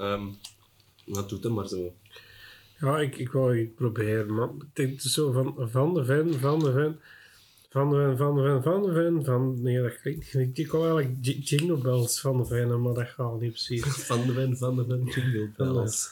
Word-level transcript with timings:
Ehm 0.00 0.26
wat 1.12 1.28
doet 1.28 1.42
hem 1.42 1.52
maar 1.52 1.68
zo. 1.68 1.92
Ja, 2.80 2.98
ik, 2.98 3.16
ik 3.16 3.32
wou 3.32 3.58
het 3.58 3.74
proberen, 3.74 4.34
maar 4.34 4.48
ik 4.48 4.64
denk 4.72 4.90
het 4.92 5.04
is 5.04 5.12
zo 5.12 5.32
van, 5.32 5.70
van 5.70 5.94
de 5.94 6.04
Ven, 6.04 6.40
van 6.40 6.58
de 6.58 6.72
Ven, 6.72 6.98
van 7.70 7.90
de 7.90 7.96
Ven, 7.96 8.16
van 8.16 8.36
de 8.36 8.42
Ven, 8.42 8.62
van 8.62 8.82
de 8.82 8.92
Ven, 8.92 9.24
van... 9.24 9.62
Nee, 9.62 9.82
dat 9.82 10.00
klinkt 10.00 10.34
niet. 10.34 10.58
Ik 10.58 10.70
wou 10.70 11.00
eigenlijk 11.00 11.48
Jingle 11.48 11.76
Bells 11.78 12.20
van 12.20 12.36
de 12.36 12.44
Ven, 12.44 12.82
maar 12.82 12.94
dat 12.94 13.08
gaat 13.08 13.40
niet 13.40 13.50
precies. 13.50 13.84
Van 14.06 14.26
de 14.26 14.32
wen, 14.32 14.56
van 14.56 14.76
de 14.76 14.86
wen, 14.86 15.04
jingle 15.04 15.50
bells. 15.56 16.10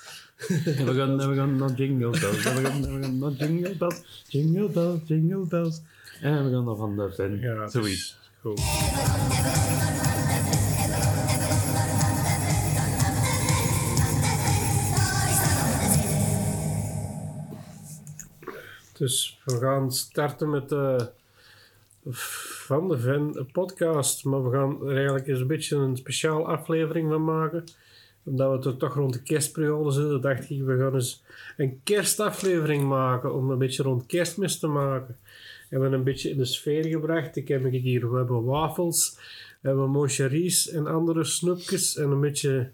We 0.48 0.94
gaan, 0.94 1.16
we 1.16 1.34
gaan 1.34 1.56
naar 1.56 1.74
Jingle 1.74 2.10
Bells. 2.10 2.42
We 2.42 2.50
gaan, 2.50 2.82
we 2.82 3.02
gaan 3.02 3.18
naar 3.18 3.32
Jingle 3.32 3.76
Bells. 3.76 4.24
Jingle 4.28 4.68
Bells, 4.68 5.00
Jingle 5.04 5.46
Bells. 5.46 5.80
En 6.20 6.44
we 6.44 6.50
gaan 6.50 6.64
naar 6.64 6.76
Van 6.76 6.96
der 6.96 7.14
Ven. 7.14 7.40
Ja, 7.40 7.54
dat 7.54 7.72
Zoiets. 7.72 7.90
is 7.90 8.18
Goed. 8.40 9.66
Dus 18.98 19.40
we 19.44 19.56
gaan 19.58 19.92
starten 19.92 20.50
met 20.50 20.68
de 20.68 21.10
Van 22.10 22.88
de 22.88 22.98
Ven 22.98 23.48
podcast. 23.52 24.24
Maar 24.24 24.44
we 24.44 24.56
gaan 24.56 24.86
er 24.86 24.96
eigenlijk 24.96 25.26
eens 25.26 25.40
een 25.40 25.46
beetje 25.46 25.76
een 25.76 25.96
speciaal 25.96 26.46
aflevering 26.48 27.10
van 27.10 27.24
maken. 27.24 27.64
Omdat 28.24 28.52
we 28.52 28.58
toch- 28.58 28.78
toch 28.78 28.94
rond 28.94 29.12
de 29.12 29.22
kerstperiode 29.22 29.90
zitten, 29.90 30.20
dacht 30.20 30.50
ik, 30.50 30.62
we 30.62 30.76
gaan 30.78 30.94
eens 30.94 31.24
een 31.56 31.80
kerstaflevering 31.84 32.82
maken. 32.82 33.34
Om 33.34 33.50
een 33.50 33.58
beetje 33.58 33.82
rond 33.82 34.06
kerstmis 34.06 34.58
te 34.58 34.66
maken. 34.66 35.18
Hebben 35.68 35.90
we 35.90 35.96
een 35.96 36.04
beetje 36.04 36.30
in 36.30 36.36
de 36.36 36.44
sfeer 36.44 36.84
gebracht. 36.84 37.36
Ik 37.36 37.48
heb 37.48 37.70
hier, 37.70 38.10
we 38.10 38.16
hebben 38.16 38.44
wafels, 38.44 39.18
we 39.60 39.68
hebben 39.68 39.90
moncheries 39.90 40.68
en 40.68 40.86
andere 40.86 41.24
snoepjes. 41.24 41.96
En 41.96 42.10
een 42.10 42.20
beetje, 42.20 42.70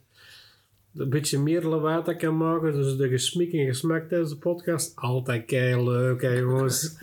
een 0.97 1.11
beetje 1.11 1.39
meer 1.39 1.62
lawaai 1.62 2.16
kan 2.16 2.37
maken. 2.37 2.73
Dus 2.73 2.97
de 2.97 3.09
gesmik 3.09 3.53
en 3.53 3.66
gesmak 3.66 4.09
tijdens 4.09 4.30
de 4.30 4.37
podcast. 4.37 4.97
Altijd 4.97 5.45
kei 5.45 5.84
leuk, 5.84 6.23
hè 6.23 6.28
jongens. 6.28 6.98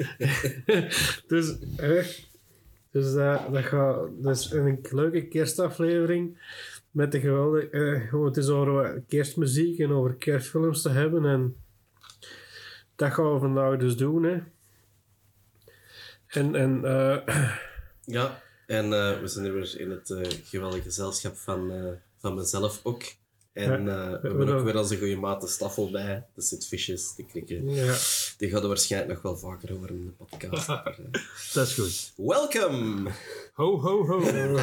dus, 1.27 1.57
hè, 1.75 2.01
dus 2.91 3.13
dat, 3.13 3.41
dat, 3.51 3.63
gaat, 3.63 4.09
is 4.23 4.51
een 4.51 4.79
leuke 4.91 5.27
kerstaflevering. 5.27 6.37
Met 6.91 7.11
de 7.11 7.19
geweldige, 7.19 7.69
eh, 7.69 8.25
het 8.25 8.37
is 8.37 8.47
over 8.47 9.03
kerstmuziek 9.07 9.79
en 9.79 9.91
over 9.91 10.15
kerstfilms 10.15 10.81
te 10.81 10.89
hebben. 10.89 11.25
En 11.25 11.55
dat 12.95 13.13
gaan 13.13 13.33
we 13.33 13.39
vandaag 13.39 13.77
dus 13.77 13.97
doen, 13.97 14.23
hè. 14.23 14.39
En, 16.27 16.55
en 16.55 16.85
eh, 16.85 17.17
Ja, 18.05 18.41
en 18.65 18.93
eh, 18.93 19.19
we 19.19 19.27
zijn 19.27 19.45
hier 19.45 19.53
weer 19.53 19.79
in 19.79 19.89
het 19.89 20.09
eh, 20.09 20.31
geweldige 20.43 20.81
gezelschap 20.81 21.37
van, 21.37 21.71
eh, 21.71 21.91
van 22.17 22.35
mezelf 22.35 22.79
ook. 22.83 23.03
En 23.53 23.85
Ja, 23.85 24.13
eh, 24.13 24.21
we 24.21 24.27
hebben 24.27 24.47
ook 24.49 24.63
weer 24.63 24.77
onze 24.77 24.97
goede 24.97 25.15
maat 25.15 25.41
de 25.41 25.47
Staffel 25.47 25.91
bij. 25.91 26.25
De 26.33 26.41
zit 26.41 26.69
de 27.15 27.25
krikken. 27.25 27.69
ja. 27.69 27.95
Die 28.37 28.49
gaan 28.49 28.67
waarschijnlijk 28.67 29.13
nog 29.13 29.21
wel 29.21 29.37
vaker 29.37 29.73
over 29.75 29.89
in 29.89 30.05
de 30.05 30.25
podcast. 30.25 30.67
Eh, 30.69 30.85
Dat 31.53 31.67
is 31.67 31.73
goed. 31.73 32.13
Welcome! 32.27 33.09
Ho, 33.53 33.79
ho, 33.79 34.05
ho. 34.05 34.59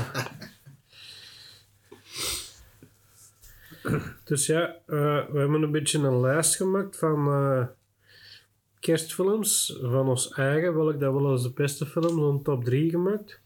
Dus 4.24 4.46
ja, 4.46 4.66
eh, 4.86 5.28
we 5.30 5.38
hebben 5.38 5.62
een 5.62 5.70
beetje 5.70 5.98
een 5.98 6.20
lijst 6.20 6.56
gemaakt 6.56 6.98
van 6.98 7.68
kerstfilms 8.80 9.78
van 9.82 10.08
ons 10.08 10.32
eigen. 10.32 10.74
Welk 10.74 11.00
dat 11.00 11.12
wel 11.12 11.30
eens 11.32 11.42
de 11.42 11.52
beste 11.52 11.86
films, 11.86 12.22
een 12.22 12.42
top 12.42 12.64
3 12.64 12.90
gemaakt. 12.90 13.40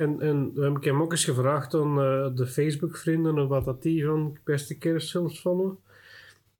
En, 0.00 0.20
en 0.20 0.54
we 0.54 0.62
hebben 0.62 0.82
hem 0.82 1.02
ook 1.02 1.12
eens 1.12 1.24
gevraagd 1.24 1.74
aan 1.74 2.00
eh, 2.00 2.36
de 2.36 2.46
Facebook-vrienden 2.46 3.48
wat 3.48 3.64
dat 3.64 3.82
die 3.82 4.04
van 4.04 4.38
beste 4.44 4.78
kerstfilms 4.78 5.40
vonden. 5.40 5.78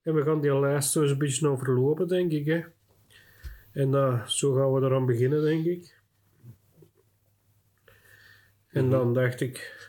En 0.02 0.14
we 0.14 0.22
gaan 0.22 0.41
die 0.41 0.60
lijst 0.60 0.91
zo 0.91 1.02
eens 1.02 1.10
een 1.10 1.19
beetje 1.19 1.48
overlopen, 1.48 2.08
denk 2.08 2.33
ik. 2.33 2.46
Hè. 2.46 2.61
En 3.72 3.94
eh, 3.94 4.27
zo 4.27 4.55
gaan 4.55 4.72
we 4.72 4.86
eraan 4.86 5.06
beginnen, 5.06 5.42
denk 5.42 5.64
ik. 5.64 5.98
En 8.68 8.90
dan 8.90 9.14
dacht 9.14 9.40
ik, 9.40 9.89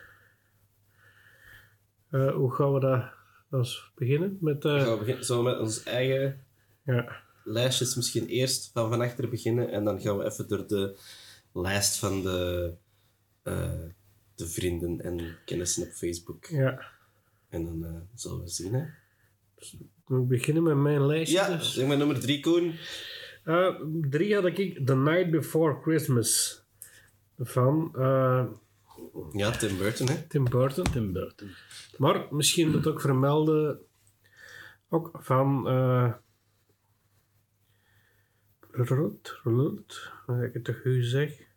eh, 2.09 2.33
hoe 2.33 2.53
gaan 2.53 2.73
we 2.73 2.79
dat 2.79 3.03
als 3.49 3.91
beginnen? 3.95 4.37
Met, 4.41 4.65
eh, 4.65 4.81
Gaan 4.81 4.99
we 4.99 5.05
beginnen, 5.05 5.37
we 5.37 5.43
met 5.43 5.59
ons 5.59 5.83
eigen 5.83 6.45
ja. 6.85 7.21
lijstjes 7.43 7.95
misschien 7.95 8.27
eerst 8.27 8.71
van 8.73 8.89
van 8.89 9.01
achter 9.01 9.29
beginnen. 9.29 9.71
En 9.71 9.83
dan 9.83 10.01
gaan 10.01 10.17
we 10.17 10.25
even 10.25 10.47
door 10.47 10.67
de 10.67 10.97
lijst 11.53 11.97
van 11.97 12.21
de, 12.21 12.73
eh, 13.43 13.83
de 14.35 14.47
vrienden 14.47 15.01
en 15.01 15.37
kennissen 15.45 15.83
op 15.83 15.89
Facebook. 15.89 16.45
ja, 16.45 16.83
En 17.49 17.65
dan 17.65 17.85
eh, 17.85 18.01
zullen 18.13 18.41
we 18.41 18.49
zien. 18.49 18.73
Hè? 18.73 18.85
we 20.05 20.19
beginnen 20.19 20.63
met 20.63 20.75
mijn 20.75 21.05
lijstje. 21.05 21.37
Ja, 21.37 21.57
dus. 21.57 21.73
zeg 21.73 21.87
maar 21.87 21.97
nummer 21.97 22.19
drie, 22.19 22.39
Koen. 22.39 22.75
Eh, 23.43 23.75
drie 24.09 24.35
had 24.35 24.45
ik 24.45 24.85
The 24.85 24.95
Night 24.95 25.31
Before 25.31 25.81
Christmas 25.81 26.61
van 27.37 27.91
eh, 27.95 28.45
Ja, 29.31 29.51
Tim 29.51 29.77
Burton. 29.77 30.07
Hè? 30.07 30.27
Tim 30.27 30.43
Burton. 30.43 30.83
Tim 30.83 31.13
Burton. 31.13 31.49
Maar 31.97 32.27
misschien 32.29 32.69
moet 32.69 32.85
ik 32.85 32.87
ook 32.87 33.01
vermelden, 33.01 33.79
ook 34.89 35.09
van 35.13 35.67
uh, 35.67 36.13
Rut, 38.71 39.39
Rut, 39.43 40.09
wat 40.25 40.41
ik 40.41 40.53
het 40.53 40.63
toch 40.63 40.81
goed 40.81 41.05
zeg. 41.05 41.49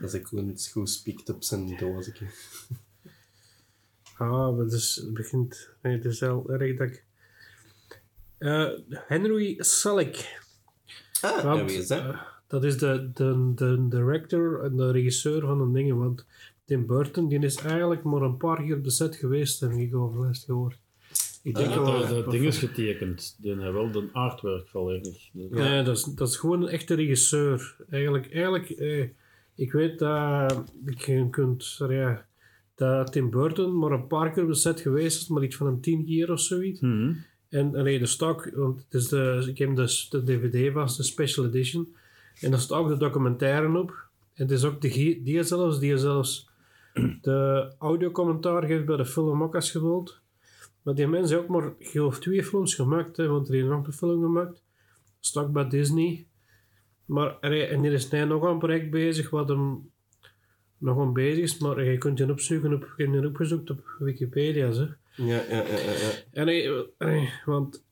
Dat 0.00 0.14
is 0.14 0.22
Koen 0.22 0.48
het 0.48 0.68
goed 0.72 0.90
spiekt 0.90 1.28
op 1.30 1.42
zijn 1.44 1.76
doosje. 1.76 2.12
Ah, 4.18 4.56
maar 4.56 4.64
het, 4.64 4.72
is, 4.72 4.94
het 4.96 5.14
begint, 5.14 5.70
nee, 5.82 5.92
het 5.96 6.04
is 6.04 6.20
wel 6.20 6.50
erg 6.50 6.76
dat 6.76 6.88
ik... 6.88 7.04
Eh, 8.38 8.68
Henry 8.90 9.54
Selick. 9.58 10.40
Ah, 11.20 11.42
Want, 11.44 11.58
ja, 11.58 11.64
wie 11.64 11.76
is 11.78 11.86
dat? 11.86 11.98
eh, 11.98 12.20
dat 12.46 12.64
is 12.64 12.78
de, 12.78 13.10
de, 13.14 13.52
de 13.54 13.86
director 13.88 14.64
en 14.64 14.76
de 14.76 14.90
regisseur 14.90 15.40
van 15.40 15.58
de 15.66 15.78
dingen. 15.78 15.98
Want 15.98 16.24
Tim 16.64 16.86
Burton 16.86 17.28
die 17.28 17.38
is 17.38 17.56
eigenlijk 17.56 18.02
maar 18.02 18.22
een 18.22 18.36
paar 18.36 18.56
keer 18.62 18.76
op 18.76 18.84
de 18.84 18.90
set 18.90 19.16
geweest, 19.16 19.60
heb 19.60 19.70
ik 19.72 19.94
overlast 19.94 20.44
gehoord. 20.44 20.78
Ik 21.42 21.54
denk 21.54 21.70
Ja, 21.70 21.80
wel- 21.82 21.98
dat, 22.00 22.08
dat 22.08 22.30
ding 22.30 22.44
is 22.44 22.58
getekend. 22.58 23.36
Die 23.38 23.54
wel 23.54 23.90
de 23.90 24.08
artwork 24.12 24.68
volledig. 24.68 25.28
Nee, 25.32 25.82
dat 25.82 25.96
is, 25.96 26.04
dat 26.04 26.28
is 26.28 26.36
gewoon 26.36 26.62
een 26.62 26.68
echte 26.68 26.94
regisseur. 26.94 27.76
Eigenlijk, 27.90 28.32
eigenlijk 28.32 28.70
eh, 28.70 29.08
ik 29.58 29.72
weet 29.72 29.98
dat 29.98 30.64
je 30.96 31.28
kunt, 31.30 31.76
ja, 31.88 32.26
dat 32.74 33.12
Tim 33.12 33.30
Burton 33.30 33.78
maar 33.78 33.90
een 33.90 34.06
paar 34.06 34.30
keer 34.30 34.42
op 34.42 34.48
de 34.48 34.54
set 34.54 34.80
geweest 34.80 35.20
is, 35.22 35.28
maar 35.28 35.42
iets 35.42 35.56
van 35.56 35.66
een 35.66 35.80
tien 35.80 36.04
keer 36.04 36.32
of 36.32 36.40
zoiets. 36.40 36.80
Mhm. 36.80 37.12
En 37.48 37.70
nee, 37.70 37.98
de 37.98 38.06
stok, 38.06 38.50
want 38.54 38.78
het 38.84 38.94
is 38.94 39.08
de, 39.08 39.44
ik 39.48 39.58
heb 39.58 39.76
dus 39.76 40.08
de 40.08 40.22
DVD 40.22 40.72
vast, 40.72 40.96
de 40.96 41.02
special 41.02 41.46
edition. 41.46 41.94
En 42.40 42.50
daar 42.50 42.60
staat 42.60 42.78
ook 42.78 42.88
de 42.88 42.96
documentaire 42.96 43.78
op. 43.78 43.90
En 44.34 44.42
het 44.42 44.50
is 44.50 44.64
ook 44.64 44.80
de, 44.80 45.20
die 45.24 45.42
zelfs, 45.42 45.78
die 45.78 45.96
zelfs 45.96 46.50
de 47.22 47.72
audiocommentaar 47.78 48.64
geeft 48.64 48.86
bij 48.86 48.96
de 48.96 49.06
film 49.06 49.42
ook 49.42 49.54
als 49.54 49.72
je 49.72 49.80
wilt. 49.80 50.20
Maar 50.82 50.94
die 50.94 51.06
mensen 51.06 51.36
hebben 51.36 51.56
ook 51.56 51.62
maar, 51.62 51.74
geloof, 51.78 52.18
twee 52.18 52.44
films 52.44 52.74
gemaakt, 52.74 53.16
hè, 53.16 53.28
want 53.28 53.48
er 53.48 53.54
is 53.54 53.64
nog 53.64 53.86
een 53.86 53.92
film 53.92 54.22
gemaakt. 54.22 54.62
Staat 55.20 55.44
ook 55.44 55.52
bij 55.52 55.68
Disney. 55.68 56.26
Maar 57.08 57.36
er, 57.40 57.68
en 57.70 57.84
er 57.84 57.92
is 57.92 58.10
nu 58.10 58.24
nog 58.24 58.42
een 58.42 58.58
project 58.58 58.90
bezig 58.90 59.30
wat 59.30 59.48
hem 59.48 59.90
nog 60.78 60.98
aan 60.98 61.12
bezig 61.12 61.42
is, 61.42 61.58
maar 61.58 61.84
je 61.84 61.98
kunt 61.98 62.18
je 62.18 62.30
opzoeken 62.30 62.74
op, 62.74 62.94
je 62.96 63.08
hebt 63.10 63.26
opgezocht 63.26 63.70
op 63.70 63.80
Wikipedia, 63.98 64.70
zeg. 64.70 64.96
Ja, 65.14 65.42
ja, 65.48 65.62
ja, 65.62 65.78
ja. 65.78 66.10
Ja, 66.32 66.44
nee, 66.44 66.70
want 67.44 67.82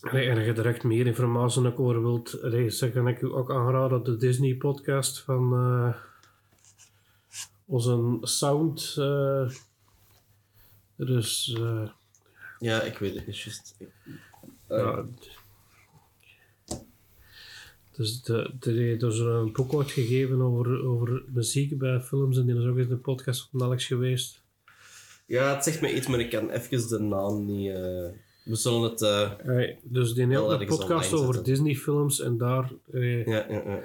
en 0.00 0.36
als 0.36 0.44
je 0.44 0.52
direct 0.52 0.82
meer 0.84 1.06
informatie 1.06 1.66
ook 1.66 1.80
over 1.80 2.02
wilt, 2.02 2.40
dan 2.80 2.92
kan 2.92 3.08
ik 3.08 3.20
u 3.20 3.26
ook 3.26 3.50
aanraden 3.50 4.04
de 4.04 4.16
Disney 4.16 4.54
podcast 4.54 5.20
van 5.20 5.52
eh, 5.52 5.94
onze 7.64 8.18
sound. 8.20 8.94
eh 8.98 9.50
dus 10.96 11.56
eh, 11.58 11.88
Ja, 12.58 12.82
ik 12.82 12.98
weet 12.98 13.14
het 13.14 13.26
niet 13.26 13.38
juist. 13.38 13.76
Ja, 14.68 15.04
dus 18.00 18.22
de, 18.22 18.50
de, 18.60 18.96
een 19.24 19.52
boek 19.52 19.74
uitgegeven 19.74 20.40
over, 20.42 20.84
over 20.84 21.22
muziek 21.32 21.78
bij 21.78 22.00
films 22.00 22.38
en 22.38 22.46
die 22.46 22.56
is 22.58 22.64
ook 22.64 22.76
in 22.76 22.88
de 22.88 22.96
podcast 22.96 23.48
van 23.50 23.62
Alex 23.62 23.86
geweest. 23.86 24.42
Ja, 25.26 25.54
het 25.54 25.64
zegt 25.64 25.80
me 25.80 25.94
iets, 25.94 26.06
maar 26.06 26.20
ik 26.20 26.30
kan 26.30 26.50
even 26.50 26.88
de 26.88 26.98
naam 26.98 27.44
niet... 27.46 27.68
eh, 27.68 28.08
We 28.44 28.56
zullen 28.56 28.82
het... 28.82 29.02
eh, 29.02 29.30
Hey, 29.42 29.78
dus 29.82 30.12
die 30.14 30.22
een 30.22 30.30
ergens 30.32 30.76
podcast 30.76 31.12
over 31.12 31.34
zetten. 31.34 31.52
Disney 31.52 31.74
films 31.74 32.20
en 32.20 32.38
daar 32.38 32.72
eh, 32.92 33.26
Ja, 33.26 33.46
ja, 33.48 33.62
ja, 33.64 33.82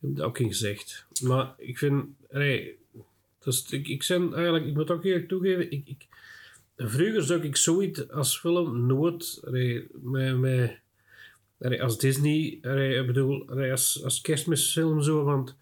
heb 0.00 0.10
ik 0.10 0.22
ook 0.22 0.38
in 0.38 0.48
gezegd. 0.48 1.06
Maar 1.22 1.54
ik 1.58 1.78
vind, 1.78 2.04
nee, 2.30 2.78
dus 3.44 3.70
ik, 3.70 3.88
ik 3.88 4.04
ben 4.08 4.34
eigenlijk, 4.34 4.66
ik 4.66 4.74
moet 4.74 4.90
ook 4.90 5.04
eerlijk 5.04 5.28
toegeven, 5.28 5.70
ik, 5.70 5.82
ik, 5.86 6.06
vroeger 6.76 7.22
zou 7.22 7.40
ik 7.42 7.56
zoiets 7.56 8.10
als 8.10 8.38
film 8.38 8.86
nooit, 8.86 9.42
nee, 9.50 9.86
met, 10.02 10.38
met, 10.38 10.78
als 11.58 11.98
Disney, 11.98 12.58
ik 13.00 13.06
bedoel, 13.06 13.48
als, 13.70 14.00
als 14.04 14.20
kerstmisfilm 14.20 15.02
zo, 15.02 15.24
want 15.24 15.56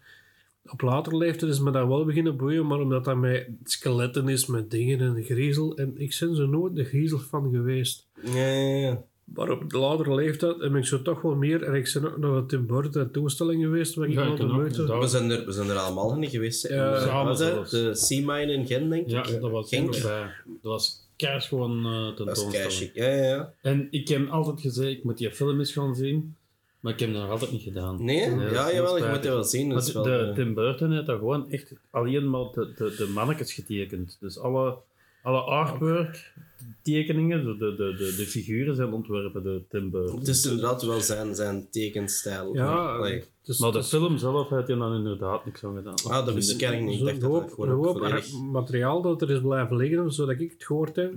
op 0.71 0.81
later 0.81 1.17
leeftijd 1.17 1.51
is 1.51 1.59
me 1.59 1.71
dat 1.71 1.87
wel 1.87 2.05
beginnen 2.05 2.37
boeien, 2.37 2.67
maar 2.67 2.79
omdat 2.79 3.05
dat 3.05 3.17
met 3.17 3.47
skeletten 3.63 4.29
is, 4.29 4.45
met 4.45 4.71
dingen 4.71 4.99
en 4.99 5.23
griezel. 5.23 5.77
En 5.77 5.93
ik 5.97 6.17
ben 6.19 6.35
zo 6.35 6.45
nooit 6.45 6.75
de 6.75 6.83
griezel 6.83 7.19
van 7.19 7.49
geweest. 7.51 8.07
Ja, 8.23 8.47
ja, 8.47 8.77
ja. 8.77 9.03
Maar 9.33 9.49
op 9.49 9.69
de 9.69 9.77
latere 9.77 10.15
leeftijd 10.15 10.61
heb 10.61 10.75
ik 10.75 10.85
zo 10.85 11.01
toch 11.01 11.21
wel 11.21 11.35
meer. 11.35 11.63
En 11.63 11.73
ik 11.73 11.91
ben 11.93 12.11
ook 12.11 12.17
nog 12.17 12.35
een 12.35 12.47
Tim 12.47 12.65
Burton 12.67 13.11
toestelling 13.11 13.63
geweest, 13.63 13.95
waar 13.95 14.07
ik 14.07 14.13
Ja, 14.13 14.35
de 14.35 14.43
ook, 14.43 14.51
moeite... 14.51 14.99
We 14.99 15.07
zijn, 15.07 15.29
er, 15.29 15.45
we 15.45 15.51
zijn 15.51 15.69
er 15.69 15.75
allemaal 15.75 16.15
niet 16.15 16.29
geweest. 16.29 16.67
Ja, 16.67 17.23
dat? 17.23 17.37
zelfs. 17.37 17.71
De 17.71 17.95
Sea-Mine 17.95 18.53
in 18.53 18.67
Gent, 18.67 18.89
denk 18.89 19.05
ik. 19.05 19.11
Ja, 19.11 19.39
dat 19.39 19.51
was 19.51 19.69
Genk. 19.69 19.93
Dat 19.93 20.31
was 20.61 21.04
keihard 21.15 21.43
gewoon 21.45 21.83
Dat 22.15 22.47
kei 22.51 22.69
chic. 22.69 22.91
Ja, 22.93 23.07
ja, 23.07 23.23
ja. 23.23 23.53
En 23.61 23.87
ik 23.91 24.07
heb 24.07 24.29
altijd 24.29 24.61
gezegd, 24.61 24.89
ik 24.97 25.03
moet 25.03 25.17
die 25.17 25.31
film 25.31 25.59
eens 25.59 25.71
gaan 25.73 25.95
zien. 25.95 26.35
Maar 26.79 26.93
ik 26.93 26.99
heb 26.99 27.13
dat 27.13 27.21
nog 27.21 27.31
altijd 27.31 27.51
niet 27.51 27.61
gedaan. 27.61 28.03
Nee? 28.05 28.29
dat 28.35 28.51
ja, 28.51 28.73
jawel, 28.73 28.73
je 28.73 28.77
spijtig. 28.87 29.07
moet 29.07 29.15
het 29.15 29.25
wel 29.25 29.43
zien. 29.43 29.69
Dat 29.69 29.91
wel, 29.91 30.03
de- 30.03 30.17
eh, 30.29 30.33
Tim 30.33 30.53
Burton 30.53 30.91
heeft 30.91 31.05
daar 31.05 31.17
gewoon 31.17 31.51
echt 31.51 31.71
alleen 31.89 32.29
maar 32.29 32.45
de, 32.53 32.73
de, 32.77 32.95
de 32.97 33.07
mannetjes 33.13 33.53
getekend. 33.53 34.17
Dus 34.19 34.39
alle, 34.39 34.77
alle 35.25 35.41
artwork, 35.41 36.33
tekeningen, 36.81 37.45
de, 37.45 37.57
de, 37.57 37.75
de, 37.75 37.95
de, 37.97 38.15
de 38.17 38.25
figuren 38.25 38.75
zijn 38.75 38.93
ontworpen 38.93 39.43
door 39.43 39.61
Tim 39.69 39.89
Burton. 39.89 40.19
het 40.19 40.27
is 40.27 40.45
inderdaad 40.45 40.83
wel 40.83 41.01
zijn, 41.01 41.35
zijn 41.35 41.67
tekenstijl. 41.71 42.53
Ja, 42.55 42.97
dus, 43.43 43.59
Maar 43.59 43.71
de 43.71 43.77
dus 43.77 43.87
film 43.87 44.17
zelf 44.17 44.49
heeft 44.49 44.67
hij 44.67 44.77
dan 44.77 44.95
inderdaad 44.95 45.45
niks 45.45 45.63
aan 45.63 45.75
gedaan. 45.75 45.95
Ah, 46.09 46.25
dat 46.25 46.33
wist 46.33 46.51
ik 46.51 46.61
eigenlijk 46.61 46.91
niet. 46.99 47.07
Ik 47.07 47.21
zo'n 47.21 47.31
dacht 47.31 47.31
hoop, 47.33 47.41
dat 47.41 47.53
gewoon 47.53 47.69
hoop 47.69 47.97
volledig... 47.97 48.31
materiaal 48.51 49.01
dat 49.01 49.21
er 49.21 49.31
is 49.31 49.41
blijven 49.41 49.75
liggen, 49.77 50.11
zodat 50.11 50.39
ik 50.39 50.51
het 50.51 50.65
gehoord 50.65 50.95
heb. 50.95 51.13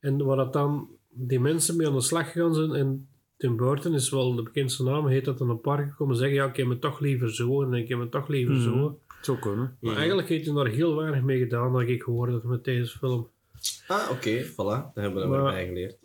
En 0.00 0.24
waar 0.24 0.36
dat 0.36 0.52
dan 0.52 0.88
die 1.08 1.40
mensen 1.40 1.76
mee 1.76 1.86
aan 1.86 1.92
de 1.94 2.00
slag 2.00 2.32
gegaan 2.32 2.54
zijn. 2.54 2.74
En 2.74 3.08
Tim 3.36 3.56
Burton 3.56 3.94
is 3.94 4.10
wel 4.10 4.34
de 4.34 4.42
bekendste 4.42 4.82
naam, 4.82 5.06
heet 5.06 5.24
dat 5.24 5.38
dan 5.38 5.50
een 5.50 5.60
park 5.60 5.94
komen 5.96 6.16
zeggen: 6.16 6.36
Ja, 6.36 6.46
ik 6.46 6.56
heb 6.56 6.68
het 6.68 6.80
toch 6.80 7.00
liever 7.00 7.34
zo 7.34 7.62
en 7.62 7.74
ik 7.74 7.88
heb 7.88 8.00
het 8.00 8.10
toch 8.10 8.28
liever 8.28 8.54
Mhm. 8.54 8.62
zo. 8.62 8.98
Het 9.16 9.24
zou 9.24 9.38
kunnen. 9.38 9.76
Maar 9.80 9.96
eigenlijk 9.96 10.28
heeft 10.28 10.46
hij 10.46 10.54
daar 10.54 10.66
heel 10.66 10.96
weinig 10.96 11.22
mee 11.22 11.38
gedaan, 11.38 11.72
dat 11.72 11.82
ik 11.82 12.02
gehoord 12.02 12.32
heb 12.32 12.42
met 12.42 12.64
deze 12.64 12.98
film. 12.98 13.28
Ah, 13.86 14.10
oké, 14.10 14.44
voilà. 14.44 14.54
Dan 14.94 15.02
hebben 15.04 15.22
we 15.22 15.28
Maar- 15.28 15.52
bij 15.52 15.66
geleerd. 15.66 15.98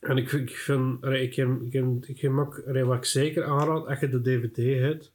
En 0.00 0.16
ik, 0.16 0.32
ik 0.32 0.50
vind, 0.50 1.04
ik 1.04 1.36
ik 1.36 2.06
ik 2.06 2.20
heb 2.20 2.32
ook, 2.38 2.62
wat 2.84 2.96
ik 2.96 3.04
zeker 3.04 3.44
aanraad, 3.44 3.86
als 3.86 4.00
je 4.00 4.08
de 4.08 4.20
DVD 4.22 4.80
hebt, 4.80 5.12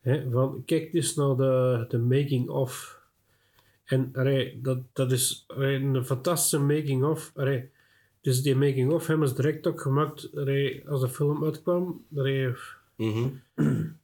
hè, 0.00 0.30
van 0.30 0.62
kijk 0.66 0.92
dus 0.92 1.14
naar 1.14 1.36
de, 1.36 1.84
de 1.88 1.98
making-of. 1.98 3.02
En 3.84 4.10
allee, 4.14 4.60
dat, 4.62 4.78
dat 4.92 5.12
is 5.12 5.44
een 5.48 6.04
fantastische 6.04 6.58
making-of. 6.58 7.32
Allee, 7.34 7.70
Dus 8.20 8.42
die 8.42 8.56
making-of 8.56 9.06
hebben 9.06 9.28
ze 9.28 9.34
direct 9.34 9.66
ook 9.66 9.80
gemaakt 9.80 10.30
allee, 10.36 10.88
als 10.88 11.00
de 11.00 11.08
film 11.08 11.44
uitkwam. 11.44 12.04
Allee, 12.16 12.52
Mhm. 12.96 13.26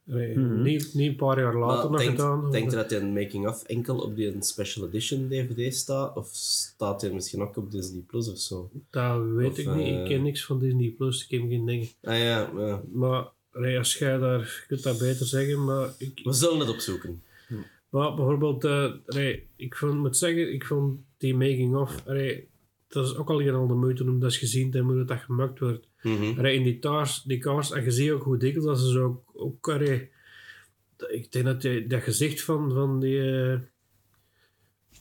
allee, 0.09 0.37
Mhm. 0.37 0.61
niet, 0.61 0.93
niet 0.93 1.09
een 1.09 1.15
paar 1.15 1.39
jaar 1.39 1.55
later 1.57 1.89
Maar 1.89 1.91
nog 1.91 1.99
denk, 1.99 2.11
gedaan. 2.19 2.51
denk 2.51 2.69
je 2.69 2.75
dat 2.75 2.89
die 2.89 2.97
een 2.97 3.13
making-of 3.13 3.63
enkel 3.63 3.97
op 3.99 4.15
die 4.15 4.35
special 4.39 4.87
edition 4.87 5.27
DVD 5.27 5.75
staat? 5.75 6.15
Of 6.15 6.27
staat 6.31 6.99
die 6.99 7.13
misschien 7.13 7.41
ook 7.41 7.57
op 7.57 7.71
Disney 7.71 8.01
Plus 8.07 8.29
of 8.31 8.37
zo? 8.37 8.69
Dat 8.89 9.25
weet 9.25 9.49
Of, 9.51 9.57
ik 9.57 9.67
niet. 9.73 9.85
eh, 9.87 9.99
Ik 10.01 10.05
ken 10.05 10.21
niks 10.23 10.45
van 10.45 10.59
Disney 10.59 10.89
Plus. 10.97 11.23
Ik 11.23 11.39
heb 11.39 11.49
geen 11.49 11.65
dingen. 11.65 11.87
Ah 12.03 12.17
ja, 12.17 12.51
ja. 12.57 12.81
Maar 12.93 13.27
als 13.77 13.95
jij 13.97 14.17
daar, 14.17 14.39
je 14.39 14.63
kunt 14.67 14.83
dat 14.83 14.97
beter 14.99 15.25
zeggen, 15.25 15.63
maar 15.65 15.89
ik, 15.97 16.19
we 16.23 16.33
zullen 16.33 16.59
het 16.59 16.69
opzoeken. 16.69 17.21
Maar 17.89 18.13
bijvoorbeeld, 18.15 18.63
eh, 18.63 18.91
allee, 19.05 19.47
ik 19.55 19.75
vond, 19.75 19.93
moet 19.99 20.17
zeggen, 20.17 20.53
ik 20.53 20.65
vond 20.65 20.99
die 21.17 21.35
making-of, 21.35 22.03
dat 22.87 23.05
is 23.05 23.15
ook 23.15 23.29
al 23.29 23.37
geen 23.37 23.53
al 23.53 23.67
de 23.67 23.73
moeite 23.73 24.03
om 24.03 24.13
dat 24.19 24.23
eens 24.23 24.37
gezien 24.37 24.71
te 24.71 24.77
hebben 24.77 24.95
hoe 24.95 25.05
dat 25.05 25.19
gemaakt 25.19 25.59
wordt. 25.59 25.87
Allee, 26.37 26.55
in 26.57 26.63
die 26.63 26.79
taars, 26.79 27.23
die 27.23 27.37
kaars, 27.37 27.71
en 27.71 27.83
je 27.83 27.91
ziet 27.91 28.11
ook 28.11 28.23
hoe 28.23 28.37
dikwijls 28.37 28.65
dat 28.65 28.79
ze 28.79 28.91
zo 28.91 29.23
ook, 29.33 29.61
dat- 30.95 31.11
ik 31.11 31.31
denk 31.31 31.45
dat 31.45 31.61
die, 31.61 31.87
dat 31.87 32.01
gezicht 32.01 32.41
van, 32.41 32.71
van 32.71 32.99
die, 32.99 33.19
eh, 33.19 33.59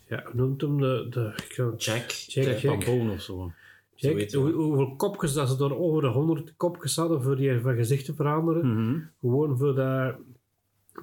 ja, 0.09 0.23
hoe 0.25 0.35
noemt 0.35 0.61
hem, 0.61 0.79
de, 0.81 1.07
de 1.11 1.33
Jack. 1.77 2.11
Jack, 2.11 2.45
Jack, 2.45 2.59
van 2.61 2.79
Boon 2.85 3.11
of 3.11 3.21
zo. 3.23 3.53
Jack, 3.95 4.15
hoe- 4.41 4.53
hoeveel 4.53 4.97
kopjes 4.97 5.33
dat 5.33 5.49
ze 5.49 5.57
daar 5.57 5.77
over 5.77 6.03
de 6.03 6.09
honderd 6.09 6.55
kopjes 6.57 6.97
hadden 6.97 7.23
voor 7.23 7.37
die 7.37 7.61
van 7.61 7.75
gezicht 7.75 8.05
te 8.05 8.15
veranderen. 8.15 8.67
Mhm. 8.91 9.01
Gewoon 9.21 9.59
voor 9.59 9.75
dat. 9.75 10.15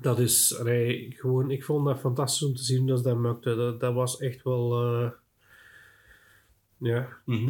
Dat 0.02 0.20
is 0.20 0.56
gewoon. 1.10 1.52
Ik 1.52 1.64
vond 1.64 1.86
dat 1.86 2.00
fantastisch 2.00 2.44
om 2.48 2.56
te 2.56 2.64
zien 2.64 2.88
dat 2.88 2.98
ze 2.98 3.04
dat 3.04 3.18
maakte. 3.18 3.56
Dat, 3.56 3.80
dat 3.80 3.94
was 3.94 4.20
echt 4.20 4.44
wel. 4.44 4.84
eh, 4.84 5.10
ja. 6.78 7.08
Mhm. 7.26 7.48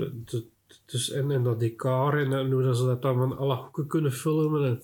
Dus, 0.85 1.11
en, 1.11 1.31
en 1.31 1.43
dat 1.43 1.59
decor 1.59 2.17
en, 2.19 2.33
en 2.33 2.51
hoe 2.51 2.63
dat 2.63 2.77
ze 2.77 2.85
dat 2.85 3.01
dan 3.01 3.17
van 3.17 3.37
alle 3.37 3.55
hoeken 3.55 3.87
kunnen 3.87 4.11
filmen. 4.11 4.65
En, 4.65 4.81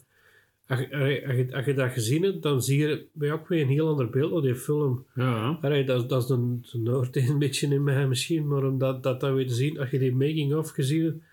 als, 0.68 0.80
je- 0.80 1.24
als, 1.28 1.36
je, 1.38 1.48
als 1.56 1.66
je 1.66 1.74
dat 1.74 1.92
gezien 1.92 2.24
hebt, 2.24 2.42
dan 2.44 2.62
zie 2.64 2.78
je 2.80 3.06
bij 3.12 3.32
ook 3.34 3.48
weer 3.48 3.62
een 3.62 3.68
heel 3.68 3.88
ander 3.88 4.10
beeld 4.10 4.32
op 4.32 4.44
die 4.44 4.56
film. 4.56 5.06
Ja. 5.16 5.58
Allee, 5.62 5.84
dat, 5.86 6.10
dat 6.10 6.22
is 6.22 6.28
de, 6.28 6.60
de 6.72 6.78
Noord 6.80 7.16
een 7.16 7.40
beetje 7.40 7.68
in 7.68 7.84
mij 7.84 8.08
misschien, 8.08 8.48
maar 8.48 8.64
om 8.64 8.78
dat, 8.78 9.04
dat, 9.04 9.20
dat 9.20 9.34
weer 9.34 9.48
te 9.48 9.54
zien, 9.54 9.80
als 9.80 9.90
je 9.90 10.00
die 10.00 10.16
making-of 10.16 10.70
gezien 10.70 11.04
hebt, 11.04 11.24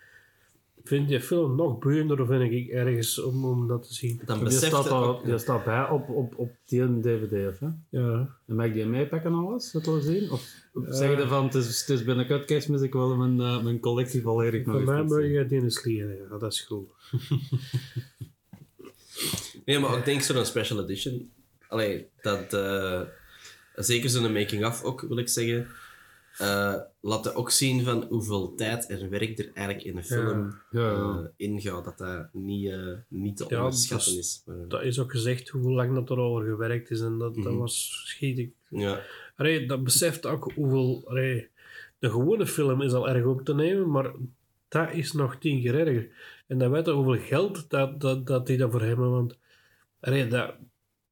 vind 0.91 1.09
je 1.09 1.17
die 1.17 1.21
film 1.27 1.57
nog 1.57 1.79
boeiender, 1.79 2.27
vind 2.27 2.53
ik 2.53 2.69
ergens, 2.69 3.19
om, 3.23 3.45
om 3.45 3.69
dat 3.69 3.83
te 3.89 3.95
zien. 3.95 4.21
Dan 4.25 4.39
Die 4.45 4.51
staat, 4.51 4.85
je 4.85 4.91
al, 4.91 5.05
ook- 5.05 5.25
die 5.25 5.39
staat 5.39 5.65
bij 5.65 5.89
op, 5.89 6.09
op, 6.09 6.39
op 6.39 6.51
die 6.65 7.01
DVD, 7.01 7.59
hè? 7.61 7.67
Ja. 7.89 8.37
En 8.47 8.55
mag 8.55 8.67
ik 8.67 8.73
die 8.73 8.87
meepakken 8.87 9.33
alles, 9.35 9.73
dat 9.73 9.87
we 9.87 10.01
zien? 10.01 10.31
Of 10.31 10.55
zeg 10.89 11.19
je 11.19 11.29
van, 11.29 11.45
het 11.45 11.55
is, 11.55 11.81
het 11.81 11.89
is 11.89 12.05
binnenkort 12.05 12.45
kerstmis, 12.45 12.81
ik 12.81 12.93
wil 12.93 13.17
mijn, 13.17 13.41
eh, 13.41 13.63
mijn 13.63 13.81
collectie 13.81 14.23
volledig 14.23 14.67
nog 14.67 14.75
Voor 14.77 14.85
mij 14.85 15.01
eens 15.01 15.11
moet 15.13 15.23
je 15.23 15.39
het 15.39 15.53
in 15.53 15.69
de 15.69 15.93
ja, 16.31 16.39
dat 16.39 16.53
is 16.53 16.61
goed. 16.61 16.89
Nee, 19.65 19.79
maar 19.79 19.99
ik 19.99 20.05
denk 20.05 20.21
zo'n 20.23 20.45
special 20.45 20.83
edition. 20.83 21.31
Allee, 21.69 22.07
dat... 22.21 22.53
eh, 22.53 23.01
zeker 23.75 24.11
zo'n 24.11 24.33
making-of 24.33 24.83
ook, 24.83 25.01
wil 25.01 25.19
ik 25.19 25.29
zeggen. 25.29 25.67
Eh 26.41 26.75
laat 27.01 27.25
dat 27.25 27.35
ook 27.35 27.51
zien 27.51 27.85
van 27.85 28.07
hoeveel 28.09 28.55
tijd 28.55 28.87
en 28.87 29.11
werk 29.11 29.39
er 29.39 29.51
eigenlijk 29.55 29.87
in 29.87 29.97
een 29.97 30.05
film 30.05 30.55
Ja, 30.71 30.81
ja. 30.81 31.19
eh, 31.37 31.47
ingaat. 31.47 31.85
Dat 31.85 31.99
dat 31.99 32.29
niet, 32.33 32.71
eh, 32.71 32.93
niet 33.09 33.37
te 33.37 33.45
Ja, 33.49 33.57
onderschatten 33.59 34.11
dat 34.15 34.21
is. 34.21 34.43
Maar, 34.47 34.69
Dat 34.69 34.83
is 34.83 34.99
ook 34.99 35.11
gezegd 35.11 35.49
hoe 35.49 35.73
lang 35.73 35.95
dat 35.95 36.11
erover 36.11 36.47
gewerkt 36.49 36.91
is 36.91 37.01
en 37.01 37.19
dat, 37.19 37.35
dat 37.35 37.45
Mhm. 37.45 37.57
was 37.57 38.03
schielijk. 38.07 38.51
ja. 38.69 39.01
Allee, 39.37 39.67
dat 39.67 39.85
beseft 39.85 40.27
ook 40.27 40.53
hoeveel... 40.55 41.03
Allee, 41.07 41.49
de 41.99 42.11
gewone 42.11 42.47
film 42.47 42.83
is 42.83 42.93
al 42.93 43.09
erg 43.09 43.25
op 43.25 43.45
te 43.45 43.55
nemen, 43.55 43.91
maar 43.91 44.13
dat 44.69 44.93
is 44.93 45.13
nog 45.13 45.37
tien 45.39 45.61
keer 45.61 45.75
erger. 45.87 46.09
En 46.47 46.59
dan 46.59 46.71
weet 46.71 46.87
je 46.87 46.93
hoeveel 46.93 47.23
geld 47.23 47.71
dat, 47.71 48.01
dat, 48.01 48.27
dat 48.27 48.47
die 48.47 48.57
daarvoor 48.57 48.83
hebben, 48.83 49.11
want 49.11 49.39
allee, 50.01 50.27
dat, 50.27 50.55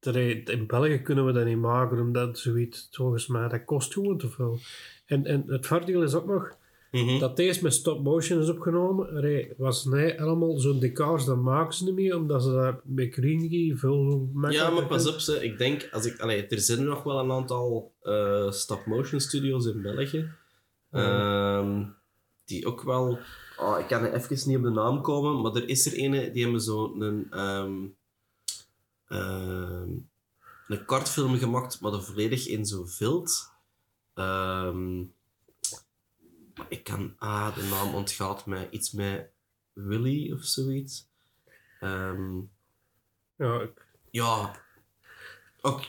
in 0.05 0.63
België 0.67 1.01
kunnen 1.01 1.25
we 1.25 1.31
dat 1.31 1.45
niet 1.45 1.57
maken, 1.57 1.99
omdat 1.99 2.39
zoiets, 2.39 2.87
volgens 2.91 3.27
mij, 3.27 3.47
dat 3.47 3.65
kost 3.65 3.93
gewoon 3.93 4.17
te 4.17 4.29
veel. 4.29 4.57
En, 5.05 5.25
en 5.25 5.43
het 5.47 5.67
voordeel 5.67 6.03
is 6.03 6.13
ook 6.13 6.25
nog, 6.27 6.57
Mhm. 6.91 7.19
dat 7.19 7.35
deze 7.35 7.63
met 7.63 7.73
stop 7.73 8.03
motion 8.03 8.41
is 8.41 8.49
opgenomen, 8.49 9.13
was 9.57 9.85
nee, 9.85 10.21
allemaal 10.21 10.57
zo'n 10.57 10.79
decors, 10.79 11.25
dat 11.25 11.37
maken 11.37 11.73
ze 11.73 11.83
niet 11.83 11.93
meer, 11.93 12.15
omdat 12.17 12.43
ze 12.43 12.51
dat 12.51 12.75
met 12.83 13.13
Greenkey 13.13 13.73
veel 13.77 14.03
Ja, 14.33 14.39
makkelijker 14.39 14.73
maar 14.73 14.85
pas 14.87 15.07
op, 15.07 15.19
ze. 15.19 15.43
ik 15.43 15.57
denk, 15.57 15.89
als 15.91 16.05
ik, 16.05 16.19
allee, 16.19 16.47
er 16.47 16.59
zijn 16.59 16.83
nog 16.83 17.03
wel 17.03 17.19
een 17.19 17.31
aantal 17.31 17.93
eh, 18.01 18.51
stop-motion 18.51 19.19
studios 19.19 19.65
in 19.65 19.81
België. 19.81 20.29
Ehm, 20.91 21.83
die 22.45 22.65
ook 22.65 22.81
wel, 22.83 23.19
oh, 23.59 23.79
ik 23.79 23.87
kan 23.87 24.03
er 24.03 24.13
even 24.13 24.49
niet 24.49 24.57
op 24.57 24.63
de 24.63 24.69
naam 24.69 25.01
komen, 25.01 25.41
maar 25.41 25.55
er 25.55 25.69
is 25.69 25.85
er 25.85 25.93
ene 25.93 26.31
die 26.31 26.43
hebben 26.43 26.61
zo 26.61 26.95
een, 26.99 27.27
ehm, 29.09 29.89
een 30.67 30.85
kortfilm 30.85 31.37
gemaakt, 31.37 31.79
maar 31.81 31.91
dan 31.91 32.03
volledig 32.03 32.47
in 32.47 32.65
zo 32.65 32.85
vilt. 32.85 33.51
Ehm, 34.13 34.99
ik 36.67 36.83
kan, 36.83 37.13
ah, 37.17 37.55
de 37.55 37.63
naam 37.63 37.95
ontgaat 37.95 38.45
mij, 38.45 38.67
iets 38.69 38.91
met 38.91 39.29
Willy 39.73 40.31
of 40.31 40.43
zoiets. 40.43 41.07
Ehm, 41.79 42.37
Ja, 43.35 43.61
ik- 43.61 43.85
ja, 44.11 44.61
ook 45.61 45.81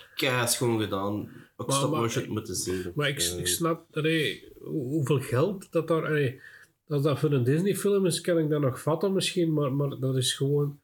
schoon 0.46 0.80
gedaan. 0.80 1.28
Ook 1.56 1.66
Maar- 1.68 1.76
stop 1.76 1.90
maar- 1.90 2.00
motion 2.00 2.28
moeten 2.28 2.54
zien. 2.54 2.92
Maar 2.94 3.08
ik, 3.08 3.18
Eh, 3.18 3.38
ik 3.38 3.46
snap 3.46 3.96
allee, 3.96 4.52
hoe- 4.60 4.88
hoeveel 4.88 5.20
geld 5.20 5.72
dat 5.72 5.88
daar. 5.88 6.06
Allee, 6.06 6.40
als 6.88 7.02
dat 7.02 7.18
voor 7.18 7.32
een 7.32 7.44
Disney-film 7.44 8.06
is, 8.06 8.20
kan 8.20 8.38
ik 8.38 8.48
dat 8.48 8.60
nog 8.60 8.80
vatten 8.82 9.12
misschien, 9.12 9.52
maar, 9.52 9.72
maar 9.72 9.98
dat 9.98 10.16
is 10.16 10.32
gewoon. 10.34 10.80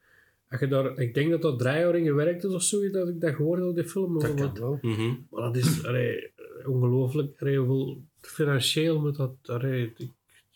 Als 0.49 0.59
je 0.59 0.67
daar, 0.67 0.97
ik 0.99 1.13
denk 1.13 1.31
dat 1.31 1.41
dat 1.41 1.59
drie 1.59 1.73
jaar 1.73 1.95
in 1.95 2.05
gewerkt 2.05 2.43
is 2.43 2.53
of 2.53 2.61
zoiets, 2.63 2.93
dat 2.93 3.07
ik 3.07 3.21
dat 3.21 3.35
gehoord 3.35 3.63
heb, 3.65 3.75
die 3.75 3.83
film. 3.83 4.13
Dat 4.13 4.21
maar, 4.21 4.31
kan 4.35 4.47
wat- 4.47 4.57
wel. 4.59 4.77
mhm. 4.81 5.13
maar 5.29 5.41
dat 5.41 5.55
is 5.55 5.85
allee, 5.85 6.31
ongelooflijk. 6.65 7.41
Allee, 7.41 7.57
hoeveel 7.57 8.01
financieel 8.21 8.99
moet 9.01 9.15
dat. 9.15 9.31
Allee, 9.45 9.93
ik- 9.97 10.09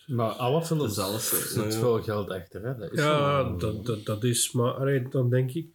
Maar 0.07 0.29
alle 0.31 0.63
films 0.65 0.99
alles, 0.99 1.31
hè. 1.31 1.37
zit 1.61 1.75
veel 1.75 2.01
geld 2.01 2.29
achter, 2.29 2.61
hè? 2.65 2.75
Dat 2.77 2.91
is 2.91 2.99
ja, 2.99 3.43
zo. 3.49 3.57
dat, 3.57 3.85
dat, 3.85 4.05
dat 4.05 4.23
is. 4.23 4.51
Maar 4.51 4.71
allee, 4.73 5.07
dan 5.09 5.29
denk 5.29 5.51
ik. 5.51 5.67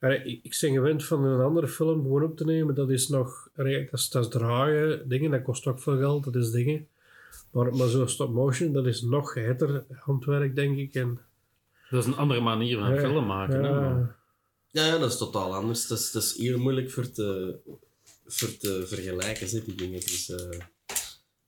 Allee, 0.00 0.40
ik, 0.42 0.58
ben 0.60 0.72
gewend 0.72 1.04
van 1.04 1.24
een 1.24 1.40
andere 1.40 1.68
film 1.68 2.02
gewoon 2.02 2.22
op 2.22 2.36
te 2.36 2.44
nemen. 2.44 2.74
Dat 2.74 2.90
is 2.90 3.08
nog. 3.08 3.48
Allee, 3.56 3.84
dat, 3.90 3.92
is, 4.00 4.08
dat 4.08 4.24
is 4.24 4.30
draaien, 4.30 5.08
dingen, 5.08 5.30
dat 5.30 5.42
kost 5.42 5.66
ook 5.66 5.80
veel 5.80 5.96
geld, 5.96 6.24
dat 6.24 6.34
is 6.36 6.50
dingen. 6.50 6.86
Maar, 7.50 7.76
maar 7.76 7.88
zo 7.88 8.06
stop 8.06 8.32
motion, 8.32 8.72
dat 8.72 8.86
is 8.86 9.02
nog 9.02 9.34
heter 9.34 9.84
handwerk, 9.94 10.54
denk 10.56 10.78
ik. 10.78 10.94
En, 10.94 11.18
Dat 11.90 12.02
is 12.02 12.06
een 12.10 12.16
andere 12.16 12.40
manier 12.40 12.78
van 12.78 12.94
Ja, 12.94 13.00
film 13.00 13.26
maken, 13.26 13.62
hè? 13.64 13.68
ja, 13.68 13.80
maar- 13.80 14.16
Ja, 14.70 14.86
ja, 14.86 14.98
dat 14.98 15.10
is 15.10 15.18
totaal 15.18 15.54
anders. 15.54 15.86
Dat 15.86 15.98
is, 15.98 16.10
dat 16.12 16.22
is 16.22 16.36
hier 16.36 16.58
moeilijk 16.60 16.90
voor 16.90 17.10
te, 17.10 17.56
voor 18.26 18.56
te 18.56 18.84
vergelijken, 18.86 19.48
zit 19.48 19.64
die 19.64 19.74
dingen. 19.74 20.00
Dus 20.00 20.30
eh 20.30 20.58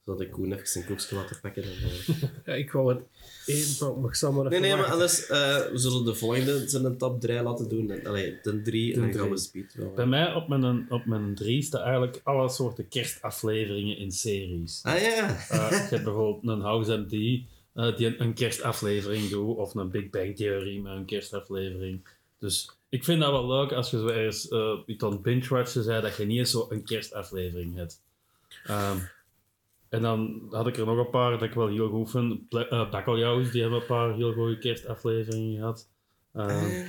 zodat 0.04 0.22
ik 0.22 0.30
Koen 0.30 0.52
even 0.52 0.66
zijn 0.66 0.84
koekje 0.84 1.14
laten 1.14 1.40
pakken. 1.40 1.62
En, 1.62 1.70
eh. 1.70 2.22
Ja, 2.46 2.52
ik 2.54 2.72
wou 2.72 2.94
het 2.94 3.02
één, 3.46 3.58
ik 4.06 4.14
zal 4.14 4.32
maar 4.32 4.46
even 4.46 4.50
Nee, 4.50 4.70
nee, 4.70 4.76
maar 4.80 4.90
anders, 4.92 5.26
eh, 5.26 5.56
we 5.70 5.78
zullen 5.78 6.04
de 6.04 6.14
volgende 6.14 6.68
zijn 6.68 6.84
een 6.84 6.96
top 6.98 7.20
3 7.20 7.42
laten 7.42 7.68
doen. 7.68 7.90
En, 7.90 8.06
allee, 8.06 8.38
de 8.42 8.62
3 8.62 8.94
en 8.94 9.00
dan 9.00 9.12
gaan 9.12 9.20
we 9.22 9.26
drie. 9.28 9.38
speed 9.38 9.74
wel. 9.74 9.92
Bij 9.92 10.06
mij 10.06 10.34
op 10.34 10.48
mijn, 10.48 10.86
op 10.90 11.06
mijn 11.06 11.34
drie 11.34 11.62
staan 11.62 11.82
eigenlijk 11.82 12.20
alle 12.24 12.48
soorten 12.48 12.88
kerstafleveringen 12.88 13.96
in 13.96 14.12
series. 14.12 14.80
Ah 14.82 15.00
ja. 15.00 15.28
Eh, 15.48 15.70
je 15.70 15.76
hebt 15.94 16.04
bijvoorbeeld 16.04 16.48
een 16.54 16.60
House 16.60 16.96
MD 16.96 17.40
eh, 17.78 17.96
die 17.96 18.20
een, 18.20 18.34
kerstaflevering 18.34 19.28
doet, 19.28 19.56
of 19.56 19.74
een 19.74 19.90
Big 19.90 20.10
Bang 20.10 20.36
Theory 20.36 20.78
met 20.78 20.92
een 20.92 21.04
kerstaflevering. 21.04 22.08
Dus 22.38 22.70
ik 22.88 23.04
vind 23.04 23.20
dat 23.20 23.30
wel 23.30 23.48
leuk 23.48 23.72
als 23.72 23.90
je 23.90 23.98
zo 23.98 24.06
ergens 24.06 24.48
eh 24.48 24.78
iets 24.86 25.04
aan 25.04 25.12
het 25.12 25.22
binge-watchen 25.22 25.86
bent, 25.86 26.02
dat 26.02 26.16
je 26.16 26.24
niet 26.24 26.38
eens 26.38 26.50
zo 26.50 26.66
een 26.68 26.84
kerstaflevering 26.84 27.76
hebt. 27.76 28.02
Ehm, 28.64 28.96
en 29.88 30.02
dan 30.02 30.46
had 30.50 30.66
ik 30.66 30.76
er 30.76 30.86
nog 30.86 30.98
een 30.98 31.10
paar 31.10 31.30
dat 31.30 31.42
ik 31.42 31.54
wel 31.54 31.68
heel 31.68 31.88
goed 31.88 32.10
vind. 32.10 32.48
Bla- 32.48 32.68
eh, 32.68 32.90
Bakkeljauws, 32.90 33.50
die 33.50 33.60
hebben 33.60 33.80
een 33.80 33.86
paar 33.86 34.14
heel 34.14 34.32
goede 34.32 34.58
kerstafleveringen 34.58 35.58
gehad. 35.58 35.88
Ehm, 36.32 36.86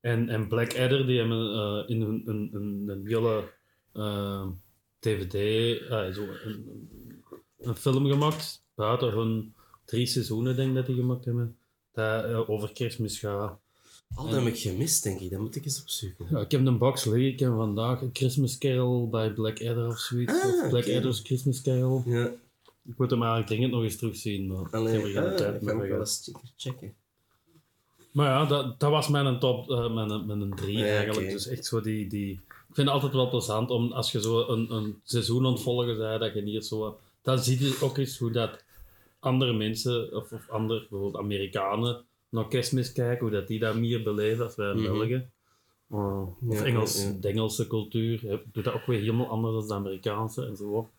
en, 0.00 0.28
en 0.28 0.48
Blackadder, 0.48 1.06
die 1.06 1.18
hebben 1.18 1.38
in 1.88 2.00
een, 2.00 2.22
een, 2.26 2.50
een, 2.52 2.88
een 2.88 3.06
hele 3.06 3.44
DVD, 4.98 5.34
eh, 5.88 6.10
zo 6.10 6.26
een 7.58 7.76
film 7.76 8.06
gemaakt, 8.06 8.64
buiten 8.74 9.12
hun 9.12 9.54
drie 9.90 10.06
seizoenen, 10.06 10.56
denk 10.56 10.68
ik 10.68 10.74
dat 10.74 10.86
die 10.86 10.94
gemaakt 10.94 11.24
hebben, 11.24 11.56
dat 11.92 12.24
eh, 12.24 12.50
over 12.50 12.72
kerstmis 12.72 13.18
gaat. 13.18 13.58
Al 14.14 14.24
dat 14.24 14.34
heb 14.34 14.46
ik 14.46 14.58
gemist, 14.58 15.02
denk 15.02 15.20
ik. 15.20 15.30
Dat 15.30 15.40
moet 15.40 15.56
ik 15.56 15.64
eens 15.64 15.80
opzoeken. 15.80 16.26
Ja, 16.30 16.40
ik 16.40 16.50
heb 16.50 16.66
een 16.66 16.78
box 16.78 17.04
liggen, 17.04 17.32
ik 17.32 17.38
heb 17.38 17.52
vandaag 17.54 18.00
een 18.00 18.10
Christmas 18.12 18.58
Carol 18.58 19.08
bij 19.08 19.30
Blackadder 19.30 19.86
of 19.86 19.98
zoiets, 19.98 20.32
Ah, 20.32 20.64
of. 20.64 20.68
Blackadder's 20.68 21.20
Christmas 21.20 21.62
Carol. 21.62 22.02
Ja. 22.06 22.30
Ik 22.84 22.98
moet 22.98 23.10
hem 23.10 23.18
eigenlijk 23.18 23.46
dringend 23.50 23.72
nog 23.72 23.82
eens 23.82 23.96
terugzien, 23.96 24.46
maar 24.46 24.60
ik 24.60 24.74
Alleen, 24.74 24.94
heb 24.94 25.02
er 25.04 25.10
geen 25.10 25.24
ah, 25.24 25.34
tijd 25.34 25.54
ik 25.54 25.62
meer 25.62 25.88
wel 25.88 25.98
eens 25.98 26.30
checken. 26.56 26.94
Maar 28.12 28.26
ja, 28.26 28.44
dat, 28.44 28.80
dat 28.80 28.90
was 28.90 29.08
mijn 29.08 29.38
top, 29.38 29.70
eh 29.70 29.94
mijn, 29.94 30.26
mijn 30.26 30.54
drie 30.54 30.78
Ja, 30.78 30.84
eigenlijk. 30.84 31.30
Dus 31.30 31.46
echt 31.46 31.66
zo 31.66 31.80
die, 31.80 32.06
die... 32.06 32.32
Ik 32.68 32.76
vind 32.76 32.86
het 32.86 32.96
altijd 32.96 33.12
wel 33.12 33.28
plezant 33.28 33.70
om, 33.70 33.92
als 33.92 34.12
je 34.12 34.20
zo 34.20 34.48
een, 34.48 34.72
een 34.74 35.00
seizoen 35.04 35.46
aan 35.46 35.52
het 35.52 35.62
volgen 35.62 35.98
bent, 35.98 36.20
dat 36.20 36.34
je 36.34 36.42
niet 36.42 36.66
zo... 36.66 36.98
Dan 37.22 37.38
zie 37.38 37.64
je 37.64 37.78
ook 37.80 37.98
eens 37.98 38.18
hoe 38.18 38.30
dat 38.30 38.62
andere 39.20 39.52
mensen, 39.52 40.14
of, 40.16 40.32
of 40.32 40.48
andere, 40.50 40.80
bijvoorbeeld 40.80 41.16
Amerikanen, 41.24 42.04
naar 42.28 42.48
kerstmis 42.48 42.92
kijken, 42.92 43.20
hoe 43.26 43.30
dat 43.36 43.46
die 43.48 43.58
dat 43.58 43.74
meer 43.76 44.02
beleven 44.02 44.44
als 44.44 44.54
wij 44.56 44.70
in 44.70 44.76
Mhm. 44.76 44.92
België. 44.92 45.28
Uh, 45.92 46.22
of 46.48 46.58
Ja, 46.58 46.64
Engels, 46.64 47.02
ja, 47.02 47.08
ja. 47.08 47.16
de 47.20 47.28
Engelse 47.28 47.66
cultuur, 47.66 48.20
hè, 48.22 48.40
doet 48.52 48.64
dat 48.64 48.74
ook 48.74 48.86
weer 48.86 48.98
helemaal 49.00 49.28
anders 49.28 49.66
dan 49.66 49.82
de 49.82 49.88
Amerikaanse 49.88 50.46
en 50.46 50.56
zo. 50.56 50.90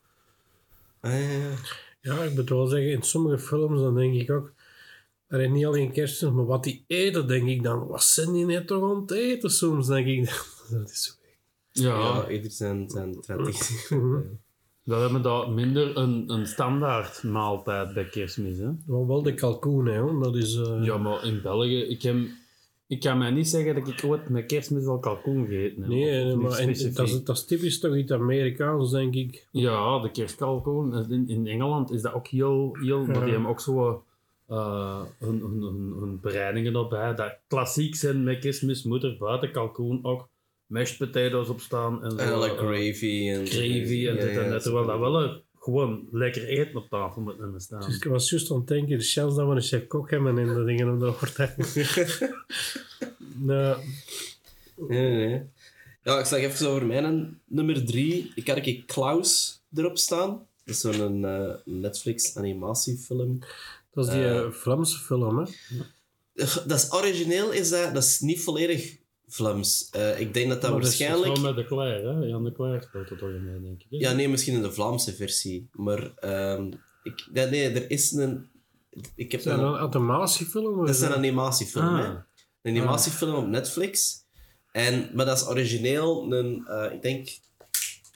Ah, 1.00 1.12
ja, 1.12 1.18
ja. 1.32 1.54
Ja, 2.02 2.24
ik 2.24 2.36
moet 2.36 2.50
wel 2.50 2.66
zeggen, 2.68 2.92
in 2.92 3.02
sommige 3.02 3.40
films 3.40 3.80
dan 3.80 3.96
denk 3.96 4.14
ik 4.22 4.32
ook, 4.32 4.52
er 5.28 5.42
is 5.42 5.50
niet 5.50 5.66
alleen 5.66 5.92
kerst, 5.92 6.22
maar 6.22 6.46
wat 6.46 6.64
die 6.64 6.84
eten, 6.88 7.28
denk 7.28 7.48
ik 7.48 7.64
dan, 7.64 7.88
wat 7.88 8.04
zijn 8.04 8.32
die 8.34 8.46
net 8.46 8.68
toch 8.68 8.92
aan 8.92 9.02
het 9.02 9.12
eten 9.12 9.50
soms, 9.50 9.88
denk 9.88 10.08
ik 10.08 10.26
dan. 10.26 10.36
Dat 10.80 10.90
is 10.90 11.04
zo. 11.04 11.14
Ja, 11.72 12.00
Ja, 12.00 12.30
ieder 12.30 12.52
zijn, 12.52 12.90
zijn 12.90 13.22
traditie. 13.22 13.78
we 14.84 14.96
hebben 14.96 15.22
daar 15.22 15.50
minder 15.50 15.98
een, 15.98 16.24
een 16.28 16.48
standaard 16.48 17.24
maaltijd 17.24 17.94
bij 17.94 18.06
kerstmis. 18.06 18.58
Hè? 18.58 18.70
Wel, 18.86 19.08
wel 19.08 19.22
de 19.24 19.34
kalkoen, 19.34 19.86
hè, 19.86 19.98
hoor. 20.00 20.24
dat 20.24 20.36
is... 20.36 20.56
eh, 20.56 20.84
Ja, 20.84 20.98
maar 20.98 21.26
in 21.26 21.42
België, 21.42 21.82
ik, 21.82 22.02
heb, 22.02 22.16
ik 22.88 23.00
kan 23.00 23.18
mij 23.18 23.32
niet 23.32 23.48
zeggen 23.50 23.76
dat 23.76 23.88
ik 23.88 24.04
ooit 24.06 24.30
met 24.30 24.46
kerstmis 24.46 24.86
al 24.86 25.00
kalkoen 25.00 25.46
gegeten 25.48 25.82
heb. 25.82 25.92
Nee, 25.92 26.36
maar 26.36 26.52
en, 26.58 26.68
dat, 26.94 27.08
is, 27.08 27.24
dat 27.24 27.36
is 27.38 27.46
typisch 27.46 27.80
toch 27.80 27.96
iets 27.96 28.12
Amerikaans, 28.12 28.92
denk 28.92 29.16
ik. 29.16 29.48
Ja, 29.52 30.00
de 30.00 30.12
kerstkalkoen. 30.12 31.10
In, 31.12 31.28
in 31.30 31.48
Engeland 31.48 31.92
is 31.92 32.02
dat 32.02 32.14
ook 32.14 32.28
heel... 32.28 32.78
heel 32.82 33.06
Maar 33.06 33.16
Ja. 33.16 33.24
die 33.24 33.32
hebben 33.34 33.50
ook 33.50 33.60
zo 33.62 34.04
eh, 34.48 35.02
hun, 35.20 35.40
hun, 35.40 35.62
hun, 35.62 35.96
hun 36.00 36.20
bereidingen 36.22 36.76
erbij. 36.76 37.16
Dat 37.16 37.38
klassiek 37.48 37.96
zijn 37.96 38.24
met 38.24 38.40
kerstmis 38.40 38.84
moet 38.84 39.04
er 39.04 39.16
buiten 39.20 39.52
kalkoen 39.52 40.00
ook 40.04 40.30
mashed 40.72 40.98
potatoes 40.98 41.50
op 41.50 41.62
staan. 41.62 42.04
En 42.04 42.16
like 42.16 42.56
eh, 42.56 42.58
gravy 42.58 43.30
en... 43.30 43.48
gravy 43.48 44.08
en 44.08 44.16
dit 44.16 44.38
en 44.38 44.50
dat. 44.50 44.64
Terwijl 44.64 44.86
dat 44.86 45.00
wel 45.00 45.24
een, 45.24 45.42
gewoon 45.60 46.08
lekker 46.12 46.48
eten 46.48 46.76
op 46.76 46.90
tafel 46.90 47.22
moet 47.22 47.38
hebben 47.38 47.62
staan. 47.62 47.82
Dus 47.82 47.96
ik 47.96 48.04
was 48.04 48.30
juist 48.30 48.52
aan 48.52 48.58
het 48.58 48.68
denken, 48.68 48.98
de 48.98 49.04
chance 49.04 49.36
dat 49.36 49.48
we 49.48 49.56
een 49.56 49.62
chef 49.62 49.88
kok 49.88 50.10
hebben 50.10 50.38
en 50.38 50.54
de 50.54 50.64
dingen 50.64 50.90
om 50.90 51.00
dat 51.00 51.20
wordt. 51.20 51.38
nou, 53.36 53.78
Nee, 54.88 55.10
nee, 55.10 55.28
nee. 55.28 55.42
Ja, 56.04 56.20
ik 56.20 56.26
zag 56.26 56.40
even 56.40 56.70
over 56.70 56.86
mijn 56.86 57.40
nummer 57.46 57.86
drie. 57.86 58.32
Ik 58.36 58.48
had 58.48 58.66
een 58.66 58.84
Klaus 58.86 59.62
erop 59.76 59.98
staan. 59.98 60.30
Dat 60.64 60.76
is 60.76 60.80
zo'n 60.82 61.26
eh, 61.26 61.54
Netflix 61.66 62.38
animatiefilm. 62.38 63.40
dat 63.94 64.08
is 64.08 64.14
die 64.14 64.28
eh, 64.28 64.52
Vlaamse 64.52 64.98
film, 64.98 65.38
hè. 65.38 65.46
Dat 66.66 66.80
is 66.80 66.92
origineel, 66.92 67.52
is 67.52 67.70
dat, 67.70 67.94
dat 67.94 68.04
is 68.04 68.20
niet 68.20 68.42
volledig 68.42 68.98
Vlaams. 69.34 69.90
Eh, 69.92 70.20
ik 70.20 70.34
denk 70.34 70.50
dat 70.50 70.62
dat 70.62 70.72
Maar 70.72 70.82
dat 70.82 70.92
is 70.92 70.98
waarschijnlijk... 71.00 71.36
Gewoon 71.36 71.56
met 71.56 71.64
de 71.64 71.70
Claire, 71.76 72.14
hè? 72.14 72.26
Jan 72.26 72.44
de 72.44 72.52
Claire 72.52 72.82
speelt 72.84 73.10
er 73.10 73.18
toch 73.18 73.30
in 73.30 73.60
denk 73.64 73.82
ik. 73.82 73.88
hè? 73.90 73.98
Ja, 73.98 74.12
nee, 74.14 74.30
misschien 74.30 74.54
in 74.56 74.62
de 74.62 74.72
Vlaamse 74.72 75.14
versie. 75.16 75.70
Maar 75.72 76.12
ehm, 76.16 76.72
ik, 77.04 77.30
ja, 77.34 77.46
nee, 77.46 77.70
er 77.70 77.90
is 77.92 78.12
een... 78.12 78.50
Ik 79.16 79.32
heb 79.32 79.40
Is 79.40 79.46
dat 79.46 79.58
een, 79.60 79.66
een 79.66 79.78
animatiefilm? 79.78 80.80
of 80.80 80.86
dat 80.86 80.96
is 80.96 81.02
een 81.02 81.08
dat- 81.08 81.18
animatiefilm, 81.18 81.86
Ah. 81.86 81.98
hè. 82.00 82.06
Een 82.62 82.78
animatiefilm 82.78 83.36
op 83.36 83.48
Netflix. 83.48 84.20
En, 84.72 85.10
maar 85.14 85.26
dat 85.26 85.38
is 85.38 85.48
origineel 85.48 86.34
een, 86.34 86.66
eh, 86.68 86.94
ik 86.94 87.02
denk, 87.02 87.30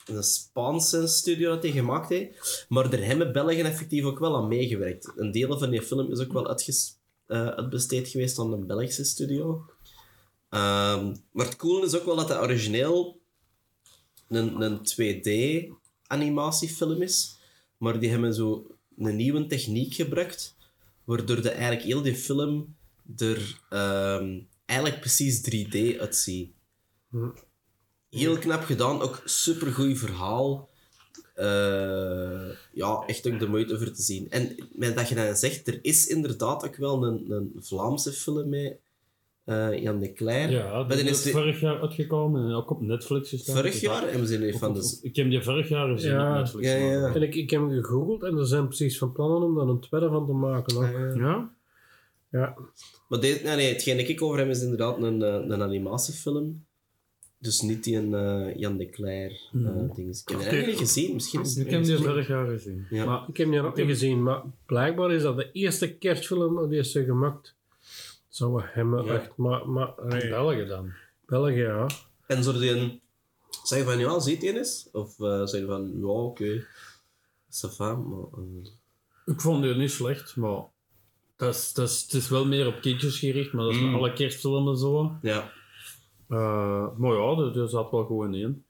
een 0.05 0.24
Spaanse 0.24 1.07
studio 1.07 1.50
dat 1.50 1.63
hij 1.63 1.72
gemaakt 1.72 2.10
heeft. 2.10 2.65
Maar 2.69 2.93
er 2.93 3.05
hebben 3.05 3.34
Belgen 3.34 3.65
effectief 3.65 4.03
ook 4.03 4.19
wel 4.19 4.36
aan 4.36 4.48
meegewerkt. 4.48 5.12
Een 5.15 5.31
deel 5.31 5.57
van 5.60 5.69
die 5.69 5.81
film 5.81 6.12
is 6.12 6.19
ook 6.19 6.34
wel 6.34 6.48
uitges, 6.48 6.98
eh, 7.27 7.48
uitbesteed 7.48 8.07
geweest 8.07 8.39
aan 8.39 8.53
een 8.53 8.67
Belgische 8.67 9.03
studio. 9.03 9.65
Ehm, 10.55 11.15
maar 11.31 11.45
het 11.45 11.55
coole 11.55 11.85
is 11.85 11.95
ook 11.95 12.05
wel 12.05 12.15
dat 12.15 12.27
dat 12.27 12.41
origineel 12.41 13.21
een, 14.27 14.62
een 14.62 14.79
2D-animatiefilm 14.79 17.01
is. 17.01 17.38
Maar 17.77 18.00
die 18.00 18.09
hebben 18.09 18.33
zo 18.33 18.67
een 18.97 19.15
nieuwe 19.15 19.47
techniek 19.47 19.93
gebruikt, 19.93 20.55
waardoor 21.03 21.41
de, 21.41 21.50
eigenlijk 21.50 21.81
heel 21.81 22.01
die 22.01 22.15
film 22.15 22.75
er 23.17 23.59
ehm, 23.69 24.39
eigenlijk 24.65 25.00
precies 25.00 25.41
3D 25.41 26.00
uitziet. 26.00 26.51
Heel 28.09 28.38
knap 28.38 28.63
gedaan, 28.63 29.01
ook 29.01 29.21
supergoed 29.25 29.97
verhaal. 29.97 30.69
Eh, 31.33 32.50
ja, 32.74 33.03
echt 33.07 33.27
ook 33.27 33.39
de 33.39 33.47
moeite 33.47 33.77
voor 33.77 33.91
te 33.91 34.01
zien. 34.01 34.31
En 34.31 34.55
met 34.71 34.95
dat 34.95 35.09
je 35.09 35.15
dan 35.15 35.35
zegt, 35.35 35.67
er 35.67 35.79
is 35.81 36.07
inderdaad 36.07 36.65
ook 36.65 36.75
wel 36.75 37.03
een, 37.03 37.31
een 37.31 37.53
Vlaamse 37.59 38.12
film 38.12 38.50
met 38.50 38.77
eh, 39.45 39.81
Jan 39.81 39.99
de 39.99 40.13
Cler. 40.13 40.51
Ja, 40.51 40.83
die 40.83 40.97
is 40.97 41.09
is 41.09 41.21
die- 41.23 41.31
vorig 41.31 41.59
jaar 41.59 41.81
uitgekomen 41.81 42.45
en 42.45 42.53
ook 42.53 42.69
op 42.69 42.81
Netflix 42.81 43.29
gestaan. 43.29 43.55
Vorig 43.55 43.79
jaar 43.81 44.03
van 44.57 44.73
de... 44.73 44.99
Ik 45.01 45.15
heb 45.15 45.29
die 45.29 45.41
vorig 45.43 45.69
jaar 45.69 45.87
gezien 45.95 46.11
Ja. 46.11 46.31
op 46.31 46.37
Netflix. 46.37 46.67
Ja, 46.67 46.75
ja. 46.75 47.13
En 47.13 47.21
ik, 47.21 47.35
ik 47.35 47.49
heb 47.49 47.61
hem 47.61 47.71
gegoogeld 47.71 48.23
en 48.23 48.37
er 48.37 48.47
zijn 48.47 48.67
precies 48.67 48.97
van 48.97 49.11
plannen 49.11 49.41
om 49.43 49.55
daar 49.55 49.67
een 49.67 49.79
tweede 49.79 50.09
van 50.09 50.25
te 50.25 50.31
maken. 50.33 50.75
hoor. 50.75 51.17
Ja? 51.17 51.49
Ja, 52.29 52.55
Maar 53.09 53.19
dit, 53.19 53.43
nee, 53.43 53.55
nee, 53.55 53.73
hetgeen 53.73 53.97
dat 53.97 54.07
ik 54.07 54.21
over 54.21 54.37
heb 54.39 54.47
is 54.49 54.61
inderdaad 54.61 54.97
een, 55.01 55.21
eh, 55.23 55.33
een 55.33 55.61
animatiefilm. 55.61 56.65
Dus 57.39 57.61
niet 57.61 57.83
die 57.83 57.97
een 57.97 58.13
eh, 58.13 58.55
Jan 58.55 58.77
de 58.77 58.85
eh 59.51 59.51
Mhm. 59.51 59.95
ding. 59.95 60.09
Ik 60.15 60.21
heb 60.25 60.37
eigenlijk 60.37 60.67
niet 60.67 60.77
gezien. 60.77 61.13
Misschien 61.13 61.41
is 61.41 61.55
het 61.55 61.65
Ik 61.65 61.71
heb 61.71 61.81
die 61.83 61.91
ergens- 61.91 62.07
vorig 62.09 62.27
jaar 62.27 62.47
gezien. 62.47 62.85
Ja. 62.89 63.05
Maar 63.05 63.23
ik 63.27 63.37
heb 63.37 63.49
die 63.51 63.61
nog 63.61 63.75
niet 63.75 63.85
gezien, 63.85 64.23
maar 64.23 64.41
blijkbaar 64.65 65.11
is 65.11 65.21
dat 65.21 65.37
de 65.37 65.51
eerste 65.51 65.93
kerstfilm 65.93 66.69
die 66.69 66.83
ze 66.83 67.03
gemaakt 67.03 67.55
zou 68.35 68.61
hebben. 68.65 69.05
Ja. 69.05 69.13
Echt, 69.13 69.37
maar, 69.37 69.69
maar 69.69 69.93
in 69.99 70.07
nee, 70.07 70.29
België 70.29 70.65
dan. 70.65 70.91
België, 71.25 71.53
ja. 71.61 71.87
En 72.27 72.43
zou 72.43 72.63
je 72.65 72.71
een... 72.71 73.01
Zeg 73.63 73.79
je 73.79 73.85
van, 73.85 73.99
ja, 73.99 74.19
ziet 74.19 74.41
je 74.41 74.57
eens? 74.57 74.89
Of 74.91 75.19
eh 75.19 75.45
zeg 75.45 75.61
je 75.61 75.65
van, 75.67 75.91
ja, 75.99 76.05
oké. 76.07 76.65
Ça 77.51 77.69
va, 77.75 77.95
maar... 77.95 78.19
eh, 78.37 79.33
Ik 79.33 79.41
vond 79.41 79.63
die 79.63 79.75
niet 79.75 79.91
slecht, 79.91 80.35
maar 80.35 80.63
dat 81.35 81.55
is, 81.55 81.73
dat 81.73 81.89
is, 81.89 82.01
het 82.01 82.13
is 82.13 82.29
wel 82.29 82.45
meer 82.45 82.67
op 82.67 82.81
kindjes 82.81 83.19
gericht, 83.19 83.53
maar 83.53 83.65
dat 83.65 83.73
is 83.73 83.79
Mm. 83.79 83.95
alle 83.95 84.13
kerstfilmen 84.13 84.77
zo. 84.77 85.11
ja. 85.21 85.51
Eh, 86.29 86.87
maar 86.97 87.13
ja, 87.13 87.35
dat, 87.35 87.53
dat 87.53 87.69
zat 87.69 87.91
wel 87.91 88.05
gewoon 88.05 88.33
in. 88.33 88.63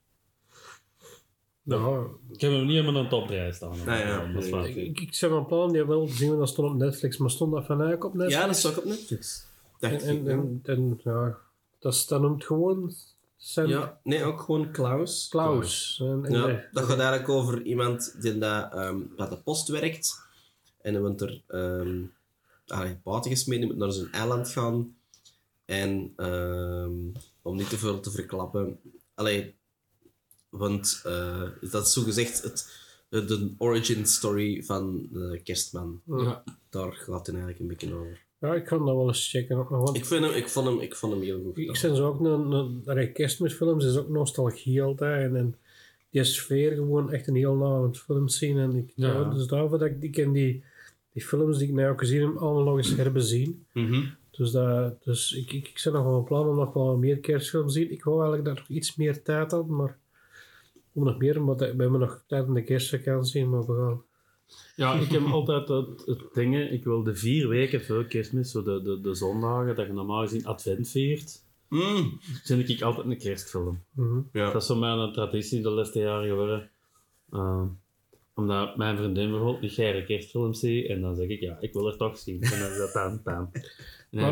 ja. 1.63 2.03
Ik 2.31 2.41
heb 2.41 2.51
hem 2.51 2.65
niet 2.65 2.85
in 2.85 2.93
mijn 2.93 3.09
top 3.09 3.27
3 3.27 3.53
staan. 3.53 3.71
Ah, 3.71 3.85
ja. 3.85 4.31
dat 4.33 4.43
is 4.43 4.49
waar. 4.49 4.67
Ik, 4.67 4.75
ik, 4.75 4.99
ik 4.99 5.13
zeg 5.13 5.29
van 5.29 5.45
plan 5.45 5.71
die 5.71 5.83
wel 5.85 6.05
te 6.05 6.13
zien, 6.13 6.27
want 6.27 6.39
dat 6.39 6.49
stond 6.49 6.71
op 6.71 6.77
Netflix, 6.77 7.17
maar 7.17 7.29
stond 7.29 7.51
dat 7.53 7.65
van 7.65 7.75
eigenlijk 7.81 8.03
op 8.05 8.13
Netflix? 8.13 8.41
ja, 8.41 8.47
dat 8.47 8.65
ook 8.77 8.77
op 8.83 8.89
Netflix. 8.89 9.45
En, 9.89 10.23
ja. 10.23 10.31
en, 10.31 10.61
en, 10.63 10.99
ja, 11.03 11.37
dat, 11.79 11.93
is, 11.93 12.07
dat 12.07 12.21
noemt 12.21 12.45
gewoon 12.45 12.93
zijn 13.37 13.67
Ja, 13.67 13.99
nee, 14.03 14.23
ook 14.23 14.41
gewoon 14.41 14.71
Klaus. 14.71 15.27
Klaus. 15.27 16.01
Ja, 16.23 16.67
dat 16.71 16.83
gaat 16.83 16.99
eigenlijk 16.99 17.29
over 17.29 17.61
iemand 17.61 18.21
die 18.21 18.37
dat, 18.37 18.73
ehm, 18.73 18.99
bij 19.15 19.29
de 19.29 19.37
post 19.37 19.67
werkt. 19.67 20.23
En 20.81 20.93
hij 20.93 21.01
wordt 21.01 21.21
er 21.21 21.41
ehm 21.47 22.03
allee, 22.67 22.97
buiten 23.03 23.67
moet 23.67 23.77
naar 23.77 23.91
zijn 23.91 24.11
eiland 24.11 24.49
gaan. 24.49 24.95
En 25.65 26.13
ehm, 26.15 26.93
om 27.41 27.55
niet 27.55 27.69
te 27.69 27.77
veel 27.77 27.99
te 27.99 28.11
verklappen. 28.11 28.79
Allee, 29.13 29.55
Want 30.49 31.01
eh, 31.03 31.49
dat 31.61 31.85
is 31.85 31.93
zogezegd 31.93 32.41
het, 32.41 32.79
de, 33.09 33.25
de 33.25 33.53
origin 33.57 34.05
story 34.05 34.63
van 34.63 35.07
de 35.11 35.41
kerstman. 35.43 36.01
Ja. 36.05 36.43
Daar 36.69 36.93
gaat 36.93 37.25
het 37.25 37.35
eigenlijk 37.35 37.59
een 37.59 37.67
beetje 37.67 37.93
over. 37.93 38.24
Ja, 38.45 38.55
ik 38.55 38.65
kan 38.65 38.85
dat 38.85 38.95
wel 38.95 39.07
eens 39.07 39.29
checken. 39.29 39.67
Want 39.69 39.97
Ik, 39.97 40.05
vind 40.05 40.25
hem, 40.25 40.33
ik, 40.33 40.49
vond, 40.49 40.67
hem, 40.67 40.79
ik 40.79 40.95
vond 40.95 41.13
hem 41.13 41.21
heel 41.21 41.41
goed. 41.43 41.57
ik 41.57 41.75
zijn 41.75 41.95
zo 41.95 42.07
ook 42.07 42.19
een, 42.19 42.51
een, 42.51 42.81
een 42.85 43.11
kerstmisfilms 43.11 43.85
is 43.85 43.97
ook 43.97 44.09
nostalgie 44.09 44.81
altijd. 44.81 45.29
En, 45.29 45.35
en 45.35 45.55
die 46.09 46.23
sfeer 46.23 46.71
gewoon 46.73 47.11
echt 47.11 47.27
een 47.27 47.35
heel 47.35 47.55
nauw 47.55 47.93
film 47.93 48.27
zien. 48.27 48.57
En 48.57 48.75
ik, 48.75 48.91
Ja. 48.95 49.07
ja. 49.07 49.23
dus 49.23 49.47
daarvoor 49.47 49.77
dat 49.77 49.87
ik, 49.87 50.03
ik 50.03 50.11
ken 50.11 50.31
die, 50.31 50.63
die 51.13 51.23
films 51.23 51.57
die 51.57 51.67
ik 51.67 51.73
nou 51.73 51.91
ook 51.91 51.99
gezien 51.99 52.21
heb, 52.21 52.35
allemaal 52.37 52.63
nog 52.63 52.77
eens 52.77 52.95
herbezien. 52.95 53.65
Mhm. 53.71 54.03
Dus, 54.31 54.51
dat, 54.51 55.03
dus 55.03 55.33
ik, 55.33 55.51
ik, 55.51 55.67
ik 55.67 55.81
ben 55.83 55.93
nog 55.93 56.03
wel 56.03 56.13
van 56.13 56.23
plan 56.23 56.47
om 56.47 56.55
nog 56.55 56.73
wel 56.73 56.97
meer 56.97 57.17
kerstfilms 57.17 57.73
te 57.73 57.79
zien. 57.79 57.91
Ik 57.91 58.03
wou 58.03 58.17
eigenlijk 58.17 58.47
dat 58.47 58.57
ik 58.57 58.69
nog 58.69 58.77
iets 58.77 58.95
meer 58.95 59.23
tijd 59.23 59.51
had, 59.51 59.67
maar 59.67 59.97
om 60.93 61.03
nog 61.03 61.17
meer, 61.17 61.43
maar 61.43 61.55
we 61.55 61.65
hebben 61.65 61.99
nog 61.99 62.23
tijd 62.27 62.47
in 62.47 62.53
de 62.53 62.63
kerstvakantie, 62.63 63.45
maar 63.45 63.65
we 63.65 63.73
gaan. 63.73 64.01
Ja, 64.75 64.93
ik 64.93 65.09
heb 65.09 65.25
altijd 65.25 65.67
het, 65.67 66.05
het 66.05 66.19
dingen, 66.33 66.73
ik 66.73 66.83
wil 66.83 67.03
de 67.03 67.15
vier 67.15 67.47
weken 67.47 67.85
voor 67.85 68.05
kerstmis, 68.05 68.51
zo 68.51 68.63
de, 68.63 68.81
de, 68.81 69.01
de 69.01 69.15
zondagen, 69.15 69.75
dat 69.75 69.87
je 69.87 69.93
normaal 69.93 70.21
gezien 70.21 70.45
advent 70.45 70.89
viert, 70.89 71.43
Mm. 71.69 72.17
vind 72.43 72.69
ik 72.69 72.81
altijd 72.81 73.05
een 73.07 73.17
kerstfilm. 73.17 73.83
Mhm. 73.91 74.19
Ja. 74.31 74.51
Dat 74.51 74.61
is 74.61 74.67
zo 74.67 74.75
mijn 74.75 75.13
traditie 75.13 75.61
de 75.61 75.69
laatste 75.69 75.99
jaren 75.99 76.27
geworden. 76.29 76.69
Uh, 77.31 77.63
omdat 78.33 78.77
mijn 78.77 78.97
vriendin 78.97 79.29
bijvoorbeeld 79.29 79.61
niet 79.61 79.73
graag 79.73 80.05
kerstfilms 80.05 80.59
ziet, 80.59 80.87
en 80.87 81.01
dan 81.01 81.15
zeg 81.15 81.27
ik, 81.27 81.39
ja, 81.39 81.57
ik 81.59 81.73
wil 81.73 81.87
er 81.87 81.97
toch 81.97 82.17
zien. 82.17 82.41
En 82.41 82.59
dan 82.59 82.71
is 82.71 82.77
dat 82.77 82.93
dan, 82.93 83.21
dan. 83.23 83.49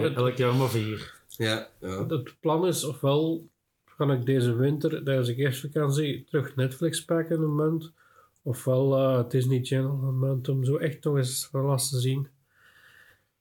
Het- 0.02 0.16
elk 0.16 0.38
jaar 0.38 0.56
maar 0.56 0.70
vier. 0.70 1.14
Ja, 1.28 1.70
ja. 1.82 2.06
Het 2.08 2.36
plan 2.40 2.68
is 2.68 2.84
ofwel 2.84 3.48
ga 3.86 4.14
ik 4.14 4.26
deze 4.26 4.56
winter, 4.56 5.04
tijdens 5.04 5.28
de 5.28 5.36
kerstvakantie, 5.36 6.24
terug 6.24 6.56
Netflix 6.56 7.06
pakken 7.06 7.42
een 7.42 7.56
maand, 7.56 7.92
ofwel 8.44 8.98
eh, 8.98 9.30
Disney 9.30 9.64
Channel 9.64 10.04
een 10.04 10.20
maand 10.20 10.50
om 10.50 10.64
zo 10.64 10.78
echt 10.78 11.04
nog 11.04 11.18
eens 11.18 11.50
last 11.52 11.90
te 11.90 12.00
zien. 12.00 12.28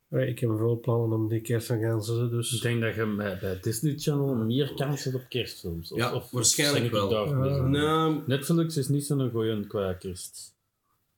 Eh, 0.08 0.28
Ik 0.28 0.38
heb 0.38 0.50
veel 0.56 0.80
plannen 0.80 1.18
om 1.18 1.28
die 1.28 1.40
kerstvakantie, 1.40 2.24
Ik 2.24 2.30
dus 2.30 2.60
denk 2.60 2.80
dat 2.80 2.94
je 2.94 3.14
bij, 3.16 3.38
bij 3.40 3.58
Disney 3.60 3.98
Channel 3.98 4.34
meer 4.34 4.74
kans 4.74 5.04
hebt 5.04 5.16
op 5.16 5.24
kerstfilms. 5.28 5.92
Of, 5.92 5.98
Ja, 5.98 6.14
of, 6.14 6.30
waarschijnlijk 6.30 6.84
ik 6.84 6.90
wel. 6.90 7.10
Ja. 7.12 7.66
Nou, 7.66 8.22
Netflix 8.26 8.76
is 8.76 8.88
niet 8.88 9.04
zo'n 9.04 9.30
goeie 9.30 9.66
qua 9.66 9.92
kerst. 9.92 10.54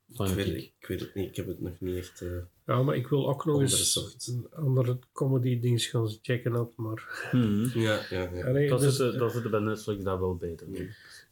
Ik 0.09 0.19
weet, 0.35 0.47
ik. 0.47 0.55
het, 0.55 0.63
ik 0.79 0.87
weet 0.87 1.01
het 1.01 1.15
niet. 1.15 1.29
Ik 1.29 1.37
heb 1.37 1.47
het 1.47 1.61
nog 1.61 1.81
niet 1.81 1.97
echt 1.97 2.21
eh 2.23 2.29
ja, 2.67 2.83
maar 2.83 2.97
ik 2.97 3.07
wil 3.09 3.29
ook 3.29 3.45
nog 3.45 3.61
eens 3.61 4.19
andere 4.53 4.99
comedy 5.13 5.61
dingen 5.61 5.79
gaan 5.79 6.09
checken 6.23 6.57
op, 6.61 6.77
maar 6.77 7.29
Mhm. 7.33 7.79
Ja, 7.79 8.01
ja, 8.11 8.31
ja. 8.35 8.47
Allee, 8.47 8.69
Dat 8.69 8.81
dus, 8.81 8.97
zit, 8.97 9.19
dat 9.19 9.33
zit 9.33 9.51
bij 9.51 9.61
Netflix 9.61 10.03
daar 10.05 10.21
wel 10.21 10.37
beter 10.37 10.67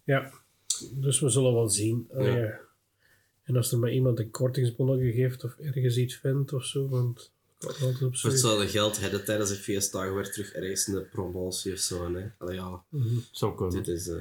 ja, 0.05 0.31
dus 0.79 1.21
we 1.21 1.29
zullen 1.29 1.55
wel 1.55 1.69
zien. 1.69 2.09
Ja. 2.19 2.61
En 3.43 3.57
als 3.57 3.73
er 3.73 3.79
maar 3.79 3.93
iemand 3.93 4.19
een 4.19 4.31
kortingsbonnetje 4.31 5.13
geeft 5.13 5.45
of 5.45 5.57
ergens 5.59 5.97
iets 5.97 6.15
vindt 6.15 6.53
of 6.53 6.65
zo, 6.65 6.89
want 6.89 7.31
Voor 7.59 8.31
hetzelfde 8.31 8.69
geld 8.69 9.01
hadden 9.01 9.25
tijdens 9.25 9.51
de 9.51 9.57
feestdagen 9.57 10.15
weer 10.15 10.31
terug 10.33 10.53
ergens 10.53 10.87
een 10.87 11.09
promotie 11.09 11.73
of 11.73 11.79
zo. 11.79 12.15
Hè. 12.15 12.27
Allee, 12.39 12.55
ja, 12.57 12.83
Mhm. 12.89 13.17
Zo 13.31 13.53
kunnen. 13.53 13.77
dit 13.83 13.89
is 13.89 14.09
eh, 14.09 14.17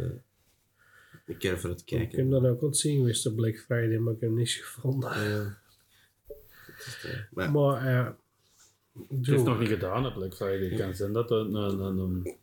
een 1.25 1.38
keer 1.38 1.60
voor 1.60 1.70
het 1.70 1.81
Ik 1.81 1.89
heb 1.89 2.00
kijken. 2.10 2.29
dat 2.29 2.46
ook 2.46 2.62
ontzien 2.62 2.98
geweest 2.98 3.25
op 3.25 3.36
Black 3.36 3.55
Friday, 3.58 3.98
maar 3.98 4.13
ik 4.13 4.20
heb 4.22 4.31
niks 4.31 4.55
gevonden. 4.55 5.29
Ja. 5.29 5.58
Maar 7.31 7.51
Maar 7.51 7.89
ja, 7.89 8.17
Het 9.10 9.27
is 9.27 9.41
nog 9.43 9.60
niet 9.60 9.67
gedaan 9.70 10.05
op 10.05 10.13
Black 10.13 10.36
Friday. 10.36 10.70
Het 10.70 10.79
kan 10.79 10.96
zijn 10.96 11.13
dat 11.13 11.31
een... 11.31 11.53
een, 11.55 11.79
een, 11.79 11.98
een- 11.98 12.36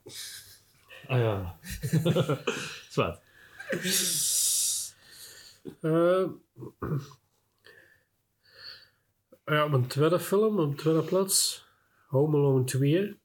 Ah 1.07 1.19
ja. 1.19 1.59
Zwart. 2.91 3.21
Eh, 5.81 6.27
ja, 9.45 9.65
een 9.65 9.87
tweede 9.87 10.21
film, 10.21 10.59
op 10.59 10.69
een 10.69 10.77
tweede 10.77 11.03
plaats, 11.03 11.67
Home 12.07 12.37
Alone 12.37 12.65
2. 12.65 13.19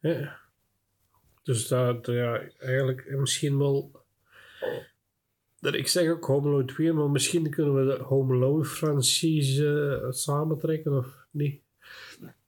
Ja. 0.00 0.38
Dus 1.42 1.68
dat, 1.68 2.06
ja, 2.06 2.40
eigenlijk 2.58 3.10
misschien 3.10 3.58
wel... 3.58 4.04
Ik 5.60 5.88
zeg 5.88 6.10
ook 6.10 6.24
Home 6.24 6.48
Alone 6.48 6.64
2, 6.64 6.92
maar 6.92 7.10
misschien 7.10 7.50
kunnen 7.50 7.74
we 7.74 7.96
de 7.96 8.02
Home 8.02 8.34
Alone 8.34 8.64
franchise 8.64 9.98
eh, 10.02 10.10
samentrekken 10.10 10.96
of 10.96 11.26
niet. 11.30 11.62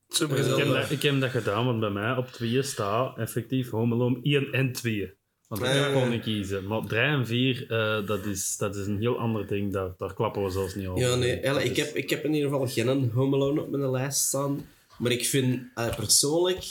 Ik 0.09 0.29
heb, 0.29 0.67
dat, 0.67 0.91
ik 0.91 1.03
heb 1.03 1.21
dat 1.21 1.31
gedaan, 1.31 1.65
want 1.65 1.81
bij 1.81 1.91
mij 1.91 2.17
op 2.17 2.27
2 2.27 2.63
staat 2.63 3.19
effectief 3.19 3.71
Home 3.71 3.95
Alone 3.95 4.19
1 4.23 4.53
en 4.53 4.73
2. 4.73 5.18
Want 5.49 5.61
ik 5.63 5.67
Ja, 5.69 5.73
heb 5.75 5.83
ja, 5.83 5.89
gewoon 5.89 6.03
ja. 6.09 6.09
niet 6.15 6.23
kiezen. 6.23 6.67
Maar 6.67 6.81
3 6.87 7.01
en 7.01 7.27
4, 7.27 7.71
eh, 7.71 8.07
dat, 8.07 8.25
is, 8.25 8.57
dat 8.57 8.77
is 8.77 8.87
een 8.87 8.99
heel 8.99 9.19
ander 9.19 9.47
ding. 9.47 9.73
Daar, 9.73 9.91
daar 9.97 10.15
klappen 10.15 10.45
we 10.45 10.51
zelfs 10.51 10.75
niet 10.75 10.87
over. 10.87 11.09
Ja, 11.09 11.15
nee, 11.15 11.41
Ella, 11.41 11.61
ik, 11.61 11.71
is- 11.77 11.87
heb, 11.87 11.95
ik 11.97 12.11
heb 12.11 12.25
in 12.25 12.35
ieder 12.35 12.51
geval 12.51 12.67
geen 12.69 13.11
Home 13.15 13.37
Alone 13.37 13.61
op 13.63 13.71
mijn 13.71 13.91
lijst 13.91 14.19
staan. 14.19 14.67
Maar 14.99 15.13
ik 15.13 15.27
vind 15.27 15.63
eh, 15.75 15.97
persoonlijk 15.97 16.65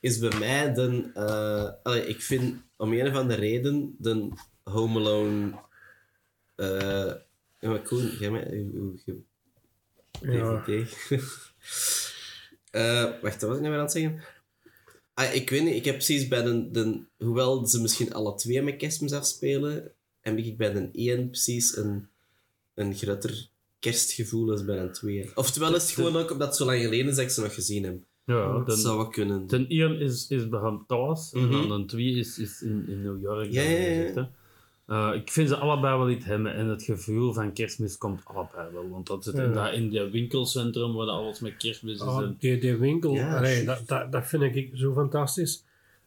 is 0.00 0.18
bij 0.18 0.38
mij 0.38 0.74
de. 0.74 1.10
eh, 1.14 1.68
allee, 1.82 2.06
ik 2.06 2.20
vind 2.22 2.56
om 2.76 2.92
een 2.92 3.08
of 3.08 3.14
andere 3.14 3.40
reden 3.40 3.94
de 3.98 4.28
Home 4.64 4.98
Alone. 4.98 5.52
eh 6.54 7.12
ja, 7.60 7.68
maar 7.68 7.80
Koen, 7.82 8.10
jij 8.18 8.30
mij. 8.30 8.66
DVD. 10.20 10.96
Eh, 12.70 13.02
wacht, 13.22 13.40
wat 13.40 13.50
was 13.50 13.56
ik 13.56 13.62
nou 13.62 13.62
weer 13.62 13.72
aan 13.72 13.80
het 13.80 13.92
zeggen? 13.92 14.20
Ah, 15.18 15.34
ik 15.34 15.50
weet 15.50 15.62
niet, 15.64 15.74
ik 15.74 15.84
heb 15.84 15.94
precies 15.94 16.28
bij 16.28 16.42
de, 16.42 16.70
de... 16.70 17.00
Hoewel 17.18 17.66
ze 17.66 17.80
misschien 17.80 18.12
alle 18.14 18.34
twee 18.34 18.62
met 18.62 18.76
kerstmis 18.76 19.12
afspelen, 19.12 19.90
heb 20.20 20.38
ik 20.38 20.56
bij 20.56 20.72
de 20.72 20.88
één 20.92 21.30
precies 21.30 21.76
een, 21.76 22.06
een 22.74 22.94
groter 22.94 23.48
kerstgevoel 23.78 24.50
als 24.50 24.64
bij 24.64 24.78
een 24.78 24.92
twee. 24.92 25.30
Oftewel 25.34 25.74
is 25.74 25.82
het 25.82 25.90
gewoon 25.90 26.16
ook 26.16 26.30
omdat 26.30 26.46
het 26.48 26.56
zo 26.56 26.64
lang 26.64 26.80
geleden 26.82 27.08
is 27.08 27.14
dat 27.16 27.24
ik 27.24 27.30
ze 27.30 27.40
nog 27.40 27.54
gezien 27.54 27.84
heb. 27.84 27.98
Ja, 28.24 28.52
Dat 28.52 28.66
dan, 28.66 28.76
zou 28.76 28.96
wel 28.96 29.08
kunnen. 29.08 29.46
Ten 29.46 29.68
1 29.68 30.00
is, 30.00 30.26
is 30.28 30.48
bij 30.48 30.60
hem 30.60 30.84
thuis 30.86 31.32
en 31.32 31.48
Mhm. 31.48 31.68
dan 31.68 31.86
2 31.86 32.04
is, 32.04 32.38
is 32.38 32.62
in, 32.62 32.84
in 32.88 33.02
New 33.02 33.20
York. 33.20 33.52
Ja, 33.52 33.62
dan 33.62 33.72
ja, 33.72 34.02
ja. 34.14 34.30
Eh, 34.86 35.10
ik 35.14 35.30
vind 35.30 35.48
ze 35.48 35.56
allebei 35.56 35.96
wel 35.98 36.10
iets 36.10 36.24
hebben 36.24 36.54
en 36.54 36.66
het 36.66 36.82
gevoel 36.82 37.32
van 37.32 37.52
kerstmis 37.52 37.98
komt 37.98 38.20
allebei 38.24 38.72
wel. 38.72 38.88
Want 38.90 39.06
dat 39.06 39.24
zit 39.24 39.34
in, 39.34 39.42
Ja. 39.42 39.52
dat, 39.64 39.72
in 39.72 39.88
die 39.88 40.02
winkelcentrum 40.02 40.92
waar 40.94 41.06
alles 41.06 41.40
met 41.40 41.56
kerstmis 41.56 41.94
is. 41.94 42.00
Oh, 42.02 42.22
en- 42.22 42.36
die, 42.38 42.58
die 42.58 42.76
winkel, 42.76 43.14
Ja, 43.14 43.36
allee, 43.36 43.64
juist. 43.64 43.66
dat, 43.66 43.88
dat, 43.88 44.12
dat 44.12 44.26
vind 44.26 44.42
ik 44.42 44.70
zo 44.74 44.92
fantastisch. 44.92 45.64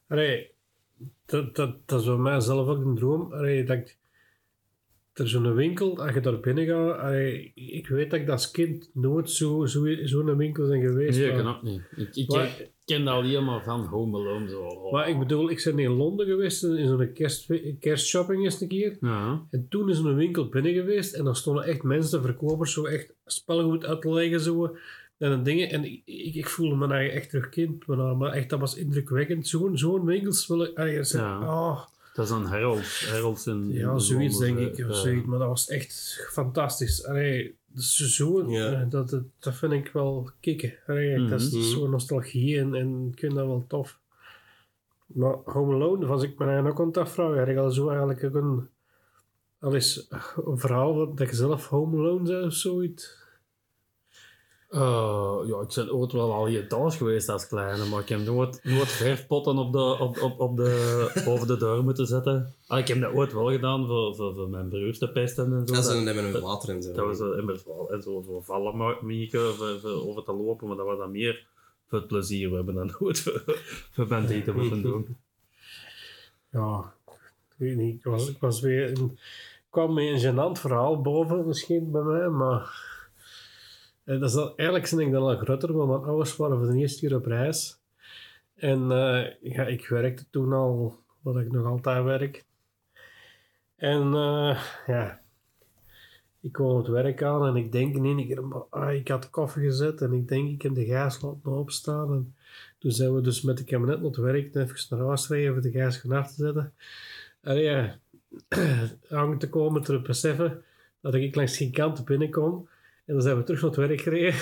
Allee, 0.08 0.50
dat, 1.26 1.56
dat, 1.56 1.76
dat 1.86 2.00
is 2.00 2.06
voor 2.06 2.20
mij 2.20 2.40
zelf 2.40 2.68
ook 2.68 2.86
een 2.86 2.96
droom. 2.96 3.34
Allee, 3.34 3.64
dat 3.64 3.78
ik, 3.78 3.98
er 5.14 5.24
is 5.26 5.32
zo'n 5.32 5.54
winkel, 5.54 5.98
als 6.02 6.14
je 6.14 6.20
daar 6.20 6.40
binnen 6.40 6.66
gaat, 6.66 7.00
allee, 7.00 7.52
ik 7.56 7.88
weet 7.88 8.10
dat 8.12 8.20
ik 8.20 8.30
als 8.30 8.52
kind 8.52 8.90
nooit 8.94 9.30
zo'n 9.30 9.68
zo, 9.68 9.86
zo'n 10.04 10.36
winkel 10.38 10.68
ben 10.68 10.82
geweest. 10.82 11.20
Nee, 11.20 11.28
ik 11.30 11.36
kan 11.36 11.48
ook 11.56 11.62
niet. 11.64 11.82
Ik, 11.96 12.16
ik, 12.16 12.30
Maar- 12.30 12.46
ik 12.46 12.70
ken 12.96 13.06
dat 13.06 13.14
alleen 13.14 13.46
maar 13.46 13.64
van 13.64 13.86
Home 13.86 14.18
Alone. 14.18 14.50
Zo. 14.50 14.60
Oh. 14.62 14.92
maar 14.92 15.10
ik 15.10 15.20
bedoel, 15.20 15.50
ik 15.50 15.62
ben 15.66 15.80
in 15.80 15.90
Londen 15.92 16.26
geweest 16.28 16.64
in 16.64 16.88
zo'n 16.88 17.14
kerst, 17.14 17.48
kerstshopping 17.80 18.44
eens 18.44 18.62
een 18.62 18.68
keer. 18.68 18.98
Ja. 19.02 19.42
En 19.52 19.66
toen 19.70 19.90
is 19.90 20.00
er 20.00 20.06
een 20.06 20.16
winkel 20.16 20.50
binnen 20.50 20.74
geweest 20.74 21.14
en 21.14 21.24
dan 21.24 21.36
stonden 21.36 21.64
echt 21.64 21.84
mensen, 21.84 22.22
verkopers, 22.22 22.74
zo 22.74 22.86
echt 22.86 23.14
spelgoed 23.26 23.86
uit 23.86 24.02
te 24.02 24.14
leggen. 24.14 24.40
Zo, 24.40 24.76
en 25.18 25.44
dingen. 25.44 25.70
En 25.70 25.84
ik, 25.84 26.02
ik, 26.06 26.36
ik 26.36 26.48
voelde 26.50 26.76
me 26.76 26.88
eigenlijk 26.88 27.22
echt 27.22 27.30
terug 27.30 27.50
kind. 27.50 27.86
Maar, 27.88 28.18
maar 28.18 28.32
echt, 28.32 28.50
dat 28.50 28.60
was 28.60 28.76
indrukwekkend. 28.76 29.48
Zo'n 29.48 29.78
zo'n 29.78 30.06
winkels 30.06 30.48
wil 30.48 30.64
ik... 30.64 31.06
ze- 31.06 31.18
Ja. 31.18 31.40
oh, 31.42 31.80
Dat 32.14 32.26
is 32.26 32.32
een 32.32 32.46
Herald. 32.48 33.00
Heralds 33.06 33.48
in, 33.48 33.70
ja, 33.72 33.92
in 33.92 34.00
zoiets 34.00 34.40
Londen, 34.40 34.56
denk 34.56 34.78
ik. 34.78 34.86
eh, 34.86 34.92
zoiets. 34.92 35.26
Maar 35.28 35.40
dat 35.40 35.48
was 35.48 35.68
echt 35.68 36.28
fantastisch. 36.32 37.06
Allee, 37.06 37.56
zo, 37.76 38.50
Ja. 38.52 38.72
eh, 38.72 38.90
dat, 38.90 39.10
dat, 39.10 39.24
dat 39.40 39.56
vind 39.56 39.72
ik 39.74 39.90
wel 39.94 40.30
kicken. 40.40 40.74
Allee, 40.88 41.28
Dat 41.28 41.42
is 41.42 41.52
Mhm. 41.54 41.62
zo'n 41.64 41.90
nostalgie 41.90 42.60
en, 42.60 42.76
en 42.76 43.10
ik 43.14 43.20
vind 43.20 43.36
dat 43.36 43.46
wel 43.46 43.66
tof. 43.68 44.00
Maar 45.06 45.36
Home 45.46 45.74
Alone 45.74 46.06
was 46.06 46.24
ik 46.24 46.38
me 46.38 46.46
eigenlijk 46.46 46.76
ook 46.76 46.82
aan 46.82 46.88
het 46.88 46.98
afvragen. 46.98 47.36
Eigenlijk 47.36 47.66
al 47.66 47.72
zo 47.74 47.88
eigenlijk 47.90 48.22
een... 48.22 48.68
Al 49.60 49.74
een 49.74 50.58
verhaal 50.60 51.14
dat 51.16 51.30
je 51.30 51.36
zelf 51.36 51.68
Home 51.68 51.98
Alone 51.98 52.26
zei 52.28 52.46
of 52.46 52.54
zoiets. 52.54 53.18
Eh, 54.70 55.38
ja, 55.46 55.60
ik 55.62 55.72
ben 55.76 55.94
ooit 55.94 56.12
wel 56.12 56.34
al 56.34 56.46
hier 56.48 56.68
thuis 56.68 56.96
geweest 56.96 57.30
als 57.30 57.48
kleine, 57.48 57.86
maar 57.86 58.00
ik 58.00 58.10
heb 58.10 58.20
nooit, 58.20 58.60
nooit 58.64 58.88
verfpotten 58.88 59.58
op 59.58 59.72
de, 59.74 59.98
op, 60.00 60.22
op, 60.22 60.40
op 60.40 60.58
de, 60.58 61.12
boven 61.26 61.48
de 61.48 61.58
deur 61.58 61.84
moeten 61.84 62.08
zetten. 62.08 62.54
Ah, 62.68 62.80
ik 62.80 62.88
heb 62.88 63.02
dat 63.02 63.14
ooit 63.14 63.34
wel 63.34 63.52
gedaan 63.52 63.88
voor, 63.88 64.16
voor, 64.16 64.34
voor 64.36 64.50
mijn 64.50 64.70
broers 64.70 64.98
te 64.98 65.12
pesten 65.12 65.46
en 65.54 65.68
zo. 65.68 65.74
Dat 65.74 65.84
is 65.84 65.90
Dat- 65.90 65.96
een 65.96 66.06
hebben 66.06 66.32
met 66.32 66.42
water 66.42 66.70
en 66.70 66.84
zo. 66.84 66.94
Dat 66.94 67.06
was 67.18 67.38
immers 67.38 67.64
wel. 67.66 67.90
En 67.92 68.02
zo 68.02 68.22
voor 68.22 68.44
vallen 68.44 68.78
ma- 68.78 68.98
maken, 69.02 69.56
voor, 69.56 69.80
voor 69.80 70.08
over 70.08 70.24
te 70.24 70.34
lopen, 70.34 70.68
maar 70.68 70.78
dat 70.78 70.86
was 70.86 70.98
dan 70.98 71.12
meer 71.12 71.46
voor 71.88 71.98
het 72.00 72.08
plezier. 72.08 72.50
We 72.50 72.56
hebben 72.56 72.76
dat 72.76 73.00
nooit 73.00 73.20
voor, 73.20 73.44
voor 73.94 74.08
banditen 74.08 74.56
moeten 74.56 74.82
doen. 74.82 75.18
Ja, 76.52 76.94
ik 77.08 77.56
weet 77.58 77.76
niet. 77.76 77.96
Ik 77.96 78.04
was, 78.04 78.30
ik 78.30 78.40
was 78.40 78.60
weer... 78.60 78.90
Een, 78.98 79.12
ik 79.14 79.76
kwam 79.76 79.94
met 79.94 80.06
een 80.06 80.20
gênant 80.34 80.60
verhaal 80.60 81.02
boven 81.02 81.48
misschien 81.48 81.92
bij 81.92 82.02
mij, 82.02 82.28
maar... 82.30 82.88
eh, 84.10 84.20
Dat 84.20 84.30
is 84.30 84.36
eigenlijk 84.56 84.90
ben 84.90 85.00
ik 85.00 85.12
dan 85.12 85.24
al 85.24 85.38
groter, 85.38 85.76
maar 85.76 85.88
mijn 85.88 86.02
ouders 86.02 86.36
waren 86.36 86.58
voor 86.58 86.68
de 86.68 86.78
eerste 86.78 87.00
keer 87.00 87.16
op 87.16 87.26
reis. 87.26 87.80
En 88.56 88.92
eh, 88.92 89.26
ja, 89.42 89.66
ik 89.66 89.88
werkte 89.88 90.26
toen 90.30 90.54
al, 90.54 91.00
wat 91.22 91.38
ik 91.38 91.52
nog 91.52 91.66
altijd 91.66 92.04
werk. 92.04 92.46
En 93.76 94.14
eh, 94.14 94.64
ja, 94.88 95.22
ik 96.42 96.52
kwam 96.52 96.78
het 96.78 96.88
werk 96.88 97.24
aan 97.24 97.48
en 97.48 97.56
ik 97.56 97.72
denk 97.72 97.96
in 97.96 98.06
één 98.06 98.28
keer, 98.28 98.66
ah, 98.70 98.94
ik 98.94 99.08
had 99.08 99.30
koffie 99.30 99.64
gezet 99.64 100.02
en 100.02 100.14
ik 100.14 100.28
denk 100.28 100.50
ik 100.50 100.62
heb 100.62 100.76
de 100.76 100.86
gas 100.86 101.22
laten 101.22 101.52
opstaan. 101.52 102.14
En 102.14 102.36
toen 102.78 102.92
zijn 102.92 103.16
we 103.16 103.22
dus 103.22 103.42
met 103.42 103.58
de 103.58 103.64
kabinet 103.64 103.98
naar 103.98 104.06
het 104.06 104.18
werk 104.18 104.54
en 104.54 104.62
even 104.62 104.98
naar 104.98 105.08
huis 105.08 105.28
rijden 105.28 105.54
om 105.54 105.62
de 105.62 105.72
gas 105.72 105.98
gaan 105.98 106.24
te 106.24 106.34
zetten. 106.34 106.74
En 107.42 107.56
ja, 107.56 108.00
aan 109.10 109.38
te 109.38 109.50
komen 109.50 109.84
te 109.84 110.02
beseffen 110.02 110.64
dat 111.02 111.14
ik 111.14 111.36
langs 111.36 111.58
geen 111.58 111.72
kant 111.72 112.06
binnenkom. 112.06 112.68
En 113.10 113.16
dan 113.16 113.24
zijn 113.24 113.38
we 113.38 113.44
terug 113.44 113.62
naar 113.62 113.70
het 113.72 113.80
werk 113.80 114.02
gereden. 114.02 114.34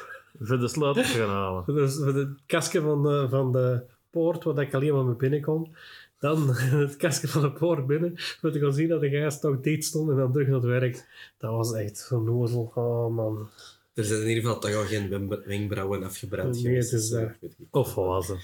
Voor 0.40 0.58
de 0.58 0.68
sleutels 0.68 1.10
gaan 1.10 1.28
halen. 1.28 1.64
Dus 1.66 1.96
voor 1.96 2.14
het 2.14 2.28
kastje 2.46 2.80
van 2.80 3.02
de, 3.02 3.26
van 3.30 3.52
de 3.52 3.80
poort, 4.10 4.44
waar 4.44 4.58
ik 4.58 4.74
alleen 4.74 4.94
maar 4.94 5.04
mee 5.04 5.14
binnen 5.14 5.40
kon. 5.40 5.74
Dan 6.18 6.48
het 6.84 6.96
kastje 6.96 7.28
van 7.28 7.42
de 7.42 7.52
poort 7.52 7.86
binnen, 7.86 8.12
zodat 8.16 8.56
ik 8.56 8.62
kon 8.62 8.72
zien 8.72 8.88
dat 8.88 9.00
de 9.00 9.08
gijs 9.08 9.40
toch 9.40 9.60
dicht 9.60 9.84
stond 9.84 10.10
en 10.10 10.16
dan 10.16 10.32
terug 10.32 10.46
naar 10.46 10.56
het 10.56 10.64
werk. 10.64 11.06
Dat 11.38 11.50
was 11.50 11.72
echt 11.72 11.98
zo'n 11.98 12.24
nozel. 12.24 12.72
Oh 12.74 13.14
man. 13.14 13.48
Er 13.94 14.04
zijn 14.04 14.20
in 14.20 14.28
ieder 14.28 14.42
geval 14.42 14.58
toch 14.60 14.74
al 14.74 14.84
geen 14.84 15.28
wenkbrauwen 15.46 16.02
afgebrand 16.02 16.54
Nee, 16.54 16.62
geweest, 16.62 16.90
het 16.90 17.00
is, 17.00 17.10
eh. 17.10 17.30
Of 17.70 17.92
volwassen. 17.92 18.38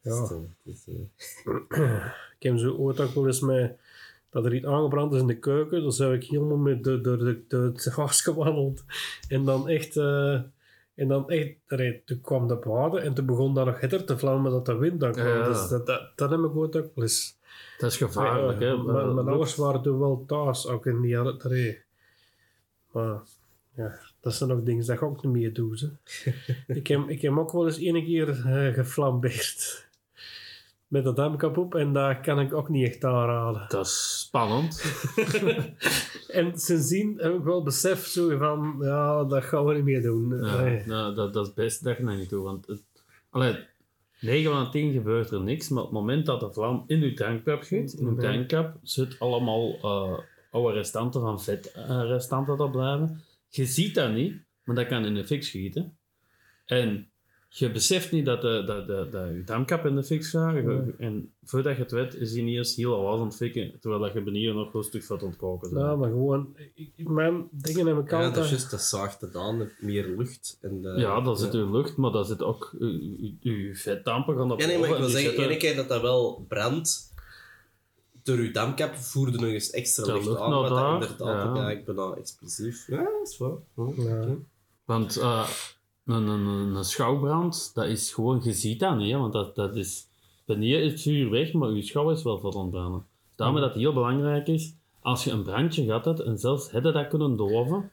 Ja. 0.00 0.28
Eh, 1.68 2.06
Ik 2.38 2.42
heb 2.48 2.58
zo 2.58 2.74
ooit 2.76 3.00
ook 3.00 3.14
wel 3.14 3.26
eens 3.26 3.40
met 3.40 3.76
dat 4.32 4.44
er 4.44 4.54
iets 4.54 4.66
aangebrand 4.66 5.12
is 5.12 5.20
in 5.20 5.26
de 5.26 5.38
keuken. 5.38 5.82
Dan 5.82 5.92
zou 5.92 6.14
ik 6.14 6.24
helemaal 6.24 6.56
met 6.56 6.84
door 6.84 7.02
de, 7.02 7.16
de, 7.16 7.44
de, 7.48 7.56
het 7.56 7.94
huis 7.94 8.20
gewandeld. 8.28 8.84
En 9.28 9.44
dan 9.44 9.68
echt... 9.68 9.96
eh, 9.96 10.40
en 10.94 11.08
dan 11.08 11.30
echt... 11.30 11.54
allee, 11.68 12.02
Toen 12.04 12.20
kwam 12.20 12.48
de 12.48 12.58
water 12.64 13.00
en 13.00 13.14
toen 13.14 13.26
begon 13.26 13.54
daar 13.54 13.66
nog 13.66 13.80
hitter 13.80 14.04
te 14.04 14.18
vlammen 14.18 14.50
dat 14.52 14.66
de 14.66 14.76
wind 14.76 15.00
dan 15.00 15.12
kwam. 15.12 15.26
Ja. 15.26 15.48
Dus 15.48 15.68
dat, 15.68 15.86
dat, 15.86 16.12
dat 16.16 16.30
heb 16.30 16.40
ik 16.40 16.56
ooit 16.56 16.76
ook 16.76 16.90
wel 16.94 17.04
eens... 17.04 17.40
Dat 17.78 17.90
is 17.90 17.96
gevaarlijk, 17.96 18.60
hè. 18.60 18.66
Ja, 18.66 18.82
Mijn, 18.82 19.14
mijn 19.14 19.26
Eh, 19.26 19.32
ouders 19.32 19.54
waren 19.56 19.82
toen 19.82 19.98
wel 19.98 20.24
thuis, 20.26 20.66
ook 20.66 20.86
in 20.86 21.00
die 21.00 21.16
er. 21.16 21.84
Maar 22.92 23.20
ja, 23.74 23.98
dat 24.20 24.34
zijn 24.34 24.50
nog 24.50 24.62
dingen 24.62 24.86
dat 24.86 24.96
ik 24.96 25.02
ook 25.02 25.22
niet 25.22 25.32
meer 25.32 25.52
doe. 25.52 25.76
Ik, 26.66 26.86
heb, 26.86 27.08
ik 27.08 27.22
heb 27.22 27.36
ook 27.38 27.52
wel 27.52 27.66
eens 27.66 27.78
één 27.78 28.04
keer 28.04 28.28
eh, 28.46 28.74
geflambeerd. 28.74 29.88
Met 30.92 31.04
dat 31.04 31.16
damkap 31.16 31.56
op 31.56 31.74
en 31.74 31.92
daar 31.92 32.20
kan 32.20 32.40
ik 32.40 32.54
ook 32.54 32.68
niet 32.68 32.86
echt 32.86 33.04
aanraden. 33.04 33.64
Dat 33.68 33.86
is 33.86 34.20
spannend. 34.20 34.82
En 36.28 36.58
sindsdien 36.58 37.14
heb 37.18 37.34
ik 37.34 37.42
wel 37.42 37.62
besef 37.62 38.06
zo 38.06 38.38
van, 38.38 38.76
ja, 38.80 39.24
dat 39.24 39.44
gaan 39.44 39.64
we 39.64 39.74
niet 39.74 39.84
meer 39.84 40.02
doen. 40.02 40.36
Ja, 40.36 40.82
nou, 40.86 41.14
dat, 41.14 41.32
dat 41.32 41.46
is 41.46 41.54
best 41.54 41.84
dat 41.84 41.96
dat 41.96 42.16
niet 42.16 42.30
doet. 42.30 42.42
Want 42.42 42.66
het, 42.66 42.82
allee, 43.30 43.56
9 44.20 44.52
van 44.52 44.64
de 44.64 44.70
10 44.70 44.92
gebeurt 44.92 45.30
er 45.30 45.40
niks, 45.40 45.68
maar 45.68 45.82
op 45.82 45.88
het 45.90 45.98
moment 45.98 46.26
dat 46.26 46.40
de 46.40 46.52
vlam 46.52 46.84
in 46.86 47.02
uw 47.02 47.14
tankkap 47.14 47.62
schiet, 47.62 47.92
in 47.92 48.06
uw 48.06 48.16
tankkap 48.16 48.76
zit 48.82 49.18
allemaal 49.18 49.78
eh, 49.82 50.18
oude 50.50 50.72
restanten 50.72 51.20
van 51.20 51.42
vetrestanten 51.42 52.56
dat 52.56 52.70
blijven. 52.70 53.20
Je 53.48 53.64
ziet 53.64 53.94
dat 53.94 54.12
niet, 54.12 54.42
maar 54.64 54.76
dat 54.76 54.86
kan 54.86 55.04
in 55.04 55.14
de 55.14 55.26
fik 55.26 55.44
schieten. 55.44 55.96
En 56.64 57.11
je 57.54 57.70
beseft 57.70 58.12
niet 58.12 58.24
dat, 58.26 58.40
de, 58.42 58.62
dat, 58.66 58.86
dat, 58.86 59.12
dat 59.12 59.28
je 59.28 59.42
damkap 59.44 59.86
in 59.86 59.94
de 59.94 60.02
fik 60.04 60.24
gaat. 60.26 60.54
Je- 60.54 60.62
Nee. 60.62 60.94
En 60.98 61.32
voordat 61.44 61.76
je 61.76 61.82
het 61.82 61.90
weet, 61.90 62.14
is 62.14 62.32
hij 62.32 62.42
niet 62.42 62.56
eens 62.56 62.76
heel 62.76 63.06
alles 63.06 63.20
aan 63.20 63.26
het 63.26 63.36
fikken, 63.36 63.72
terwijl 63.80 64.02
dat 64.02 64.12
je 64.12 64.22
beneden 64.22 64.54
nog 64.54 64.74
een 64.74 64.82
stuk 64.82 65.04
vet 65.04 65.22
ontkoken 65.22 65.70
bent. 65.70 65.82
Nou, 65.82 65.98
maar 65.98 66.08
gewoon, 66.10 66.56
ik, 66.74 66.92
ik- 66.96 67.08
mijn 67.08 67.48
dingen 67.50 67.86
heb 67.86 67.98
ik 67.98 68.10
ja, 68.10 68.30
dat 68.30 68.44
is 68.44 68.50
juist, 68.50 68.70
dat 68.70 68.80
zaagt 68.82 69.20
het 69.20 69.36
aan 69.36 69.56
met 69.56 69.72
meer 69.80 70.06
lucht. 70.16 70.58
En 70.60 70.82
de, 70.82 70.88
Ja, 70.88 71.20
dat 71.20 71.40
zit 71.40 71.52
ja. 71.52 71.58
uw 71.58 71.70
lucht, 71.72 71.96
maar 71.96 72.10
dat 72.10 72.26
zit 72.26 72.42
ook... 72.42 72.74
uw- 72.78 73.74
vetdampen 73.74 74.36
gaan 74.36 74.52
op 74.52 74.60
Ja, 74.60 74.66
nee, 74.66 74.78
maar 74.78 74.88
ik 74.90 74.96
wil 74.96 75.08
zeggen, 75.08 75.28
zitten- 75.30 75.44
ene 75.48 75.56
keer 75.56 75.76
dat 75.76 75.88
dat 75.88 76.00
wel 76.02 76.44
brandt, 76.48 77.10
door 78.22 78.36
uw 78.36 78.52
damkap 78.52 78.94
voerde 78.94 79.38
nog 79.38 79.48
eens 79.50 79.70
extra 79.70 80.04
De 80.04 80.12
lucht 80.12 80.40
aan, 80.40 80.50
naar 80.50 80.58
wat 80.60 80.68
dat 80.68 80.78
daar, 80.78 80.92
inderdaad, 81.02 81.56
ja. 81.56 81.62
ja. 81.62 81.70
ik 81.70 81.84
ben 81.84 81.98
al 81.98 82.16
explosief. 82.16 82.86
Ja, 82.86 83.02
dat 83.02 83.28
is 83.28 83.38
waar. 83.38 83.56
Ja. 83.76 83.92
Ja. 83.96 84.34
Want 84.84 85.16
eh, 85.16 85.48
een, 86.06 86.26
een, 86.26 86.46
een, 86.46 86.74
een 86.74 86.84
schouwbrand, 86.84 87.70
dat 87.74 87.86
is 87.86 88.12
gewoon, 88.12 88.40
je 88.42 88.52
ziet 88.52 88.80
dat 88.80 88.96
niet, 88.96 89.12
hè, 89.12 89.18
want 89.18 89.32
dat, 89.32 89.54
dat 89.54 89.76
is, 89.76 90.06
beneden 90.44 90.82
is 90.82 90.92
het 90.92 91.00
vuur 91.02 91.30
weg, 91.30 91.52
maar 91.52 91.70
je 91.70 91.82
schouw 91.82 92.10
is 92.10 92.22
wel 92.22 92.38
van 92.40 92.52
ontbranden. 92.54 93.04
Daarom 93.36 93.56
dat 93.56 93.68
het 93.68 93.78
heel 93.78 93.92
belangrijk 93.92 94.46
is, 94.48 94.74
als 95.00 95.24
je 95.24 95.30
een 95.30 95.42
brandje 95.42 95.84
gehad 95.84 96.04
hebt, 96.04 96.20
en 96.20 96.38
zelfs 96.38 96.70
hadden 96.70 96.92
dat 96.92 97.08
kunnen 97.08 97.36
doven, 97.36 97.90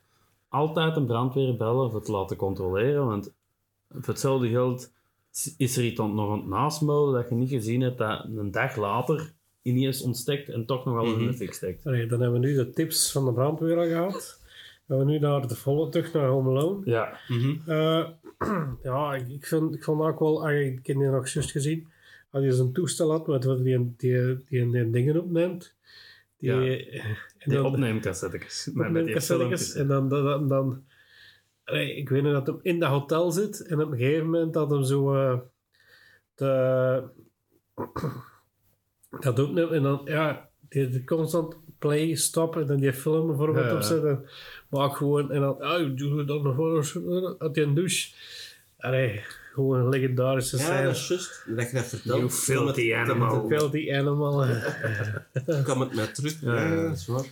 altijd 0.50 0.96
een 0.96 1.06
brandweer 1.06 1.58
bellen 1.58 1.92
voor 1.92 2.00
het 2.00 2.10
laten 2.10 2.38
controleren, 2.38 3.06
want 3.06 3.32
voor 3.90 4.14
hetzelfde 4.14 4.50
geld 4.50 4.92
is 5.58 5.78
er 5.78 5.84
iets 5.86 6.00
nog 6.00 6.32
aan 6.32 6.38
het 6.38 6.48
nasmelden 6.48 7.14
dat 7.14 7.30
je 7.30 7.36
niet 7.36 7.50
gezien 7.50 7.82
hebt 7.82 7.98
dat 7.98 8.24
een 8.24 8.52
dag 8.52 8.76
later 8.76 9.34
ineens 9.62 10.02
ontstekt 10.02 10.50
en 10.50 10.66
toch 10.66 10.86
nog 10.86 10.94
wel 10.94 11.06
in 11.06 11.18
de 11.18 11.24
Mhm. 11.24 11.34
fik 11.34 11.54
steekt. 11.54 11.86
Allee, 11.86 12.08
dan 12.08 12.22
hebben 12.22 12.42
we 12.42 12.48
nu 12.48 12.56
de 12.56 12.70
tips 12.70 13.12
van 13.12 13.26
de 13.26 13.34
brandweer 13.34 13.78
al 13.78 13.86
gehad. 13.86 14.39
Gaan 14.90 14.98
we 14.98 15.06
nu 15.06 15.20
naar 15.20 15.48
de 15.48 15.56
volle 15.56 15.90
terug 15.90 16.14
naar 16.14 16.28
Home 16.28 16.50
Alone. 16.50 16.82
Ja, 16.86 17.18
Mhm. 17.28 17.70
Eh, 17.70 18.06
ja, 18.84 19.16
ik, 19.16 19.28
ik, 19.30 19.46
vind, 19.46 19.76
ik 19.76 19.84
vond 19.84 20.02
ook 20.02 20.20
wel, 20.20 20.48
ah, 20.48 20.60
ik 20.60 20.88
heb 20.88 20.98
die 20.98 21.08
nog 21.10 21.28
juist 21.30 21.52
gezien, 21.52 21.88
als 22.32 22.44
je 22.44 22.52
zo'n 22.52 22.72
toestel 22.72 23.12
had 23.12 23.28
met 23.28 23.44
wat 23.44 23.64
die, 23.64 23.94
die, 23.98 24.38
die, 24.50 24.70
die 24.72 24.90
dingen 24.90 25.20
opneemt. 25.22 25.76
Die, 26.38 26.50
Ja. 26.52 26.62
en 26.62 27.18
die 27.46 27.54
dan, 27.56 27.66
opneemcassettekes. 27.66 29.76
En 29.76 29.88
dan, 29.88 30.10
dan, 30.10 30.48
dan, 30.48 30.84
ik 31.80 32.10
weet 32.10 32.24
nog 32.24 32.34
dat 32.34 32.48
hij 32.48 32.56
in 32.72 32.80
dat 32.80 32.90
hotel 32.90 33.32
zit 33.32 33.66
en 33.68 33.82
op 33.82 33.92
een 33.92 33.98
gegeven 33.98 34.26
moment 34.30 34.54
dat 34.54 34.70
hem 34.70 34.84
zo 34.84 35.16
eh, 35.16 35.38
de, 36.36 37.04
dat 39.26 39.40
opneemt 39.40 39.72
en 39.72 39.84
dan, 39.84 40.02
ja, 40.06 40.50
die, 40.70 40.90
die 40.90 41.04
constant 41.04 41.56
play, 41.80 42.16
stop 42.16 42.56
en 42.56 42.66
dan 42.68 42.78
die 42.78 42.94
film 42.94 43.28
bijvoorbeeld 43.28 43.66
Ja. 43.66 43.76
opzetten. 43.76 44.26
Ook 44.70 44.96
gewoon, 44.96 45.32
en 45.32 45.42
dan, 45.42 45.56
oh, 45.64 45.98
doe 45.98 46.16
je 46.18 46.26
dan 46.26 46.42
nog 46.44 46.56
wel 46.56 46.76
eens 46.76 46.98
uit 47.40 47.54
die 47.54 47.74
douche. 47.74 48.10
Allee, 48.78 49.22
gewoon 49.54 49.80
een 49.80 49.90
legendarische 49.90 50.58
Ja, 50.58 50.64
scène. 50.64 50.84
dat 50.84 50.96
is 50.96 51.08
juist. 51.08 51.44
Dat 51.48 51.70
je 51.70 51.76
dat 51.76 51.86
vertelt. 51.86 52.18
You 52.18 52.30
filthy 52.30 52.90
het- 52.90 53.10
animal. 53.10 53.50
het- 53.50 53.60
Filthy 53.60 53.94
animal. 53.94 54.44
eh. 54.46 55.64
kwam 55.64 55.80
het 55.82 55.96
mij 55.96 56.08
terug. 56.08 56.42
Ja, 56.42 56.76
dat 56.86 56.96
is 56.98 57.06
waar. 57.08 57.26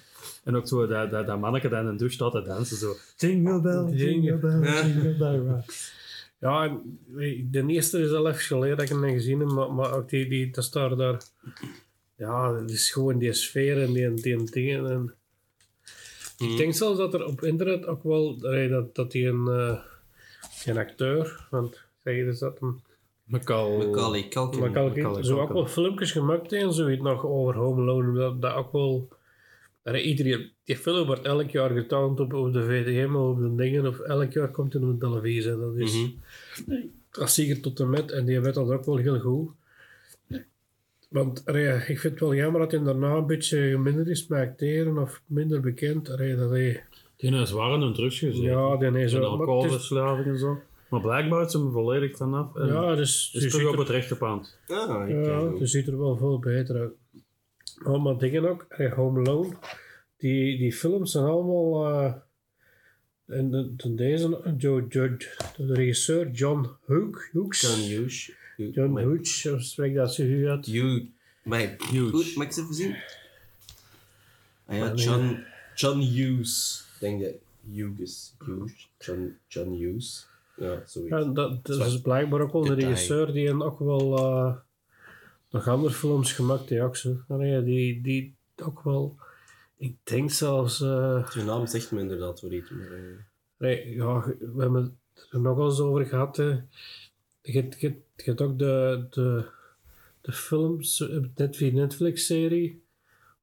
En 0.43 0.55
ook 0.55 0.67
zo 0.67 0.87
dat, 0.87 1.11
dat, 1.11 1.27
dat 1.27 1.39
manneke 1.39 1.69
dat 1.69 1.79
in 1.81 1.85
een 1.87 1.97
douche 1.97 2.15
staat 2.15 2.31
te 2.31 2.41
dansen 2.41 2.77
zo. 2.77 2.95
Jingle 3.17 3.61
bell, 3.61 3.95
jingle 3.95 4.37
bell, 4.37 4.59
Ja. 4.63 4.85
jingle 4.85 5.15
bell 5.17 5.37
rock. 5.37 5.63
Ja, 6.39 6.79
je, 7.17 7.47
de 7.51 7.65
eerste 7.67 7.99
is 7.99 8.11
al 8.11 8.27
even 8.27 8.39
geleden 8.41 8.77
dat 8.77 8.89
ik 8.89 8.91
hem 8.91 9.03
gezien 9.03 9.39
heb, 9.39 9.49
maar, 9.49 9.73
maar 9.73 9.93
ook 9.93 10.09
die, 10.09 10.29
die, 10.29 10.51
dat 10.51 10.63
staat 10.63 10.97
daar. 10.97 11.21
Ja, 12.17 12.53
het 12.55 12.71
is 12.71 12.91
gewoon 12.91 13.17
die 13.17 13.33
sfeer 13.33 13.81
en 13.83 13.93
die, 13.93 14.13
die 14.13 14.51
dingen. 14.51 14.89
En 14.91 15.13
Ik 16.37 16.57
denk 16.57 16.73
zelfs 16.73 16.97
dat 16.97 17.13
er 17.13 17.25
op 17.25 17.43
internet 17.43 17.85
ook 17.85 18.03
wel, 18.03 18.37
dat, 18.69 18.95
dat 18.95 19.11
die 19.11 19.27
een, 19.27 19.47
eh, 19.47 19.79
een 20.65 20.77
acteur, 20.77 21.47
want 21.49 21.81
zeg 22.03 22.15
je 22.15 22.23
dus 22.23 22.39
dat 22.39 22.59
hem, 22.59 22.81
Macaulay. 23.23 23.87
Macaulay 23.87 24.27
Culkin. 24.27 24.59
maar 24.59 24.71
kan 24.71 24.85
Macaulay 24.85 25.23
zo 25.23 25.33
ook 25.33 25.37
Culkin. 25.37 25.55
wel 25.55 25.67
filmpjes 25.67 26.11
gemaakt 26.11 26.51
en 26.51 26.73
zoiets 26.73 27.01
nog 27.01 27.25
over 27.25 27.55
Home 27.55 27.81
Alone, 27.81 28.19
dat, 28.19 28.41
dat 28.41 28.53
ook 28.53 28.71
wel, 28.71 29.07
allee, 29.83 30.03
iedereen, 30.03 30.51
die 30.63 30.77
film 30.77 31.05
wordt 31.05 31.25
elk 31.25 31.49
jaar 31.49 31.69
getoond 31.69 32.19
op, 32.19 32.33
op 32.33 32.53
de 32.53 32.65
VTM 32.65 33.15
of 33.15 33.29
op 33.29 33.39
de 33.39 33.55
dingen, 33.55 33.87
of 33.87 33.99
elk 33.99 34.31
jaar 34.31 34.51
komt 34.51 34.73
hij 34.73 34.81
op 34.81 34.99
de 34.99 35.07
televisie, 35.07 35.57
dat 35.57 35.75
is... 35.75 35.93
Mhm. 35.93 36.75
klassieker 37.17 37.61
tot 37.61 37.79
en 37.79 37.89
met. 37.89 38.11
En 38.11 38.25
die 38.25 38.39
weet 38.39 38.53
dat 38.53 38.69
ook 38.69 38.85
wel 38.85 38.97
heel 38.97 39.19
goed. 39.19 39.49
Want 41.07 41.43
ik 41.87 41.99
vind 41.99 42.03
het 42.03 42.19
wel 42.19 42.35
jammer 42.35 42.61
dat 42.61 42.71
hij 42.71 42.83
daarna 42.83 43.13
een 43.15 43.25
beetje 43.27 43.77
minder 43.77 44.07
is 44.09 44.27
met 44.27 44.39
acteren 44.39 44.97
of 44.97 45.21
minder 45.25 45.61
bekend. 45.61 46.09
Allee, 46.09 46.35
dat 46.35 46.49
hij, 46.49 46.83
Die 47.15 47.31
is 47.35 47.51
waren 47.51 47.81
een 47.81 47.93
drugs 47.93 48.19
gezeten. 48.19 48.41
ja, 48.43 48.77
die 48.77 48.87
is 48.91 48.93
En 49.03 49.09
zo. 49.09 49.19
maar 49.19 49.29
het 49.29 49.39
is- 49.39 49.47
alcoholverslaving 49.47 50.27
en 50.27 50.39
zo. 50.39 50.59
Maar 50.89 51.01
blijkbaar 51.01 51.45
is 51.45 51.51
ze 51.51 51.57
hem 51.57 51.71
volledig 51.71 52.17
vanaf. 52.17 52.55
En 52.55 52.67
Ja, 52.67 52.95
dus 52.95 53.31
is 53.33 53.43
je 53.43 53.49
terug 53.49 53.53
ziet, 53.53 53.65
op 53.67 53.73
er, 53.73 53.79
het 53.79 53.89
rechte 53.89 54.17
pand. 54.17 54.59
Ah, 54.67 55.09
ik 55.09 55.25
ja, 55.25 55.39
je 55.59 55.65
ziet 55.65 55.87
er 55.87 55.97
wel 55.97 56.17
veel 56.17 56.39
beter 56.39 56.79
uit. 56.79 56.91
Oh, 57.85 58.03
maar 58.03 58.17
dingen 58.17 58.49
ook, 58.49 58.65
Home 58.95 59.19
Alone, 59.19 59.53
die, 60.17 60.57
die 60.57 60.73
films 60.73 61.11
zijn 61.11 61.25
allemaal. 61.25 61.85
eh, 61.87 62.13
en 63.37 63.51
de, 63.51 63.75
de- 63.75 63.93
deze, 63.95 64.53
Joe 64.57 64.85
Judge, 64.89 65.29
de 65.57 65.73
regisseur 65.73 66.31
John 66.31 66.67
Hook, 66.85 67.29
Hooks. 67.33 67.61
John 67.61 67.79
Hughes. 67.91 68.31
John 68.57 68.91
Maar- 68.91 69.03
Hooks, 69.03 69.45
of 69.45 69.61
spreek 69.61 69.95
dat 69.95 70.13
zo 70.13 70.23
goed 70.25 70.45
uit? 70.45 70.65
Hugh. 70.65 71.05
Maar 71.43 71.59
Hughes. 71.91 72.09
goed, 72.11 72.35
mag 72.35 72.45
ik 72.45 72.51
ze 72.51 72.61
even 72.61 72.73
zien? 72.73 72.95
Ah 74.65 74.77
ja, 74.77 74.89
Ah. 74.89 74.97
John, 74.97 75.37
John 75.75 75.99
Hughes. 75.99 76.83
Ik 76.93 76.99
denk 76.99 77.21
dat 77.23 77.33
Hughes. 77.73 78.33
Hughes. 78.45 78.89
John, 78.99 79.37
John 79.47 79.69
Hughes. 79.71 80.27
Ja, 80.55 80.81
zoiets. 80.85 81.11
Ja, 81.11 81.23
dat, 81.23 81.69
is 81.69 82.01
blijkbaar 82.01 82.41
ook 82.41 82.51
wel 82.51 82.61
detail. 82.61 82.79
regisseur 82.79 83.31
die 83.33 83.47
een 83.47 83.61
ook 83.61 83.79
wel 83.79 84.17
eh, 84.17 84.55
nog 85.49 85.67
andere 85.67 85.93
films 85.93 86.33
gemaakt 86.33 86.69
heeft. 86.69 86.81
ook 86.81 86.95
zo. 86.95 87.17
Ah, 87.27 87.37
nee, 87.37 87.63
die, 87.63 88.01
die 88.01 88.35
ook 88.63 88.83
wel, 88.83 89.15
ik 89.77 89.95
denk 90.03 90.31
zelfs, 90.31 90.81
eh, 90.81 91.29
Zijn 91.29 91.45
naam 91.45 91.67
zegt 91.67 91.91
me 91.91 91.99
inderdaad 91.99 92.41
wel 92.41 92.51
iets. 92.51 92.69
Maar, 92.69 92.91
eh, 92.91 92.99
nee, 93.57 93.95
ja, 93.95 94.25
we 94.39 94.61
hebben 94.61 94.97
het 95.13 95.27
er 95.31 95.39
nog 95.39 95.57
eens 95.59 95.79
over 95.79 96.05
gehad. 96.05 96.37
hè. 96.37 96.59
Je, 97.53 97.59
hebt- 97.61 97.79
je, 97.79 97.87
je 98.15 98.23
hebt 98.23 98.41
ook 98.41 98.59
de, 98.59 99.05
de, 99.09 99.45
de 100.21 100.31
films, 100.31 101.09
eh, 101.09 101.17
net 101.35 101.55
via 101.55 101.71
Netflix-serie 101.73 102.81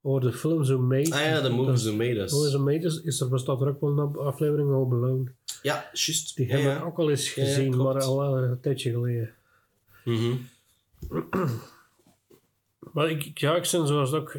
over 0.02 0.20
de 0.20 0.32
film 0.32 0.64
Zo 0.64 0.78
Made. 0.78 1.12
Ah 1.14 1.20
ja, 1.20 1.40
de 1.40 1.48
Movies 1.48 1.84
Who 1.84 1.96
Made 1.96 2.20
Us. 2.20 2.32
Movies 2.32 2.52
Who 2.52 2.62
Made 2.64 2.84
Us 2.86 3.02
is 3.02 3.20
er 3.20 3.28
bestaat 3.28 3.60
er 3.60 3.68
ook 3.68 3.80
wel 3.80 3.98
een 3.98 4.16
aflevering 4.16 4.70
over 4.70 4.96
Alone. 4.96 5.30
Ja, 5.62 5.90
juist. 5.92 6.36
Die 6.36 6.46
ja, 6.46 6.52
hebben 6.54 6.72
ja. 6.72 6.78
we 6.80 6.84
ook 6.86 6.98
al 6.98 7.10
eens 7.10 7.34
Ja, 7.34 7.42
ja, 7.42 7.48
gezien, 7.48 7.70
klopt. 7.70 7.92
maar 7.94 8.02
al 8.02 8.38
een 8.38 8.60
tijdje 8.60 8.90
geleden. 8.90 9.34
Mhm. 10.04 10.34
Maar 12.92 13.10
ik, 13.10 13.38
ja, 13.38 13.56
ik 13.56 13.68
ben 13.72 13.86
zoals 13.86 14.12
ook... 14.12 14.34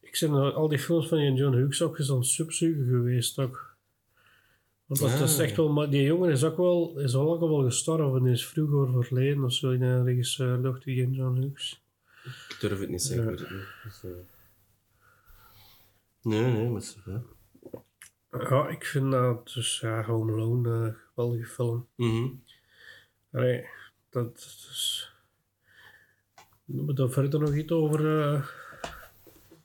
Ik 0.00 0.16
ben 0.20 0.54
al 0.54 0.68
die 0.68 0.78
films 0.78 1.08
van 1.08 1.34
John 1.34 1.56
Hughes 1.56 1.82
ook 1.82 1.98
eens 1.98 2.10
aan 2.10 2.18
het 2.18 2.56
geweest 2.88 3.38
ook. 3.38 3.76
Want 4.88 5.00
dat, 5.00 5.10
dat 5.18 5.28
is 5.28 5.38
Ah. 5.38 5.44
echt 5.44 5.56
wel... 5.56 5.68
Maar 5.72 5.90
die 5.90 6.02
jongen 6.02 6.30
is 6.30 6.44
ook 6.44 6.56
wel... 6.56 6.98
Is 6.98 7.14
al 7.14 7.48
wel 7.48 7.62
gestorven. 7.64 8.26
Is 8.26 8.46
vroeger 8.46 8.96
overleden 8.96 9.44
of 9.44 9.52
zo. 9.52 9.70
Een 9.70 10.04
regisseur, 10.04 10.62
dacht 10.62 10.84
die 10.84 11.10
John 11.10 11.36
Hughes. 11.40 11.82
Ik 12.24 12.56
durf 12.60 12.80
het 12.80 12.88
niet 12.88 13.02
zeggen. 13.02 13.30
Ja. 13.32 13.36
Dus, 13.84 14.04
eh, 14.04 14.10
Nee, 16.22 16.42
nee, 16.52 16.68
maar 16.68 16.82
zo. 16.82 17.00
Ja, 18.30 18.68
ik 18.68 18.84
vind 18.84 19.10
dat... 19.12 19.50
Dus 19.54 19.80
ja, 19.80 20.02
Home 20.04 20.32
Alone, 20.32 20.86
eh 20.88 20.94
geweldige 21.14 21.46
film. 21.46 21.88
Allee, 23.32 23.64
dat 24.10 24.36
is... 24.36 25.12
Hebben 26.66 26.86
we 26.86 26.92
daar 26.92 27.10
verder 27.10 27.40
nog 27.40 27.54
iets 27.54 27.72
over... 27.72 28.20
eh, 28.20 28.46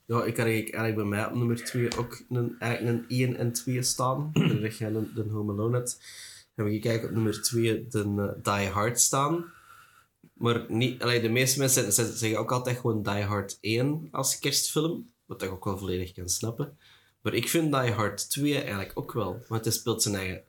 Ja, 0.06 0.24
ik 0.24 0.36
had 0.36 0.46
eigenlijk, 0.46 0.74
eigenlijk 0.74 0.94
bij 0.96 1.04
mij 1.18 1.26
op 1.26 1.34
nummer 1.34 1.64
2 1.64 1.96
ook 1.98 2.22
een, 2.30 2.56
eigenlijk 2.58 3.04
een 3.08 3.18
1 3.18 3.36
en 3.36 3.52
2 3.52 3.82
staan. 3.82 4.30
Dat 4.62 4.76
jij 4.78 4.88
een, 4.88 5.10
de 5.14 5.22
Home 5.30 5.52
Alone 5.52 5.76
hebt. 5.76 5.98
Heb 6.54 6.66
ik 6.66 6.84
eigenlijk 6.84 7.04
op 7.04 7.10
nummer 7.22 7.42
2 7.42 7.86
de 7.88 8.32
eh, 8.42 8.58
Die 8.58 8.68
Hard 8.68 9.00
staan. 9.00 9.44
Maar 10.34 10.64
niet, 10.68 11.02
allee, 11.02 11.20
de 11.20 11.28
meeste 11.28 11.58
mensen 11.58 11.92
zeggen- 11.92 12.38
ook 12.38 12.52
altijd 12.52 12.76
gewoon 12.76 13.02
Die 13.02 13.22
Hard 13.22 13.58
1 13.60 14.08
als 14.10 14.38
kerstfilm. 14.38 15.10
Wat 15.26 15.42
ik 15.42 15.50
ook 15.50 15.64
wel 15.64 15.78
volledig 15.78 16.12
kan 16.12 16.28
snappen. 16.28 16.76
Maar 17.22 17.34
ik 17.34 17.48
vind 17.48 17.72
Die 17.72 17.90
Hard 17.92 18.30
2 18.30 18.54
eigenlijk 18.58 18.92
ook 18.94 19.12
wel. 19.12 19.44
Want 19.48 19.64
het 19.64 19.74
speelt 19.74 20.02
zijn 20.02 20.14
eigen... 20.14 20.42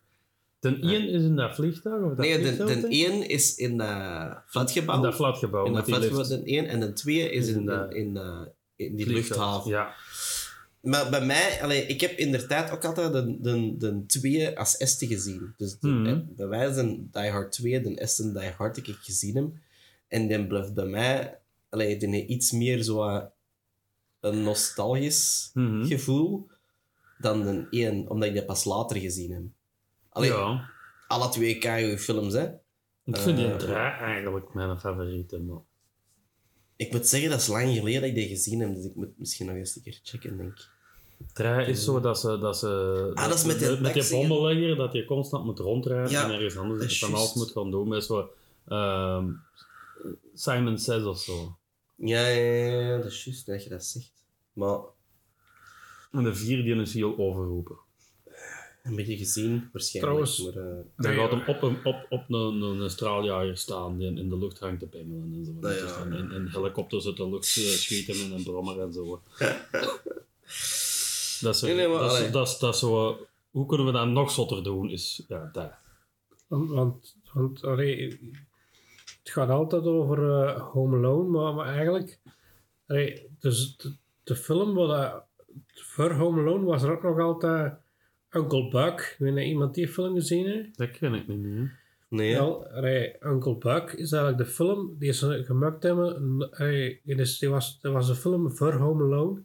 De 0.60 0.80
1 0.80 1.10
is 1.10 1.24
in 1.24 1.36
dat 1.36 1.56
vliegtuig? 1.56 2.02
Of 2.04 2.10
dat 2.10 2.18
Nee, 2.18 2.42
de, 2.42 2.56
de 2.66 2.74
hè? 2.74 2.88
1 2.88 3.30
is 3.30 3.56
in 3.56 3.78
dat 3.78 4.42
flatgebouw. 4.48 4.96
In 4.96 5.02
dat 5.02 5.16
flatgebouw. 5.16 5.66
In 5.66 5.74
dat 5.74 5.84
flatgebouw, 5.84 6.24
de 6.28 6.42
1. 6.44 6.68
En 6.68 6.80
de 6.80 6.94
2 6.94 7.30
is 7.30 7.48
in, 7.48 7.56
In 7.60 7.66
de- 7.66 7.88
in, 7.90 8.18
eh, 8.18 8.42
in 8.76 8.96
die 8.96 9.06
Vliegveld. 9.06 9.38
luchthaven. 9.40 9.72
Ja. 9.72 9.94
Maar 10.82 11.10
bij 11.10 11.26
mij, 11.26 11.62
allee, 11.62 11.86
ik 11.86 12.02
heb 12.02 12.12
in 12.12 12.32
der 12.32 12.48
tijd 12.48 12.72
ook 12.72 12.86
altijd 12.86 13.14
de, 13.14 13.38
de, 13.42 13.78
de 13.78 14.04
twee 14.08 14.58
als 14.60 14.80
eerste 14.80 15.08
gezien. 15.08 15.54
Dus 15.58 15.80
de, 15.80 15.88
Mhm. 15.88 16.06
eh, 16.06 16.18
bij 16.36 16.46
mij 16.46 16.70
is 16.70 16.76
een 16.78 17.10
Die 17.12 17.30
Hard 17.30 17.52
2, 17.52 17.82
de 17.82 18.00
eerste 18.00 18.32
Die 18.32 18.50
Hard 18.50 18.76
dat 18.76 18.88
ik 18.88 18.96
gezien 19.02 19.36
heb. 19.36 19.48
En 20.08 20.28
die 20.28 20.48
blijft 20.48 20.74
bij 20.74 20.86
mij 20.86 21.38
allee, 21.70 21.98
die 21.98 22.26
iets 22.26 22.52
meer 22.52 22.84
zo 22.84 22.96
wat 22.96 23.32
een 24.20 24.44
nostalgisch 24.44 25.50
Mhm. 25.54 25.86
gevoel 25.86 26.48
dan 27.18 27.44
de 27.44 27.68
1, 27.70 28.10
omdat 28.10 28.28
ik 28.28 28.34
die 28.34 28.46
pas 28.46 28.64
later 28.66 28.98
gezien 28.98 29.32
heb. 29.32 29.44
Allee, 30.10 30.30
ja. 30.32 30.70
alle 31.08 31.30
twee 31.30 31.58
keigoede 31.58 31.98
films, 31.98 32.34
hè. 32.34 32.46
Ik 33.04 33.18
vind 33.18 33.38
die 33.38 33.48
Eh, 33.52 33.56
draai 33.58 34.00
eigenlijk 34.02 34.54
mijn 34.54 34.80
favoriete. 34.80 35.40
Maar... 35.40 35.58
Ik 36.76 36.92
moet 36.92 37.08
zeggen, 37.08 37.30
dat 37.30 37.40
is 37.40 37.48
lang 37.48 37.74
geleden 37.76 38.02
dat 38.02 38.10
ik 38.10 38.16
die 38.16 38.28
gezien 38.28 38.60
heb, 38.60 38.76
dus 38.76 38.86
ik 38.86 38.96
moet 38.96 39.20
misschien 39.20 39.46
nog 39.46 39.56
eens 39.56 39.76
een 39.76 39.82
keer 39.82 40.00
checken, 40.04 40.38
denk 40.38 40.52
ik. 41.34 41.68
Is 41.68 41.84
zo 41.84 42.00
dat 42.00 42.20
ze... 42.20 42.38
Dat 42.38 42.58
ze 42.58 43.12
Ah, 43.14 43.28
dat 43.28 43.38
is 43.38 43.46
met 43.46 43.60
die 43.60 43.80
met 43.80 43.94
die 43.94 44.10
bommenlegger, 44.10 44.76
dat 44.76 44.94
je 44.94 45.06
constant 45.06 45.46
moet 45.46 45.60
rondrijden 45.60 46.12
Ja, 46.12 46.24
en 46.24 46.32
ergens 46.32 46.58
anders 46.58 47.00
van 47.00 47.14
alles 47.14 47.34
moet 47.34 47.52
gaan 47.52 47.72
doen. 47.72 47.88
Met 47.88 48.04
zo... 48.04 48.30
ehm, 48.68 49.32
Simon 50.34 50.78
Says 50.78 51.04
of 51.04 51.20
zo. 51.20 51.58
Ja, 51.96 52.28
ja, 52.28 52.54
ja, 52.54 52.80
ja, 52.80 52.98
dat 52.98 53.12
is 53.12 53.24
juist 53.24 53.46
dat 53.46 53.64
je 53.64 53.70
dat 53.70 53.84
zegt. 53.84 54.12
Maar 54.54 54.80
En 56.12 56.24
de 56.24 56.36
vier 56.36 56.64
die 56.64 56.76
is 56.76 56.94
heel 56.94 57.18
overroepen. 57.18 57.78
Een 58.86 58.96
beetje 58.96 59.18
gezien, 59.18 59.70
waarschijnlijk. 59.72 60.26
Trouwens- 60.26 60.44
maar, 60.56 60.64
eh, 60.64 60.84
Dan 60.96 61.12
Nee, 61.12 61.16
gaat 61.20 61.32
hem 61.32 61.44
op 61.48 61.62
een, 61.62 61.78
op, 61.84 62.06
op 62.10 62.30
een, 62.30 62.62
een, 62.62 62.90
straaljager 62.90 63.58
staan 63.58 63.98
die 63.98 64.08
in 64.16 64.30
de 64.30 64.38
lucht 64.38 64.60
hangt 64.60 64.80
te 64.80 64.88
pingelen 64.88 65.34
en 65.34 65.46
zo. 65.46 65.52
Nou 65.52 65.74
ja. 65.74 65.82
Dus 65.82 66.18
in, 66.20 66.32
in 66.32 66.48
helikopters 66.48 67.06
uit 67.06 67.18
de 67.18 67.30
lucht 67.30 67.46
eh, 67.58 67.64
schieten 67.64 68.16
in 68.26 68.32
een 68.32 68.44
brommer 68.44 68.80
en 68.82 68.94
zo. 68.94 69.04
dat 71.42 71.56
is, 71.56 71.62
Nee, 71.62 71.76
nee, 71.76 71.88
maar 71.88 72.00
dat, 72.00 72.20
is, 72.20 72.32
dat, 72.32 72.48
is, 72.48 72.58
dat 72.58 72.74
is 72.74 72.80
zo... 72.80 73.18
Hoe 73.52 73.66
kunnen 73.66 73.86
we 73.86 73.92
dat 73.92 74.08
nog 74.08 74.32
zotter 74.32 74.64
doen? 74.64 74.90
Is, 74.90 75.24
ja, 75.28 75.50
dat. 75.54 75.72
Want, 76.48 76.70
want, 76.70 77.16
want 77.34 77.64
allee, 77.64 78.20
het 79.24 79.30
gaat 79.34 79.50
altijd 79.50 79.84
over 79.84 80.46
eh, 80.46 80.62
Home 80.62 80.98
Alone, 80.98 81.30
maar, 81.30 81.54
maar 81.54 81.68
eigenlijk, 81.68 82.20
allee, 82.88 83.28
dus 83.40 83.78
de, 83.78 83.94
de 84.24 84.36
film 84.36 84.74
wat 84.74 85.24
voor 85.74 86.12
Home 86.12 86.42
Alone 86.42 86.66
was 86.66 86.84
er 86.84 86.92
ook 86.92 87.04
nog 87.04 87.20
altijd 87.20 87.74
Uncle 88.36 88.70
Buck. 88.70 89.00
Ik 89.00 89.16
weet 89.18 89.34
niet, 89.34 89.48
iemand 89.48 89.76
die 89.76 89.88
film 89.88 90.16
gezien 90.16 90.46
heeft? 90.46 90.78
Dat 90.78 90.92
ken 90.92 91.14
ik 91.14 91.28
niet 91.28 91.38
meer. 91.38 91.80
nee? 92.10 92.34
Wel, 92.34 92.68
allee, 92.68 93.16
Uncle 93.20 93.58
Buck 93.58 93.92
is 93.92 94.12
eigenlijk 94.12 94.44
de 94.44 94.54
film 94.54 94.96
die 95.00 95.14
ze 95.14 95.44
gemaakt 95.46 95.84
hebben. 95.84 96.50
Is, 97.06 97.40
die 97.40 97.50
was, 97.50 97.80
dat 97.82 97.94
was 97.94 98.10
een 98.10 98.16
film 98.16 98.52
voor 98.52 98.74
Home 98.74 99.04
Alone. 99.04 99.42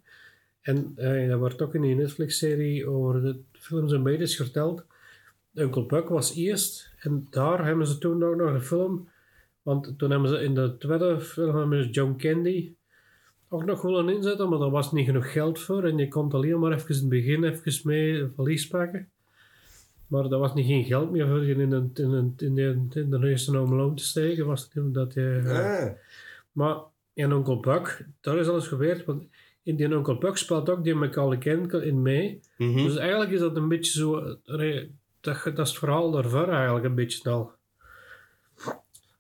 En 0.61 0.93
eh, 0.97 1.29
dat 1.29 1.39
wordt 1.39 1.63
ook 1.63 1.75
in 1.75 1.83
die 1.83 1.95
Netflix-serie 1.95 2.89
over 2.89 3.23
de 3.23 3.41
films 3.53 3.93
en 3.93 4.03
bedes 4.03 4.37
verteld. 4.37 4.85
Uncle 5.55 5.87
Buck 5.87 6.09
was 6.09 6.35
eerst. 6.35 6.93
En 6.99 7.27
daar 7.31 7.65
hebben 7.65 7.87
ze 7.87 7.99
toen 7.99 8.23
ook 8.23 8.37
nog 8.37 8.51
een 8.51 8.63
film. 8.63 9.09
Want 9.63 9.99
toen 9.99 10.11
hebben 10.11 10.29
ze 10.29 10.43
in 10.43 10.55
de 10.55 10.77
tweede 10.79 11.21
film 11.21 11.57
hebben 11.57 11.85
ze 11.85 11.91
John 11.91 12.15
Candy 12.17 12.75
ook 13.53 13.65
nog 13.65 13.83
willen 13.83 14.09
inzetten. 14.09 14.49
Maar 14.49 14.59
daar 14.59 14.71
was 14.71 14.93
niet 14.93 15.07
genoeg 15.07 15.33
geld 15.33 15.61
voor. 15.61 15.85
En 15.85 15.99
je 15.99 16.09
kon 16.09 16.31
alleen 16.33 16.59
maar 16.59 16.73
even 16.73 16.89
in 16.89 16.95
het 17.01 17.09
begin 17.09 17.45
even 17.45 17.81
mee 17.85 18.19
een 18.21 18.33
valies 18.37 18.67
pakken. 18.69 19.09
Maar 20.07 20.25
er 20.25 20.39
was 20.39 20.55
niet 20.55 20.67
geen 20.67 20.85
geld 20.85 21.11
meer 21.11 21.27
voor 21.27 21.45
je 21.45 21.55
in, 21.55 21.73
een, 21.73 21.91
in, 21.95 22.11
een, 22.11 22.35
in, 22.37 22.55
de, 22.55 22.87
in 23.01 23.11
de 23.11 23.29
eerste 23.29 23.57
Home 23.57 23.73
Alone 23.75 23.95
te 23.95 24.05
steken. 24.05 24.47
Was 24.47 24.69
het 24.73 24.95
dat 24.95 25.15
je, 25.15 25.43
Ah, 25.47 25.91
maar 26.53 26.77
in 27.15 27.31
Uncle 27.31 27.61
Buck, 27.61 28.07
daar 28.21 28.39
is 28.39 28.49
alles 28.49 28.67
gebeurd. 28.67 29.05
Want 29.05 29.25
in 29.63 29.77
die 29.77 29.91
Uncle 29.91 30.19
Buck 30.19 30.37
speelt 30.37 30.71
ook 30.71 30.85
die 30.85 30.95
Macaulay 30.95 31.39
Culkin 31.39 31.83
in 31.83 32.03
mee. 32.03 32.41
mhm. 32.59 32.77
Dus 32.85 32.97
eigenlijk 32.97 33.31
is 33.31 33.41
dat 33.41 33.57
een 33.57 33.69
beetje 33.69 33.93
zo... 33.99 34.19
eh, 34.19 34.87
Dat, 35.21 35.43
dat 35.45 35.59
is 35.59 35.69
het 35.71 35.79
verhaal 35.79 36.11
daarvoor 36.11 36.49
eigenlijk 36.49 36.85
een 36.85 36.95
beetje 36.95 37.19
snel. 37.19 37.53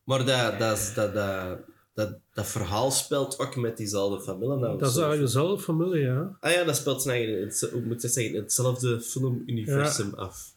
Maar 0.04 0.24
dat, 0.24 0.58
dat, 0.58 0.76
is- 0.76 0.94
dat, 0.94 1.14
dat, 1.14 1.58
dat, 2.06 2.18
dat 2.32 2.46
verhaal 2.46 2.90
speelt 2.90 3.38
ook 3.38 3.56
met 3.56 3.76
diezelfde 3.76 4.20
familie. 4.24 4.56
Nou, 4.56 4.78
Dat 4.78 4.88
is 4.88 4.94
zo. 4.94 5.00
eigenlijk 5.00 5.32
dezelfde 5.32 5.62
familie, 5.64 6.00
ja. 6.02 6.36
Ah 6.40 6.52
ja, 6.52 6.64
dat 6.64 6.76
speelt 6.76 7.06
eigen, 7.06 7.40
het, 7.40 7.68
hoe 7.72 7.80
moet 7.82 8.02
je 8.02 8.08
zeggen, 8.08 8.34
hetzelfde 8.34 9.00
filmuniversum 9.00 10.14
af. 10.14 10.54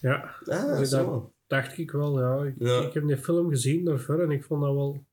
Ja, 0.00 0.34
Ah, 0.46 0.78
Dus 0.78 0.90
dat- 0.90 1.30
dacht 1.46 1.78
ik 1.78 1.90
wel, 1.90 2.20
ja. 2.20 2.44
Ik, 2.44 2.54
Ja. 2.58 2.80
ik 2.80 2.92
heb 2.92 3.06
die 3.06 3.16
film 3.16 3.48
gezien 3.48 3.84
daarvoor 3.84 4.20
en 4.22 4.30
ik 4.30 4.44
vond 4.44 4.62
dat 4.62 4.74
wel... 4.74 5.04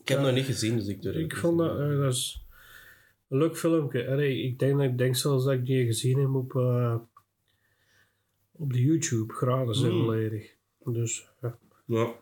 Ik 0.00 0.08
heb 0.08 0.18
het 0.18 0.26
nog 0.26 0.36
niet 0.36 0.44
gezien, 0.46 0.76
dus 0.76 0.86
ik 0.86 1.02
durf 1.02 1.16
Ik 1.16 1.36
vond 1.36 1.58
dat... 1.58 1.78
eh, 1.78 1.98
dat 2.00 2.12
is 2.12 2.44
een 3.28 3.38
leuk 3.38 3.56
filmpje. 3.58 4.08
Allee, 4.10 4.42
ik, 4.42 4.58
denk, 4.58 4.76
dat- 4.78 4.86
ik 4.86 4.98
denk 4.98 5.16
zelfs 5.16 5.44
dat 5.44 5.52
ik 5.52 5.66
die 5.66 5.86
gezien 5.86 6.18
heb 6.18 6.34
op... 6.34 6.56
eh, 6.56 6.96
op 8.52 8.72
de 8.72 8.82
YouTube, 8.82 9.32
gratis 9.34 9.82
en 9.82 9.90
Hmm. 9.90 10.04
volledig. 10.04 10.54
Dus, 10.84 11.28
ja. 11.42 11.58
Ja. 11.84 12.12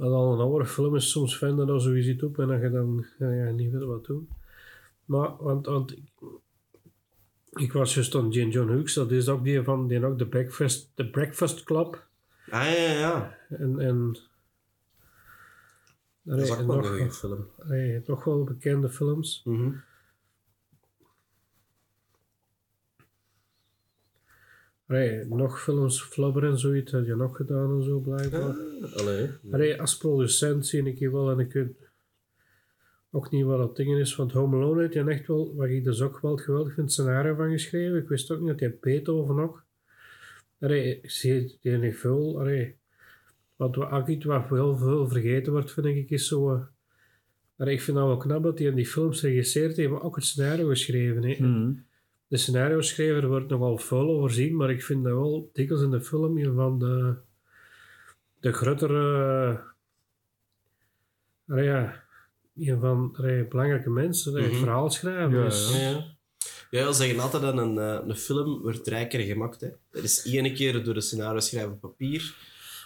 Wat 0.00 0.12
al 0.12 0.32
een 0.32 0.40
oude 0.40 0.66
film 0.66 0.96
is, 0.96 1.10
soms 1.10 1.38
vinden 1.38 1.66
dat 1.66 1.82
zoiets 1.82 2.06
iets 2.06 2.22
op 2.22 2.38
en 2.38 2.48
dat 2.48 2.60
je 2.60 2.70
dan 2.70 3.06
ja, 3.18 3.30
ja, 3.30 3.50
niet 3.50 3.72
weet 3.72 3.82
wat 3.82 4.04
doen. 4.04 4.28
Maar, 5.04 5.36
want, 5.36 5.66
want 5.66 5.92
ik, 5.92 6.12
ik 7.50 7.72
was 7.72 7.94
juist 7.94 8.14
aan 8.14 8.30
Jane 8.30 8.50
John 8.50 8.70
Hughes, 8.70 8.94
dat 8.94 9.10
is 9.10 9.28
ook 9.28 9.44
die 9.44 9.62
van 9.62 9.88
die 9.88 10.04
ook 10.04 10.18
de 10.18 10.26
Breakfast, 10.26 10.90
de 10.94 11.10
Breakfast 11.10 11.64
Club. 11.64 12.06
Ah 12.50 12.62
ja, 12.62 12.70
ja, 12.70 12.92
ja. 12.92 13.36
En, 13.48 13.78
en 13.78 14.16
Dat 16.22 16.38
is 16.38 16.50
ook 16.50 16.66
wel 16.66 16.78
een 16.78 16.84
goede 16.84 17.10
film. 17.12 17.48
allee, 17.58 18.02
toch 18.02 18.24
wel 18.24 18.44
bekende 18.44 18.88
films. 18.90 19.42
Mhm. 19.44 19.70
Allee, 24.90 25.24
nog 25.24 25.62
films, 25.62 26.02
Flubber 26.02 26.44
en 26.44 26.58
zoiets, 26.58 26.92
had 26.92 27.06
je 27.06 27.16
nog 27.16 27.36
gedaan 27.36 27.76
en 27.76 27.82
zo 27.82 27.98
blijkbaar. 27.98 28.40
Ah, 28.40 28.92
allee. 28.96 29.28
Allee, 29.50 29.80
als 29.80 29.96
producent 29.96 30.66
zie 30.66 30.84
ik 30.84 30.98
hier 30.98 31.12
wel 31.12 31.30
en 31.30 31.38
ik 31.38 31.52
weet 31.52 31.88
ook 33.10 33.30
niet 33.30 33.44
wat 33.44 33.58
dat 33.58 33.76
ding 33.76 33.98
is. 33.98 34.16
Want 34.16 34.32
Home 34.32 34.56
Alone 34.56 34.80
heeft 34.80 34.92
je 34.92 35.04
echt 35.04 35.26
wel, 35.26 35.54
wat 35.54 35.68
ik 35.68 35.84
dus 35.84 36.00
ook 36.00 36.20
wel 36.20 36.36
geweldig 36.36 36.74
vind, 36.74 36.92
scenario 36.92 37.34
van 37.34 37.50
geschreven. 37.50 37.98
Ik 37.98 38.08
wist 38.08 38.30
ook 38.30 38.38
niet 38.40 38.48
dat 38.48 38.60
hij 38.60 38.78
Beethoven 38.80 39.38
ook. 39.38 39.64
Allee, 40.60 41.00
ik 41.02 41.10
zie 41.10 41.58
die 41.60 41.76
niet 41.76 41.96
veel. 41.96 42.40
Allee, 42.40 42.76
wat 43.56 43.76
ook 43.76 44.08
iets 44.08 44.24
wat 44.24 44.48
heel 44.48 44.76
veel 44.76 45.08
vergeten 45.08 45.52
wordt, 45.52 45.72
vind 45.72 45.86
ik, 45.86 46.10
is 46.10 46.28
zo... 46.28 46.52
eh, 46.52 46.60
allee, 47.56 47.74
ik 47.74 47.80
vind 47.80 47.96
dat 47.96 48.06
wel 48.06 48.16
knap 48.16 48.42
dat 48.42 48.58
hij 48.58 48.68
in 48.68 48.74
die 48.74 48.86
films 48.86 49.22
regisseert 49.22 49.76
heeft, 49.76 49.90
maar 49.90 50.02
ook 50.02 50.16
het 50.16 50.24
scenario 50.24 50.68
geschreven 50.68 51.22
heeft. 51.22 51.40
Mhm. 51.40 51.72
De 52.30 52.36
scenario 52.36 52.80
schrijver 52.80 53.28
wordt 53.28 53.48
nogal 53.48 53.78
veel 53.78 54.08
overzien, 54.10 54.56
maar 54.56 54.70
ik 54.70 54.82
vind 54.82 55.04
dat 55.04 55.12
wel 55.12 55.50
dikwijls 55.52 55.82
in 55.84 55.90
de 55.90 56.00
film 56.02 56.38
een 56.38 56.54
van 56.54 56.78
de, 56.78 57.14
de 58.40 58.52
grotere. 58.52 59.60
ja, 61.46 62.04
een 62.56 62.80
van 62.80 63.12
de 63.16 63.46
belangrijke 63.48 63.90
mensen, 63.90 64.32
die 64.34 64.42
het 64.42 64.52
Mhm. 64.52 64.60
verhaal 64.60 64.90
schrijven. 64.90 65.38
Ja, 65.38 65.44
dus, 65.44 65.72
Ja, 65.80 65.90
ja. 65.90 66.04
Ja, 66.70 66.86
we 66.86 66.92
zeggen 66.92 67.20
altijd 67.20 67.42
dat 67.42 67.58
een, 67.58 67.78
eh, 67.78 67.98
een 68.06 68.16
film 68.16 68.62
wordt 68.62 68.84
drie 68.84 69.06
keer 69.06 69.20
gemaakt. 69.20 69.60
Hè. 69.60 69.68
Dat 69.90 70.02
is 70.02 70.24
één 70.32 70.54
keer 70.54 70.84
door 70.84 70.94
de 70.94 71.00
scenario 71.00 71.40
schrijven 71.40 71.72
op 71.72 71.80
papier, 71.80 72.34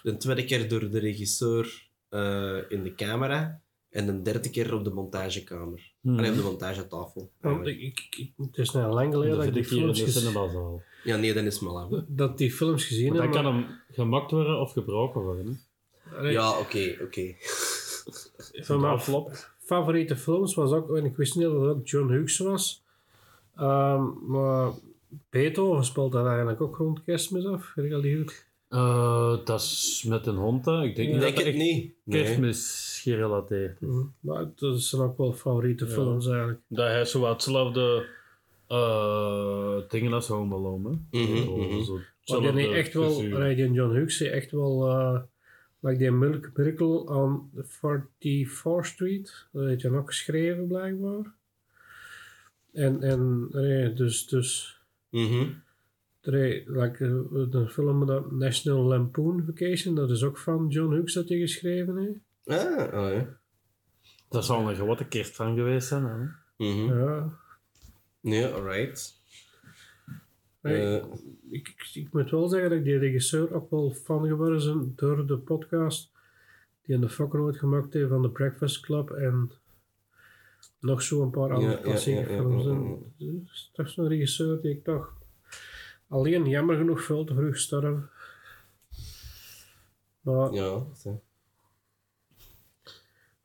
de 0.03 0.17
tweede 0.17 0.45
keer 0.45 0.69
door 0.69 0.91
de 0.91 0.99
regisseur 0.99 1.89
eh, 2.09 2.59
in 2.69 2.83
de 2.83 2.95
camera 2.95 3.61
en 3.95 4.07
de 4.07 4.23
derde 4.23 4.51
keer 4.51 4.75
op 4.75 4.85
de 4.85 4.91
montagekamer. 4.91 5.93
Allee, 6.07 6.31
op 6.31 6.37
de 6.37 6.43
montagetafel. 6.43 7.31
Want 7.41 7.67
ik, 7.67 7.81
ik, 7.81 8.07
ik- 8.19 8.33
het 8.37 8.59
is 8.59 8.71
nou 8.71 8.93
lang 8.95 9.13
geleden 9.13 9.37
Dat 9.37 9.45
dat 9.47 9.49
ik 9.49 9.55
die 9.55 9.65
films, 9.79 9.99
de 9.99 10.05
gez- 10.05 10.19
cinemazaal. 10.19 10.83
Ja, 11.05 11.17
nee, 11.17 11.33
dat 11.35 11.45
is 11.45 11.61
mal 11.61 11.79
af. 11.81 11.89
dat 12.07 12.39
die 12.39 12.53
films 12.53 12.85
gezien 12.85 13.09
Want 13.09 13.23
heb. 13.23 13.33
dan 13.33 13.43
kan 13.43 13.53
maar- 13.55 13.63
hem 13.63 13.79
gemaakt 13.91 14.31
worden 14.31 14.61
of 14.61 14.73
gebroken 14.73 15.21
worden. 15.21 15.61
Allee, 16.17 16.33
Ja, 16.33 16.59
oké, 16.59 16.97
oké. 17.03 17.35
van 18.69 18.81
mijn 18.81 19.01
favoriete 19.59 20.17
films 20.17 20.55
was 20.55 20.71
ook, 20.73 20.97
en 20.97 21.05
ik 21.05 21.17
wist 21.17 21.35
niet 21.35 21.45
dat 21.45 21.53
het 21.61 21.71
ook 21.71 21.89
John 21.89 22.09
Hughes 22.13 22.39
was, 22.39 22.83
Ehm, 23.57 24.03
maar 24.27 24.71
Beethoven 25.31 25.85
speelt 25.85 26.13
dat 26.13 26.27
eigenlijk 26.27 26.61
ook 26.61 26.77
rond 26.77 27.05
kerstmis 27.05 27.47
af, 27.47 27.73
weet 27.75 27.87
ik 27.87 27.93
al 27.93 28.01
niet 28.01 28.17
goed. 28.17 28.47
Eh, 28.69 29.37
dat 29.45 29.61
is 29.61 30.05
met 30.09 30.27
een 30.27 30.37
hond, 30.37 30.65
hè. 30.65 30.83
Ik 30.83 30.97
denk 30.97 30.97
Ik 30.97 30.97
denk 30.97 31.13
dat 31.21 31.27
het 31.29 31.37
dat 31.37 31.45
echt 31.47 31.57
niet. 31.57 31.93
Nee. 32.05 32.23
Gerelateerd 33.05 33.83
is. 33.83 33.89
Maar 34.21 34.47
dat 34.55 34.81
zijn 34.83 35.03
ook 35.03 35.19
wel 35.19 35.33
favoriete 35.33 35.85
Ja. 35.85 35.91
films 35.91 36.27
eigenlijk. 36.27 36.61
Dat 36.69 36.87
hij 36.87 37.05
zo 37.05 37.21
wat 37.21 37.33
hetzelfde 37.33 38.07
eh, 38.69 39.77
dingen 39.89 40.13
als 40.13 40.29
Home 40.29 40.55
Alone, 40.55 40.99
hè. 41.11 41.19
Mhm, 41.23 41.33
mhm. 41.33 41.83
zo 41.83 41.95
Maar 41.95 42.15
hetzelfde 42.19 42.53
die 42.53 42.69
echt 42.69 42.95
wel, 42.95 43.17
die 43.17 43.73
John 43.73 43.95
Hughes 43.95 44.19
heeft 44.19 44.33
echt 44.33 44.51
wel, 44.51 44.89
eh 44.89 45.21
like 45.81 45.99
die 45.99 46.11
Miracle 46.11 46.51
Miracle 46.55 47.05
on 47.15 47.51
44th 47.63 48.87
Street, 48.87 49.47
dat 49.53 49.67
heeft 49.67 49.83
hij 49.83 49.91
nog 49.91 50.07
geschreven 50.07 50.67
blijkbaar. 50.67 51.35
En, 52.73 53.03
en 53.03 53.49
allee, 53.53 53.93
dus, 53.93 54.27
dus 54.27 54.79
Mhm. 55.11 55.47
like, 56.23 57.05
eh, 57.05 57.51
de 57.51 57.69
film 57.69 58.07
dat 58.07 58.31
National 58.33 58.83
Lampoon 58.83 59.45
Vacation, 59.47 59.95
dat 59.95 60.11
is 60.11 60.23
ook 60.23 60.39
van 60.39 60.69
John 60.69 60.95
Hughes 60.95 61.13
dat 61.13 61.29
hij 61.29 61.39
geschreven 61.39 61.97
heeft. 61.97 62.19
Ah, 62.47 62.95
oh 62.95 63.13
ja. 63.13 63.27
Dat 64.29 64.45
zal 64.45 64.69
een 64.69 64.75
grote 64.77 65.05
kerst 65.09 65.37
van 65.37 65.55
geweest 65.55 65.89
zijn, 65.89 66.05
hè. 66.05 66.27
Mhm. 66.67 66.99
Ja. 66.99 67.39
Nee, 68.21 68.47
alright. 68.47 69.23
Hey, 70.61 71.01
Eh, 71.01 71.05
ik, 71.51 71.69
ik, 71.69 71.91
ik 71.95 72.13
moet 72.13 72.31
wel 72.31 72.49
zeggen 72.49 72.69
dat 72.71 72.79
ik 72.79 72.85
die 72.85 72.99
regisseur 72.99 73.55
ook 73.55 73.71
wel 73.71 73.91
fan 73.91 74.27
geworden 74.27 74.79
ben 74.79 74.93
door 74.97 75.27
de 75.27 75.39
podcast 75.39 76.13
die 76.83 76.95
in 76.95 77.01
de 77.01 77.09
fucking 77.09 77.43
ooit 77.43 77.57
gemaakt 77.59 77.93
heeft 77.93 78.09
van 78.09 78.23
The 78.23 78.31
Breakfast 78.31 78.81
Club 78.81 79.11
en 79.11 79.53
nog 80.81 81.03
zo 81.03 81.23
een 81.23 81.31
paar 81.31 81.53
andere 81.53 81.73
Ja, 81.73 81.83
klassieke 81.83 82.21
ja, 82.21 82.27
ja, 82.31 82.37
films. 82.37 82.65
ja, 83.17 83.29
is 83.53 83.71
toch 83.73 83.89
zo'n 83.89 84.09
regisseur 84.09 84.61
die 84.61 84.71
ik 84.71 84.85
toch 84.85 85.13
alleen 86.09 86.47
jammer 86.49 86.77
genoeg 86.77 87.03
veel 87.03 87.25
te 87.25 87.35
vroeg 87.35 87.57
sterven. 87.57 88.11
Maar 90.21 90.53
ja. 90.53 90.83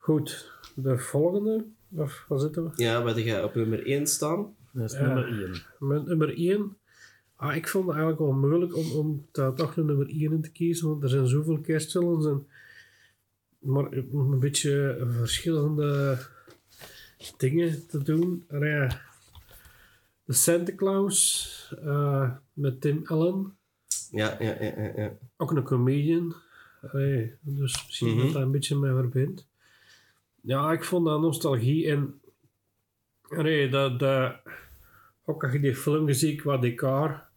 Goed, 0.10 0.52
de 0.76 0.98
volgende, 0.98 1.66
of 1.96 2.26
waar 2.28 2.40
zitten 2.40 2.64
we? 2.64 2.70
ja, 2.84 3.04
wat 3.04 3.16
jij 3.18 3.44
op 3.44 3.56
nummer 3.56 3.86
1 3.86 4.08
staan? 4.08 4.56
Dat 4.72 4.92
is 4.92 4.98
Ja. 4.98 5.06
nummer 5.06 5.28
1. 5.44 5.62
Met 5.80 6.06
nummer 6.06 6.38
1. 6.38 6.78
Ah, 7.36 7.56
ik 7.56 7.68
vond 7.68 7.86
het 7.88 7.96
eigenlijk 7.96 8.24
wel 8.24 8.40
moeilijk 8.40 8.76
om, 8.76 8.92
om 8.92 9.26
daar 9.32 9.54
toch 9.54 9.78
een 9.78 9.86
nummer 9.86 10.08
1 10.10 10.20
in 10.32 10.42
te 10.42 10.52
kiezen, 10.52 10.88
want 10.88 11.04
er 11.04 11.10
zijn 11.10 11.28
zoveel 11.28 11.60
kerstfilms 11.60 12.26
en 12.26 12.48
maar 13.60 13.92
een 13.92 14.40
beetje 14.40 15.06
verschillende 15.18 16.18
dingen 17.38 17.88
te 17.88 18.04
doen. 18.04 18.46
Ah, 18.52 18.60
ja. 18.62 19.02
De 20.24 20.34
Santa 20.34 20.76
Claus 20.76 21.74
eh, 21.84 22.32
met 22.54 22.82
Tim 22.82 23.02
Allen, 23.06 23.58
Ja, 24.12 24.36
ja, 24.40 24.56
ja, 24.64 24.74
ja. 24.82 24.92
ja. 24.96 25.12
ook 25.38 25.52
een 25.52 25.64
comedian. 25.64 26.36
Allee, 26.92 27.34
dus 27.42 27.86
misschien 27.86 28.16
Mhm. 28.16 28.24
dat 28.24 28.34
dat 28.34 28.42
een 28.42 28.52
beetje 28.52 28.76
mee 28.80 28.92
verbindt. 28.94 29.48
Ja, 30.42 30.72
ik 30.72 30.84
vond 30.84 31.06
dat 31.06 31.22
nostalgie 31.22 31.88
en 31.92 32.22
allee, 33.30 33.70
dat, 33.70 34.02
ook 35.26 35.44
als 35.44 35.54
je 35.54 35.60
die 35.60 35.76
film 35.76 36.14
ziet 36.14 36.42
qua 36.42 36.58
decor, 36.58 37.28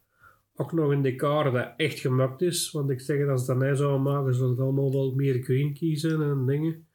ook 0.57 0.73
nog 0.73 0.91
een 0.91 1.03
decor 1.03 1.51
dat 1.51 1.73
echt 1.77 1.99
gemaakt 1.99 2.41
is. 2.43 2.71
Want 2.71 2.91
ik 2.91 3.01
zeg 3.01 3.29
als 3.29 3.47
dat 3.47 3.61
hij 3.61 3.75
zou 3.75 4.01
maken, 4.01 4.35
zou 4.35 4.51
het 4.51 4.61
allemaal 4.61 4.93
wel 4.93 5.15
meer 5.15 5.43
green 5.43 5.75
kiezen 5.75 6.23
en 6.23 6.47
dingen. 6.47 6.87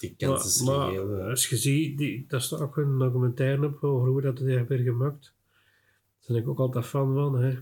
Die 0.00 0.14
kans 0.16 0.46
is 0.46 0.62
maar, 0.62 0.92
hè. 0.92 1.30
als 1.30 1.48
je 1.48 1.56
ziet, 1.56 1.98
die, 1.98 2.24
daar 2.28 2.40
staat 2.40 2.60
ook 2.60 2.76
een 2.76 2.98
documentaire 2.98 3.66
op 3.66 3.84
over 3.84 4.08
hoe 4.08 4.20
dat 4.20 4.38
het 4.38 4.48
hebben 4.48 4.82
gemaakt. 4.82 5.34
Daar 6.20 6.36
ben 6.36 6.36
ik 6.36 6.48
ook 6.48 6.58
altijd 6.58 6.84
fan 6.84 7.14
van. 7.14 7.40
Hè. 7.40 7.58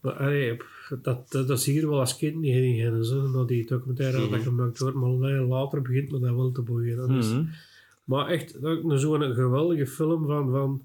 Maar 0.00 0.12
allee, 0.12 0.56
dat, 1.02 1.30
dat, 1.30 1.50
is 1.50 1.66
hier 1.66 1.88
wel 1.88 1.98
als 2.00 2.16
kind 2.16 2.36
niet 2.36 2.54
in 2.54 3.04
zo, 3.04 3.30
dat 3.32 3.48
die 3.48 3.66
documentaire 3.66 4.18
Mhm. 4.20 4.30
dat 4.30 4.40
gemaakt 4.42 4.78
wordt, 4.78 4.96
maar 4.96 5.30
later 5.32 5.82
begint 5.82 6.10
me 6.10 6.18
dat 6.18 6.34
wel 6.34 6.52
te 6.52 6.62
boeien. 6.62 6.96
Dat 6.96 7.10
is- 7.10 7.32
Mhm. 7.32 7.44
Maar 8.04 8.26
echt, 8.28 8.56
zo'n 8.86 9.34
geweldige 9.34 9.86
film 9.86 10.26
van, 10.26 10.50
van 10.50 10.82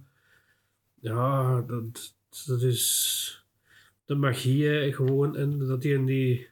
ja, 0.99 1.61
dat, 1.61 2.13
dat 2.45 2.61
is 2.61 3.43
de 4.05 4.15
magie 4.15 4.93
gewoon, 4.93 5.35
en 5.35 5.57
dat 5.57 5.83
hij 5.83 5.91
in 5.91 6.05
die 6.05 6.47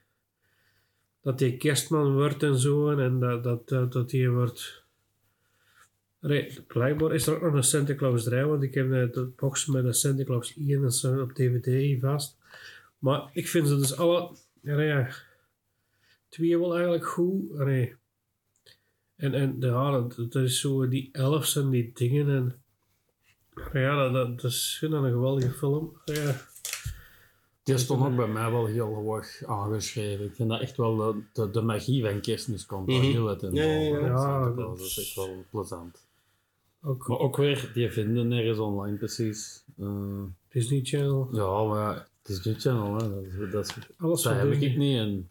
dat 1.22 1.40
hij 1.40 1.52
kerstman 1.58 2.14
wordt 2.14 2.44
en 2.44 2.58
zo, 2.58 2.90
en 2.92 3.20
dat, 3.20 3.44
dat, 3.44 3.68
dat, 3.70 3.92
dat 3.94 4.12
hij 4.12 4.30
wordt 4.30 4.80
Nee, 6.20 6.60
blijkbaar 6.68 7.14
is 7.14 7.28
er 7.28 7.36
ook 7.36 7.42
nog 7.42 7.54
een 7.54 7.64
Santa 7.64 7.96
Claus 7.96 8.24
3, 8.24 8.44
want 8.46 8.64
ik 8.64 8.74
heb 8.74 8.88
net 8.88 9.14
de 9.14 9.30
box 9.36 9.66
met 9.66 9.84
de 9.84 9.94
Santa 9.94 10.24
Claus 10.24 10.58
1 10.58 10.84
en 10.84 10.92
zo 10.92 11.22
op 11.22 11.34
DVD 11.34 12.00
vast. 12.02 12.38
Maar 13.02 13.30
ik 13.34 13.48
vind 13.48 13.68
ze 13.68 13.76
dus 13.78 13.98
alle, 13.98 14.36
ja, 14.62 15.08
twee 16.30 16.60
wel 16.60 16.74
eigenlijk 16.74 17.06
goed. 17.08 17.54
Nee. 17.54 17.96
En, 19.16 19.34
en 19.34 19.56
ja, 19.60 19.92
dat, 19.92 20.16
dat 20.16 20.36
is 20.44 20.60
zo 20.60 20.88
die 20.88 21.10
elfs 21.12 21.56
en 21.56 21.70
die 21.70 21.92
dingen. 21.94 22.30
En, 22.30 22.62
ja, 23.82 24.04
dat, 24.04 24.14
dat, 24.14 24.42
dat 24.42 24.52
is 24.52 24.72
ik 24.74 24.80
vind 24.80 24.92
dat 24.92 25.04
een 25.04 25.12
geweldige 25.12 25.52
film. 25.52 25.98
Ja. 26.06 26.36
Die 27.64 27.78
stond 27.78 28.04
ook 28.06 28.16
bij 28.16 28.28
mij 28.28 28.52
wel 28.52 28.66
heel 28.66 28.94
hoog 28.94 29.44
aangeschreven. 29.46 30.26
Ik 30.26 30.36
vind 30.36 30.50
dat 30.50 30.62
echt 30.62 30.78
wel 30.78 30.96
de, 30.96 31.22
de, 31.34 31.50
de 31.50 31.62
magie 31.62 32.04
van 32.06 32.22
kerstmis 32.22 32.66
komt 32.66 32.88
daar 32.88 32.98
Mhm. 32.98 33.06
heel 33.06 33.28
in. 33.44 33.54
Ja, 33.54 33.64
ja, 33.64 33.80
ja. 34.00 34.06
Ja, 34.06 34.46
dat 34.46 34.58
dat 34.58 34.80
is 34.80 34.98
is- 34.98 35.06
echt 35.08 35.16
wel 35.16 35.46
plezant. 35.50 36.06
Ook 36.84 37.08
Maar 37.08 37.18
ook 37.18 37.38
weer, 37.38 37.72
die 37.74 37.92
vinden 37.92 38.28
nergens 38.28 38.58
online 38.60 38.98
precies. 38.98 39.64
Eh, 39.80 40.24
Disney 40.50 40.80
Channel. 40.84 41.28
ja, 41.32 41.64
maar 41.64 42.08
ja, 42.24 42.28
het 42.28 42.30
is 42.30 42.42
dit 42.42 42.62
channel, 42.62 42.94
hè. 42.98 43.10
Dat, 43.50 43.66
is- 43.66 43.74
dat, 43.74 43.88
Alles 43.98 44.22
dat 44.22 44.34
heb 44.34 44.52
ik 44.52 44.60
Disney 44.60 44.78
niet. 44.88 44.98
En, 44.98 45.30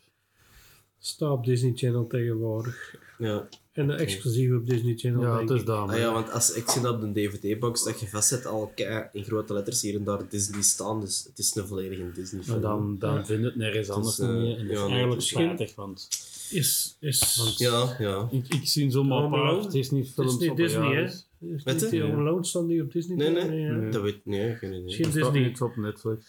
staat 0.98 1.30
op 1.32 1.44
Disney 1.44 1.72
Channel 1.74 2.06
tegenwoordig. 2.06 2.94
Ja. 3.18 3.48
En 3.72 3.90
exclusief 3.90 4.52
op 4.54 4.66
Disney 4.66 4.94
Channel. 4.96 5.22
ja, 5.22 5.40
het 5.40 5.50
is 5.50 5.60
ik. 5.60 5.66
dat. 5.66 5.88
Ah 5.90 5.98
ja, 5.98 6.12
want 6.12 6.30
als 6.30 6.52
ik 6.52 6.68
zie 6.68 6.82
dat 6.82 6.94
op 6.94 7.00
de 7.00 7.12
DVD-box 7.12 7.84
dat 7.84 8.00
je 8.00 8.06
vastzet 8.08 8.46
al 8.46 8.72
kei- 8.74 9.08
in 9.12 9.24
grote 9.24 9.52
letters 9.52 9.82
hier 9.82 9.94
en 9.94 10.04
daar 10.04 10.28
Disney 10.28 10.62
staan, 10.62 11.00
dus 11.00 11.24
het 11.28 11.38
is 11.38 11.54
een 11.54 11.66
volledige 11.66 12.12
Disney 12.14 12.42
film. 12.42 12.60
Maar 12.60 12.70
dan, 12.70 12.96
dan 12.98 13.14
Ja. 13.14 13.24
vind 13.24 13.40
je 13.40 13.44
het 13.46 13.56
nergens 13.56 13.86
Dus, 13.86 13.96
anders 13.96 14.18
eh, 14.18 14.28
niet. 14.28 14.56
En 14.58 14.66
dat 14.68 14.76
is 14.76 14.90
eigenlijk 14.92 15.20
spijtig, 15.22 15.74
want 15.74 16.08
Is, 16.50 16.96
is, 17.00 17.36
Want- 17.36 17.58
Ja, 17.58 17.96
ja. 17.98 18.28
ik, 18.30 18.54
ik 18.54 18.66
zie 18.68 18.90
zomaar 18.90 19.24
een 19.24 19.30
paar? 19.30 19.70
Disney-films 19.70 20.32
Het 20.32 20.40
is 20.40 20.48
niet 20.48 20.50
op 20.50 20.56
Disney, 20.56 20.86
een 20.88 20.94
hè? 20.96 21.02
is 21.54 21.64
niet 21.64 21.90
die. 21.90 22.02
Home 22.02 22.14
Alone 22.16 22.44
staan 22.44 22.66
die 22.66 22.82
op 22.82 22.92
Disney 22.92 23.16
Nee, 23.16 23.30
nee. 23.48 23.60
ja. 23.60 23.72
Nee. 23.72 23.90
Dat 23.90 24.02
weet 24.02 24.26
nee, 24.26 24.54
geen 24.54 24.70
idee. 24.70 24.82
Misschien- 24.82 25.04
staat 25.04 25.14
Disney. 25.22 25.40
niks 25.42 25.60
op 25.60 25.76
Netflix. 25.76 26.24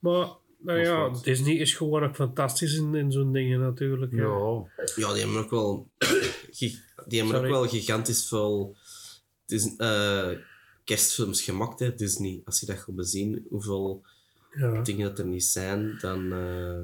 Maar, 0.00 0.28
nou 0.58 0.78
ja, 0.78 1.10
wat? 1.10 1.24
Disney 1.24 1.54
is 1.54 1.74
gewoon 1.74 2.04
ook 2.04 2.14
fantastisch 2.14 2.74
in, 2.76 2.94
in 2.94 3.12
zo'n 3.12 3.32
dingen 3.32 3.60
natuurlijk. 3.60 4.12
hè. 4.12 4.22
Ja. 4.22 4.64
Ja, 4.96 5.12
die 5.12 5.22
hebben 5.22 5.38
ook 5.44 5.50
wel, 5.50 5.90
die 6.58 7.18
hebben 7.18 7.24
ook 7.36 7.44
Sorry. 7.44 7.50
wel 7.50 7.66
gigantisch 7.68 8.28
veel 8.28 8.76
Dis- 9.46 9.76
eh, 9.76 10.28
kerstfilms 10.84 11.42
gemaakt, 11.42 11.78
hè, 11.80 11.94
Disney. 11.94 12.42
Als 12.44 12.60
je 12.60 12.66
dat 12.66 12.78
gaat 12.78 12.94
bezien, 12.94 13.46
hoeveel 13.48 14.02
Ja. 14.50 14.82
dingen 14.82 15.08
dat 15.08 15.18
er 15.18 15.26
niet 15.26 15.44
zijn, 15.44 15.98
dan... 16.00 16.32
eh 16.32 16.78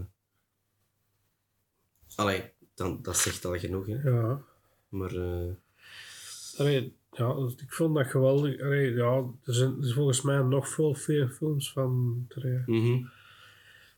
Allee, 2.14 2.52
dan, 2.74 2.98
dat 3.02 3.16
zegt 3.16 3.44
al 3.44 3.58
genoeg, 3.58 3.86
hè. 3.86 4.10
ja. 4.10 4.42
Maar... 4.88 5.14
eh, 5.14 5.52
Allee, 6.56 6.94
ja, 7.12 7.34
dus 7.34 7.54
ik 7.56 7.72
vond 7.72 7.94
dat 7.94 8.06
geweldig. 8.06 8.60
Allee, 8.60 8.92
ja, 8.94 9.24
er 9.44 9.54
zijn 9.54 9.76
er 9.80 9.84
is 9.86 9.92
volgens 9.92 10.22
mij 10.22 10.38
nog 10.42 10.68
veel, 10.68 10.94
veel 10.94 11.28
films 11.28 11.72
van. 11.72 12.26
mhm. 12.66 13.04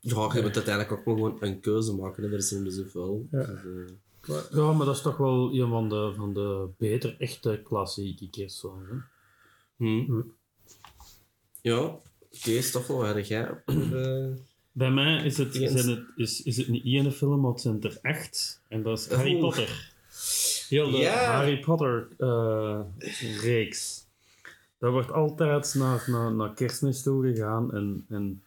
Ja, 0.00 0.30
je 0.34 0.42
moet 0.42 0.56
uiteindelijk 0.56 0.92
ook 0.92 1.04
wel 1.04 1.14
gewoon 1.14 1.36
een 1.40 1.60
keuze 1.60 1.94
maken, 1.94 2.22
hè. 2.22 2.32
er 2.34 2.42
zijn 2.42 2.64
er 2.64 2.72
zoveel. 2.72 3.26
Ja. 3.30 3.38
Dus, 3.44 3.58
eh, 3.64 3.94
Maar, 4.28 4.42
ja, 4.50 4.72
maar 4.72 4.86
dat 4.86 4.96
is 4.96 5.02
toch 5.02 5.16
wel 5.16 5.52
een 5.54 5.68
van 5.68 5.88
de, 5.88 6.12
van 6.16 6.34
de 6.34 6.68
beter 6.78 7.16
echte 7.18 7.60
klassieke 7.64 8.30
kerstfilms. 8.30 8.88
Hè? 8.88 8.96
hm. 9.76 10.04
Hm. 10.04 10.20
Ja, 11.60 11.78
oké, 12.30 12.60
Stoffel, 12.62 12.96
waar 12.98 13.14
heb 13.16 13.24
jij 13.24 13.50
op? 13.50 13.62
eh, 13.66 14.26
Bij 14.72 14.90
mij 14.90 15.24
is 15.24 15.38
het, 15.38 15.54
Eens. 15.54 15.72
zijn 15.72 15.96
het, 15.96 16.04
is, 16.16 16.42
is 16.42 16.56
het 16.56 16.68
niet 16.68 16.84
één 16.84 17.12
film, 17.12 17.40
maar 17.40 17.50
het 17.50 17.60
zijn 17.60 17.82
er 17.82 17.98
echt. 18.02 18.62
En 18.68 18.82
dat 18.82 18.98
is 18.98 19.08
Harry 19.08 19.32
Oeh. 19.32 19.40
Potter. 19.40 19.92
heel 20.68 20.90
de 20.90 20.96
Ja. 20.96 21.32
Harry 21.36 21.60
Potter 21.60 22.08
eh, 22.18 22.80
reeks. 23.42 24.06
Dat 24.78 24.92
wordt 24.92 25.12
altijd 25.12 25.74
naar, 25.74 26.04
naar, 26.06 26.34
naar 26.34 26.54
kerstmis 26.54 27.02
toe 27.02 27.26
gegaan. 27.34 27.72
En, 27.74 28.04
en 28.08 28.42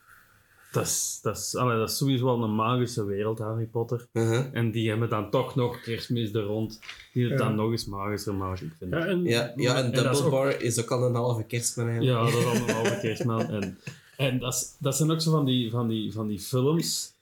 dat, 0.71 0.83
is, 0.85 1.19
dat, 1.21 1.37
is, 1.37 1.55
allee, 1.55 1.77
dat 1.77 1.89
is 1.89 1.97
sowieso 1.97 2.25
wel 2.25 2.43
een 2.43 2.55
magische 2.55 3.05
wereld, 3.05 3.39
Harry 3.39 3.65
Potter. 3.65 4.07
Uh-huh. 4.13 4.45
En 4.51 4.71
die 4.71 4.89
hebben 4.89 5.09
dan 5.09 5.29
toch 5.29 5.55
nog 5.55 5.81
kerstmis 5.81 6.33
er 6.33 6.43
rond. 6.43 6.79
Die 7.13 7.23
het 7.23 7.31
Ja. 7.31 7.37
dan 7.37 7.55
nog 7.55 7.71
eens 7.71 7.85
magischer 7.85 8.33
maken, 8.35 8.65
ik 8.65 8.73
vind. 8.79 8.91
Ja, 8.93 9.05
en, 9.05 9.23
Ja, 9.23 9.53
ja, 9.55 9.75
en 9.75 9.91
is 9.91 9.99
ook- 9.99 10.03
Dumbledore 10.13 10.57
is 10.57 10.79
ook 10.81 10.91
al 10.91 11.03
een 11.05 11.15
halve 11.15 11.43
kerstman 11.43 11.87
eigenlijk. 11.87 12.17
Ja, 12.17 12.31
dat 12.31 12.39
is 12.41 12.45
allemaal 12.59 12.85
een 12.85 12.99
kerstman. 12.99 13.41
En, 13.49 13.79
en 14.17 14.39
dat, 14.39 14.53
is- 14.53 14.75
dat 14.79 14.95
zijn 14.95 15.11
ook 15.11 15.21
zo 15.21 15.31
van 15.31 15.45
die, 15.45 15.71
van 15.71 15.87
die, 15.87 16.11
van 16.13 16.27
die 16.27 16.39
films. 16.39 17.13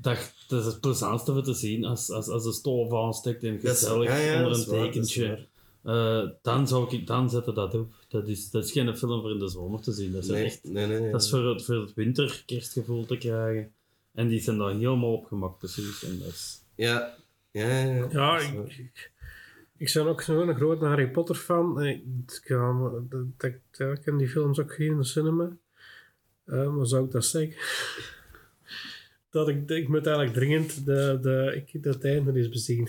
Dat, 0.00 0.32
dat 0.48 0.60
is 0.60 0.66
het 0.66 0.80
plezantste 0.80 1.32
voor 1.32 1.42
te 1.42 1.54
zien 1.54 1.84
als, 1.84 2.10
als, 2.10 2.28
als 2.28 2.42
de 2.44 2.52
stoof 2.52 2.92
aansteekt 2.94 3.42
en 3.44 3.58
gezellig 3.58 4.08
ja, 4.08 4.16
ja, 4.16 4.44
onder 4.44 4.58
een 4.58 4.64
tekentje. 4.64 5.46
Eh, 5.82 6.28
dan 6.42 6.68
zou 6.68 6.96
ik 6.96 7.06
dan 7.06 7.30
zetten 7.30 7.54
dat 7.54 7.74
op. 7.74 7.92
Dat 8.08 8.28
is, 8.28 8.50
dat 8.50 8.64
is 8.64 8.72
geen 8.72 8.96
film 8.96 9.20
voor 9.20 9.30
in 9.30 9.38
de 9.38 9.48
zomer 9.48 9.80
te 9.80 9.92
zien. 9.92 10.12
Dat 10.12 10.22
is, 10.22 10.28
Nee, 10.28 10.44
echt, 10.44 10.64
nee, 10.64 10.86
nee, 10.86 11.00
nee. 11.00 11.10
dat 11.10 11.22
is 11.22 11.30
voor 11.30 11.48
het, 11.48 11.64
voor 11.64 11.80
het 11.80 11.94
winter 11.94 12.42
kerstgevoel 12.46 13.06
te 13.06 13.16
krijgen. 13.16 13.72
En 14.14 14.28
die 14.28 14.40
zijn 14.40 14.58
dan 14.58 14.76
helemaal 14.76 15.12
opgemaakt 15.12 15.58
precies. 15.58 16.04
En 16.04 16.18
dat 16.18 16.28
is, 16.28 16.62
Ja, 16.74 17.14
ja, 17.50 17.68
ja. 17.68 18.08
ja. 18.10 18.38
Ik, 18.38 18.68
ik, 18.68 19.12
ik 19.76 19.90
ben 19.94 20.06
ook 20.06 20.20
zo'n 20.20 20.54
groot 20.54 20.80
Harry 20.80 21.08
Potter 21.10 21.34
fan. 21.34 21.82
Ik, 21.84 22.02
ja, 22.44 22.90
dat, 23.08 23.26
dat, 23.36 23.52
ja, 23.72 23.90
ik 23.90 24.04
heb 24.04 24.18
die 24.18 24.28
films 24.28 24.58
ook 24.60 24.74
gezien 24.74 24.92
in 24.92 24.98
de 24.98 25.04
cinema. 25.04 25.56
Eh, 26.44 26.74
maar 26.74 26.86
zou 26.86 27.04
ik 27.04 27.10
dat 27.10 27.24
zeggen? 27.24 27.56
dat 29.30 29.48
ik, 29.48 29.70
ik 29.70 29.88
moet 29.88 30.06
eigenlijk 30.06 30.36
dringend 30.36 30.84
de, 30.86 31.18
de, 31.22 31.64
ik, 31.66 31.82
dat 31.82 32.04
einde 32.04 32.32
eens 32.34 32.48
bezien. 32.48 32.88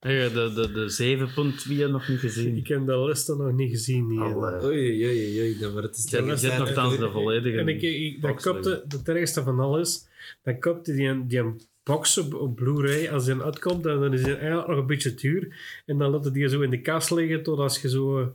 De, 0.00 0.30
de, 0.54 0.72
de 0.72 1.86
7.2 1.86 1.90
nog 1.90 2.08
niet 2.08 2.18
gezien. 2.18 2.56
Ik 2.56 2.66
heb 2.68 2.86
de 2.86 2.98
lijst 2.98 3.28
nog 3.28 3.52
niet 3.52 3.70
gezien. 3.70 4.18
Allee. 4.18 4.64
Oei, 4.64 5.04
oei, 5.04 5.06
oei, 5.06 5.40
oei. 5.40 5.58
Dan 5.58 5.72
wordt 5.72 5.96
het 5.96 6.10
Je 6.10 6.36
zit 6.36 6.58
nogthans 6.58 6.98
de 6.98 7.10
volledige. 7.10 7.58
En 7.58 7.68
ik, 7.68 7.82
ik, 7.82 8.22
dat 8.22 8.42
kopte, 8.42 8.84
het 8.88 9.08
ergste 9.08 9.42
van 9.42 9.60
alles, 9.60 10.06
dan 10.42 10.58
kopte 10.58 10.92
die, 10.94 11.06
een- 11.08 11.28
die 11.28 11.38
een 11.38 11.60
box 11.82 12.18
op, 12.18 12.34
op 12.34 12.54
Blu-ray, 12.56 13.08
als 13.08 13.24
die 13.24 13.42
uitkomt, 13.42 13.82
dan, 13.82 14.00
dan 14.00 14.12
is 14.12 14.22
die 14.22 14.34
eigenlijk 14.36 14.68
nog 14.68 14.78
een 14.78 14.86
beetje 14.86 15.14
duur. 15.14 15.56
En 15.86 15.98
dan 15.98 16.10
laat 16.10 16.34
die 16.34 16.48
zo 16.48 16.60
in 16.60 16.70
de 16.70 16.80
kast 16.80 17.10
liggen, 17.10 17.42
tot 17.42 17.58
als 17.58 17.82
je 17.82 17.88
zo... 17.88 18.34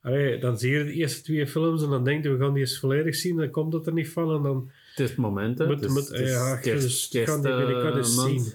allee, 0.00 0.38
dan 0.38 0.58
zie 0.58 0.70
je 0.72 0.84
de 0.84 0.92
eerste 0.92 1.22
twee 1.22 1.46
films 1.46 1.82
en 1.82 1.90
dan 1.90 2.04
denk 2.04 2.24
je, 2.24 2.30
we 2.30 2.38
gaan 2.44 2.52
die 2.52 2.62
eens 2.62 2.78
volledig 2.78 3.14
zien, 3.14 3.36
dan 3.36 3.50
komt 3.50 3.72
het 3.72 3.86
er 3.86 3.92
niet 3.92 4.08
van. 4.08 4.34
En 4.36 4.42
dan 4.42 4.70
Het 4.90 5.00
is 5.00 5.08
het 5.08 5.18
moment, 5.18 5.58
hè. 5.58 5.66
moet, 5.66 5.74
Het 5.74 5.84
is- 5.84 5.90
moet, 5.96 6.08
het 6.08 6.20
is 6.20 6.30
ja, 6.30 6.56
kerst- 6.56 6.82
dus 6.82 7.08
kerst, 7.08 7.28
gaan 7.82 7.94
die 7.94 8.04
zien. 8.04 8.52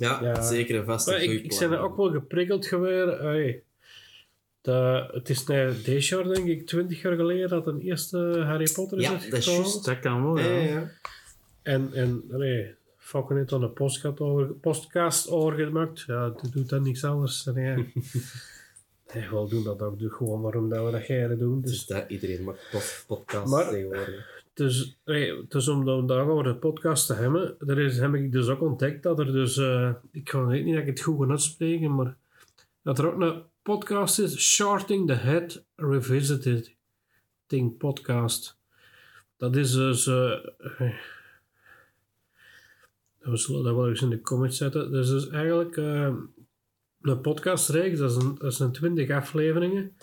Ja, 0.00 0.22
Ja. 0.22 0.42
zeker 0.42 0.76
en 0.78 0.84
vast 0.84 1.06
Maar 1.06 1.16
goeie 1.16 1.38
ik, 1.38 1.52
ik 1.52 1.58
ben 1.58 1.72
er 1.72 1.78
ook 1.78 1.96
wel 1.96 2.10
geprikkeld 2.10 2.66
geweest. 2.66 3.58
De, 4.60 5.08
het 5.12 5.28
is 5.28 5.46
nou 5.46 5.82
deze 5.84 6.14
jaar, 6.16 6.24
denk 6.34 6.46
ik, 6.46 6.66
20 6.66 7.02
jaar 7.02 7.16
geleden 7.16 7.48
dat 7.48 7.66
een 7.66 7.80
eerste 7.80 8.42
Harry 8.46 8.70
Potter 8.74 8.98
is 8.98 9.04
Ja, 9.04 9.12
dat 9.12 9.32
is 9.38 9.44
juist. 9.44 9.84
Dat 9.84 10.00
kan 10.00 10.22
wel, 10.24 10.38
Ja, 10.38 10.56
ja. 10.60 10.90
En, 11.62 11.90
en 11.94 12.24
allee, 12.32 12.74
fucking 12.96 13.38
heeft 13.38 13.50
dan 13.50 13.62
een 13.62 13.72
podcast 13.72 14.20
over, 14.20 14.46
podcast 14.46 15.28
over 15.28 15.64
gemaakt. 15.64 16.00
Ja, 16.06 16.28
die 16.42 16.50
doet 16.50 16.68
dan 16.68 16.82
niks 16.82 17.04
anders. 17.04 17.46
En 17.46 17.62
ja, 17.62 17.74
nee, 19.14 19.28
we 19.30 19.46
doen 19.48 19.64
dat 19.64 19.82
ook 19.82 19.94
gewoon 19.98 20.40
waarom 20.40 20.68
dat 20.68 20.84
we 20.84 20.90
dat 20.90 21.02
gaan 21.02 21.38
doen. 21.38 21.60
Dus 21.60 21.70
Dus, 21.70 21.86
dat, 21.86 22.04
iedereen 22.08 22.44
maakt 22.44 22.68
tof 22.70 23.04
podcasts 23.06 23.50
Maar- 23.50 23.68
tegenwoordig. 23.70 24.39
Dus, 24.52 24.98
allee, 25.04 25.46
dus 25.48 25.68
om 25.68 25.84
dan 25.84 26.06
daarover 26.06 26.44
de 26.44 26.56
podcast 26.56 27.06
te 27.06 27.14
hebben, 27.14 27.56
daar 27.58 27.78
is, 27.78 27.98
heb 27.98 28.14
ik 28.14 28.32
dus 28.32 28.48
ook 28.48 28.60
ontdekt 28.60 29.02
dat 29.02 29.18
er 29.18 29.32
dus, 29.32 29.56
eh, 29.56 29.94
ik 30.12 30.30
ga 30.30 30.44
weet 30.44 30.64
niet 30.64 30.74
dat 30.74 30.82
ik 30.82 30.88
het 30.88 31.00
goed 31.00 31.18
kan 31.18 31.30
uitspreken, 31.30 31.94
maar 31.94 32.16
dat 32.82 32.98
er 32.98 33.06
ook 33.06 33.20
een 33.20 33.42
podcast 33.62 34.18
is, 34.18 34.38
Shorting 34.38 35.06
the 35.06 35.14
Head 35.14 35.64
Revisited 35.76 36.76
Thing 37.46 37.76
podcast. 37.76 38.58
Dat 39.36 39.56
is 39.56 39.72
dus, 39.72 40.06
eh, 40.06 40.44
we 43.18 43.36
zullen 43.36 43.64
dat 43.64 43.74
wel 43.74 43.88
eens 43.88 44.02
in 44.02 44.10
de 44.10 44.20
comments 44.20 44.56
zetten. 44.56 44.92
Dat 44.92 45.04
is 45.04 45.10
dus 45.10 45.28
eigenlijk 45.28 45.76
een 45.76 47.20
podcastreeks, 47.20 47.98
dat 47.98 48.10
is 48.10 48.16
een, 48.16 48.34
dat 48.38 48.54
zijn 48.54 48.72
twintig 48.72 49.10
afleveringen 49.10 49.96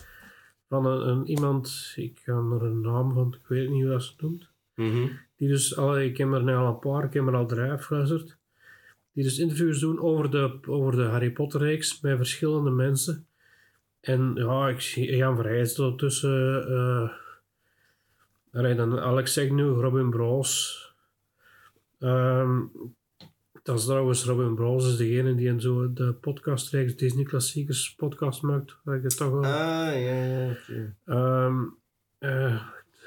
van 0.70 0.86
een, 0.86 1.07
een 1.07 1.28
iemand, 1.28 1.93
ik 1.95 2.20
ga 2.20 2.32
er 2.32 2.63
een 2.63 2.82
naam 2.82 3.13
van, 3.13 3.36
ik 3.41 3.47
weet 3.47 3.70
niet 3.70 3.86
hoe 3.86 4.01
ze 4.01 4.11
het 4.11 4.22
noemt. 4.22 4.49
Mhm. 4.76 5.07
Die 5.36 5.47
dus, 5.47 5.78
al, 5.78 5.99
ik 5.99 6.18
heb 6.18 6.32
er 6.32 6.43
nu 6.43 6.55
al 6.55 6.68
een 6.68 6.80
paar, 6.80 7.03
ik 7.03 7.13
heb 7.13 7.28
er 7.28 7.36
al 7.36 7.45
drie 7.45 7.72
afgeluisterd. 7.72 8.38
Die 9.13 9.24
dus 9.24 9.39
interviews 9.39 9.80
doen 9.80 9.99
over 9.99 10.32
de, 10.32 10.59
over 10.68 10.95
de 10.95 11.03
Harry 11.03 11.32
Potter 11.32 11.61
reeks 11.61 12.01
met 12.01 12.18
verschillende 12.18 12.70
mensen. 12.70 13.28
En 13.99 14.32
ja, 14.36 14.68
ik 14.68 14.82
zie 14.82 15.15
Jan 15.15 15.36
Verheijsel 15.36 15.95
tussen. 15.95 17.11
dan 18.51 18.99
Alex 18.99 19.38
Agnew, 19.38 19.80
Robin 19.80 20.09
Broos. 20.09 20.86
Ehm, 21.99 22.61
dat 23.68 23.80
is 23.80 23.86
trouwens 23.86 24.26
Robin 24.26 24.55
Broos, 24.55 24.88
is 24.88 24.97
degene 24.97 25.36
die 25.36 25.47
in 25.47 25.61
zo 25.61 25.93
de 25.93 26.13
podcastreeks 26.13 26.95
Disney 26.95 27.24
Klassiekers 27.24 27.95
podcast 27.95 28.41
maakt. 28.41 28.78
Waar 28.84 28.95
ik 28.95 29.03
het 29.03 29.18
toch 29.18 29.32
wel... 29.32 29.43
Ah, 29.43 30.01
ja, 30.01 30.24
ja, 30.24 30.51
oké. 30.51 30.95
Ehm, 31.05 31.63
eh, 32.18 32.61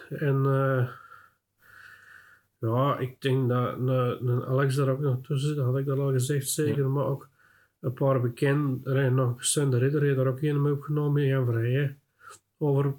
en 0.08 0.44
eh, 0.44 0.88
ja, 2.58 2.98
ik 2.98 3.20
denk 3.20 3.48
dat 3.48 3.78
een, 3.78 4.44
Alex 4.44 4.74
daar 4.74 4.88
ook 4.88 5.00
nog 5.00 5.20
tussen 5.22 5.48
zit, 5.48 5.56
dat 5.56 5.66
had 5.66 5.78
ik 5.78 5.86
dat 5.86 5.98
al 5.98 6.12
gezegd, 6.12 6.48
zeker. 6.48 6.90
Maar 6.90 7.06
ook 7.06 7.28
een 7.80 7.92
paar 7.92 8.20
bekend, 8.20 8.86
er 8.86 9.12
nog 9.12 9.44
Sven 9.44 9.70
de 9.70 9.78
Ridder 9.78 10.02
heeft 10.02 10.16
daar 10.16 10.26
ook 10.26 10.42
een 10.42 10.62
mee 10.62 10.72
opgenomen, 10.72 11.26
Jan 11.26 11.44
Verheijen. 11.44 12.00
Over, 12.58 12.94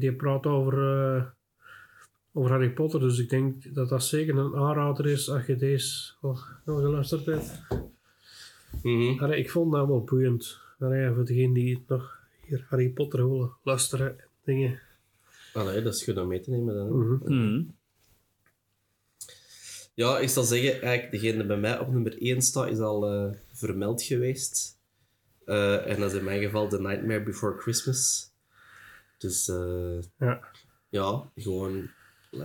die 0.00 0.14
praat 0.14 0.46
over, 0.46 0.72
eh, 0.72 1.24
over 2.36 2.50
Harry 2.50 2.70
Potter, 2.70 3.00
dus 3.00 3.18
ik 3.18 3.28
denk 3.28 3.74
dat 3.74 3.88
dat 3.88 4.04
zeker 4.04 4.36
een 4.36 4.56
aanrader 4.56 5.06
is 5.06 5.30
als 5.30 5.46
je 5.46 5.56
deze 5.56 6.12
al, 6.20 6.38
al 6.64 6.76
geluisterd 6.76 7.26
hebt. 7.26 7.60
Mhm. 8.82 9.22
Allee, 9.22 9.38
ik 9.38 9.50
vond 9.50 9.72
dat 9.72 9.86
wel 9.86 10.04
boeiend. 10.04 10.58
Allee, 10.78 11.12
voor 11.14 11.24
degenen 11.24 11.52
die 11.52 11.74
het 11.74 11.88
nog 11.88 12.18
hier 12.46 12.66
Harry 12.68 12.88
Potter 12.88 13.30
willen 13.30 13.52
luisteren 13.62 14.18
en 14.18 14.28
dingen. 14.44 14.80
Allee, 15.52 15.82
dat 15.82 15.94
is 15.94 16.04
goed 16.04 16.18
om 16.18 16.28
mee 16.28 16.40
te 16.40 16.50
nemen 16.50 16.74
dan. 16.74 16.98
Mhm. 16.98 17.34
Mhm. 17.34 17.62
Ja, 19.94 20.18
ik 20.18 20.28
zal 20.28 20.42
zeggen, 20.42 20.82
eigenlijk 20.82 21.10
degene 21.10 21.36
die 21.38 21.46
bij 21.46 21.56
mij 21.58 21.78
op 21.78 21.92
nummer 21.92 22.22
1 22.22 22.42
staat, 22.42 22.68
is 22.70 22.78
al 22.78 23.06
eh, 23.12 23.32
vermeld 23.52 24.02
geweest. 24.02 24.78
Eh, 25.44 25.86
en 25.86 26.00
dat 26.00 26.12
is 26.12 26.18
in 26.18 26.24
mijn 26.24 26.42
geval 26.42 26.68
The 26.68 26.80
Nightmare 26.80 27.22
Before 27.22 27.58
Christmas. 27.58 28.30
Dus 29.18 29.48
eh, 29.48 29.98
Ja. 30.18 30.40
ja, 30.88 31.30
gewoon 31.34 31.88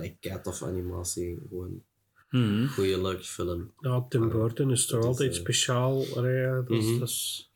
like 0.00 0.16
cat 0.28 0.46
of 0.46 0.62
animatie. 0.62 1.38
Gewoon 1.48 1.82
een 2.30 2.68
goede, 2.68 3.02
leuke 3.02 3.24
film. 3.24 3.72
Ja, 3.80 4.06
Tim 4.08 4.28
Burton 4.28 4.70
is 4.70 4.86
toch 4.86 5.00
is, 5.00 5.04
altijd 5.06 5.32
eh, 5.32 5.38
speciaal. 5.40 5.98
Dat, 6.14 6.70
is, 6.70 6.84
Mhm. 6.84 6.98
dat 6.98 7.08
is- 7.08 7.50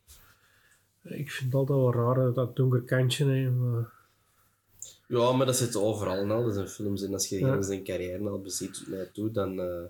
ik 1.03 1.31
vind 1.31 1.45
het 1.53 1.55
altijd 1.55 1.79
wel 1.79 1.93
raar 1.93 2.15
dat 2.15 2.35
dat 2.35 2.57
donker 2.57 2.83
kantje 2.83 3.25
heeft. 3.25 3.53
Maar, 3.53 3.95
Ja, 5.09 5.33
maar 5.33 5.47
dat 5.47 5.57
zit 5.57 5.77
overal 5.77 6.31
al. 6.31 6.45
Dat 6.45 6.55
zijn 6.55 6.69
films 6.69 7.03
en 7.03 7.13
als 7.13 7.29
je 7.29 7.39
Ja. 7.39 7.63
zijn 7.63 7.85
carrière 7.85 8.29
al 8.29 8.41
beziet 8.41 8.85
naartoe, 8.89 9.31
dan... 9.31 9.61
eh, 9.61 9.85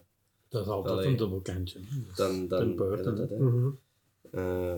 Dat 0.48 0.62
is 0.62 0.68
altijd 0.72 0.94
Allee. 0.94 1.06
een 1.08 1.16
dubbelkantje. 1.16 1.80
dan, 2.16 2.48
dan 2.48 2.58
Tim 2.60 2.76
Burton, 2.76 3.12
ja, 3.16 3.20
dat, 3.20 3.28
hè. 3.30 3.36
mhm. 3.36 3.68
Eh, 4.30 4.76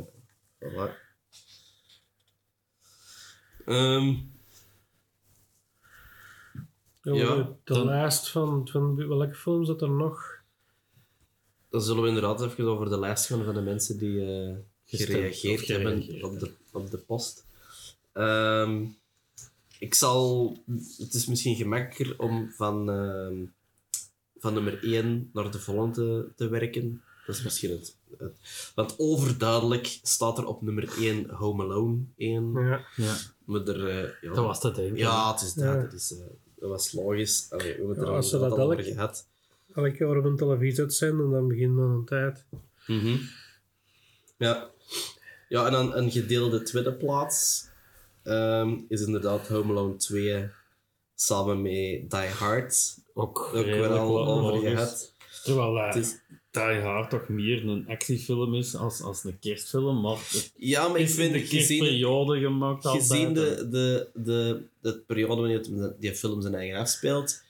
voilà. 0.60 0.90
Ehm, 3.64 4.14
Ja, 7.14 7.34
Ja, 7.34 7.36
de 7.64 7.74
dan- 7.74 7.86
lijst 7.86 8.28
van, 8.28 8.68
van 8.70 9.08
welke 9.08 9.34
films 9.34 9.66
dat 9.66 9.82
er 9.82 9.90
nog. 9.90 10.36
dan 11.70 11.82
zullen 11.82 12.02
we 12.02 12.08
inderdaad 12.08 12.42
even 12.42 12.64
over 12.64 12.88
de 12.88 12.98
lijst 12.98 13.26
gaan 13.26 13.44
van 13.44 13.54
de 13.54 13.60
mensen 13.60 13.98
die 13.98 14.20
eh, 14.20 14.54
gereageerd 14.84 15.66
hebben 15.68 16.02
gereageerd 16.02 16.22
op 16.24 16.38
de, 16.40 16.50
op 16.72 16.90
de 16.90 16.98
post. 16.98 17.46
Ehm, 18.12 18.84
ik 19.78 19.94
zal... 19.94 20.56
Het 20.98 21.14
is 21.14 21.26
misschien 21.26 21.56
gemakkelijker 21.56 22.18
om 22.18 22.50
van, 22.56 22.90
ehm, 22.90 23.36
van 24.38 24.54
nummer 24.54 24.84
1 24.84 25.30
naar 25.32 25.50
de 25.50 25.58
volgende 25.58 25.92
te, 25.94 26.28
te 26.36 26.48
werken. 26.48 27.02
Dat 27.26 27.36
is 27.36 27.42
misschien 27.42 27.70
het, 27.70 27.96
het... 28.18 28.72
Want 28.74 28.94
overduidelijk 28.98 29.98
staat 30.02 30.38
er 30.38 30.46
op 30.46 30.62
nummer 30.62 30.94
1 30.98 31.30
Home 31.30 31.62
Alone 31.62 31.98
1. 32.16 32.52
Ja. 32.52 32.84
Ja, 32.96 33.16
Maar 33.44 33.60
er, 33.66 33.88
eh, 33.88 34.10
ja, 34.20 34.34
dat 34.34 34.44
was 34.44 34.62
het 34.62 34.74
denken. 34.74 34.96
Ja, 34.96 35.32
het 35.32 35.40
is 35.40 35.54
dat. 35.54 35.64
Ja. 35.64 35.82
Dat, 35.82 35.92
is, 35.92 36.12
eh, 36.18 36.26
dat 36.60 36.68
was 36.70 36.92
logisch. 36.92 37.46
Allee, 37.50 37.64
we 37.66 37.70
hebben 37.78 37.88
het 37.88 37.96
Ja, 37.96 38.02
er 38.02 38.08
al 38.08 38.14
als 38.16 38.30
ze 38.30 38.38
dat 38.38 38.50
al 38.52 38.60
over 38.60 38.78
elk- 38.78 38.86
gehad. 38.86 39.26
Elke 39.74 39.92
keer 39.92 40.16
op 40.16 40.24
een 40.24 40.36
televisie 40.36 40.80
uitzenden, 40.82 41.30
dan 41.30 41.48
begint 41.48 41.76
dan 41.76 41.90
een 41.90 42.04
tijd. 42.04 42.44
Mhm. 42.86 43.16
Ja. 44.36 44.70
Ja, 45.48 45.66
en 45.66 45.72
dan 45.72 45.94
een 45.96 46.10
gedeelde 46.10 46.62
tweede 46.62 46.92
plaats 46.94 47.68
ehm, 48.22 48.76
is 48.88 49.00
inderdaad 49.00 49.48
Home 49.48 49.70
Alone 49.72 49.96
2 49.96 50.48
samen 51.14 51.62
met 51.62 51.70
Die 52.10 52.28
Hard. 52.38 52.98
Ook 53.14 53.38
Ook 53.40 53.52
redelijk 53.54 53.92
al 53.94 54.26
over 54.28 54.60
gehad. 54.60 55.12
Terwijl, 55.44 55.78
eh, 55.78 55.86
Het 55.86 55.94
is, 55.96 56.16
Die 56.50 56.62
Hard 56.62 57.10
toch 57.10 57.28
meer 57.28 57.68
een 57.68 57.84
actiefilm 57.88 58.54
is 58.54 58.74
als, 58.76 59.02
als 59.02 59.24
een 59.24 59.38
kerstfilm, 59.38 60.00
maar 60.00 60.16
het 60.16 60.52
Ja, 60.56 60.88
maar 60.88 61.00
ik 61.00 61.08
vind, 61.08 61.32
de 61.32 61.38
gezien, 61.38 61.58
kerstperiode 61.58 62.40
gemaakt 62.40 62.84
altijd. 62.86 63.06
gezien 63.10 63.34
de, 63.34 63.68
de, 63.70 64.08
de, 64.14 64.62
de 64.80 64.98
periode 65.06 65.40
wanneer 65.40 65.94
die 66.00 66.14
film 66.14 66.42
zijn 66.42 66.54
eigen 66.54 66.78
afspeelt, 66.78 67.42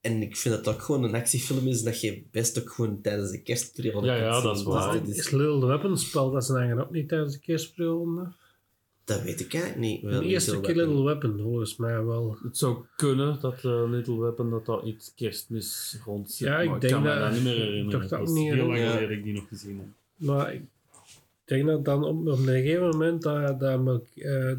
en 0.00 0.22
ik 0.22 0.36
vind 0.36 0.54
dat 0.54 0.64
het 0.64 0.74
ook 0.74 0.82
gewoon 0.82 1.04
een 1.04 1.14
actiefilm 1.14 1.66
is, 1.68 1.82
dat 1.82 2.00
je 2.00 2.22
best 2.30 2.60
ook 2.60 2.70
gewoon 2.70 3.00
tijdens 3.00 3.30
de 3.30 3.42
kerstperiode 3.42 4.06
Ja, 4.06 4.12
kunt 4.14 4.26
ja, 4.26 4.40
dat 4.40 4.56
is 4.56 4.62
waar. 4.62 4.92
Dus 4.92 5.00
dit 5.00 5.10
Is 5.10 5.24
is- 5.24 5.30
Little 5.30 5.66
Weapon 5.66 5.98
spel 5.98 6.30
dat 6.30 6.44
zijn 6.44 6.58
eigen 6.58 6.80
ook 6.80 6.90
niet 6.90 7.08
tijdens 7.08 7.32
de 7.32 7.40
kerstperiode? 7.40 8.32
Dat 9.16 9.22
weet 9.22 9.40
ik 9.40 9.54
eigenlijk 9.54 9.82
niet. 9.84 10.02
Wel, 10.02 10.20
De 10.20 10.26
eerste 10.26 10.50
Little 10.50 10.66
keer 10.66 10.76
Weapon. 10.76 10.94
Little 11.04 11.12
Weapon, 11.20 11.40
volgens 11.42 11.76
mij 11.76 12.04
wel. 12.04 12.36
Het 12.42 12.58
zou 12.58 12.84
kunnen 12.96 13.40
dat 13.40 13.64
eh, 13.64 13.82
Little 13.90 14.20
Weapon 14.20 14.50
dat 14.50 14.66
dat 14.66 14.84
iets 14.84 15.12
kerstmis 15.14 15.98
rond 16.04 16.30
zit, 16.30 16.48
Ja, 16.48 16.60
ik 16.60 16.70
maar 16.70 16.80
denk 16.80 16.92
kan 16.92 17.02
me 17.02 17.08
dat- 17.08 17.18
dat 17.20 17.32
niet 17.32 17.42
meer 17.42 17.54
ik 17.56 17.60
herinneren. 17.60 17.90
dacht 18.00 18.10
dat 18.10 18.28
is 18.28 18.34
heel 18.38 18.66
lang 18.66 18.78
geleden 18.78 19.00
dat 19.00 19.10
ik 19.10 19.24
die 19.24 19.32
nog 19.34 19.48
gezien 19.48 19.78
heb. 19.78 19.86
Maar 20.16 20.54
ik 20.54 20.62
denk 21.44 21.66
dat 21.66 21.84
dan 21.84 22.04
op, 22.04 22.26
op 22.26 22.38
een 22.38 22.44
gegeven 22.44 22.88
moment 22.88 23.22
dat, 23.22 23.60
dat 23.60 24.02
eh, 24.14 24.52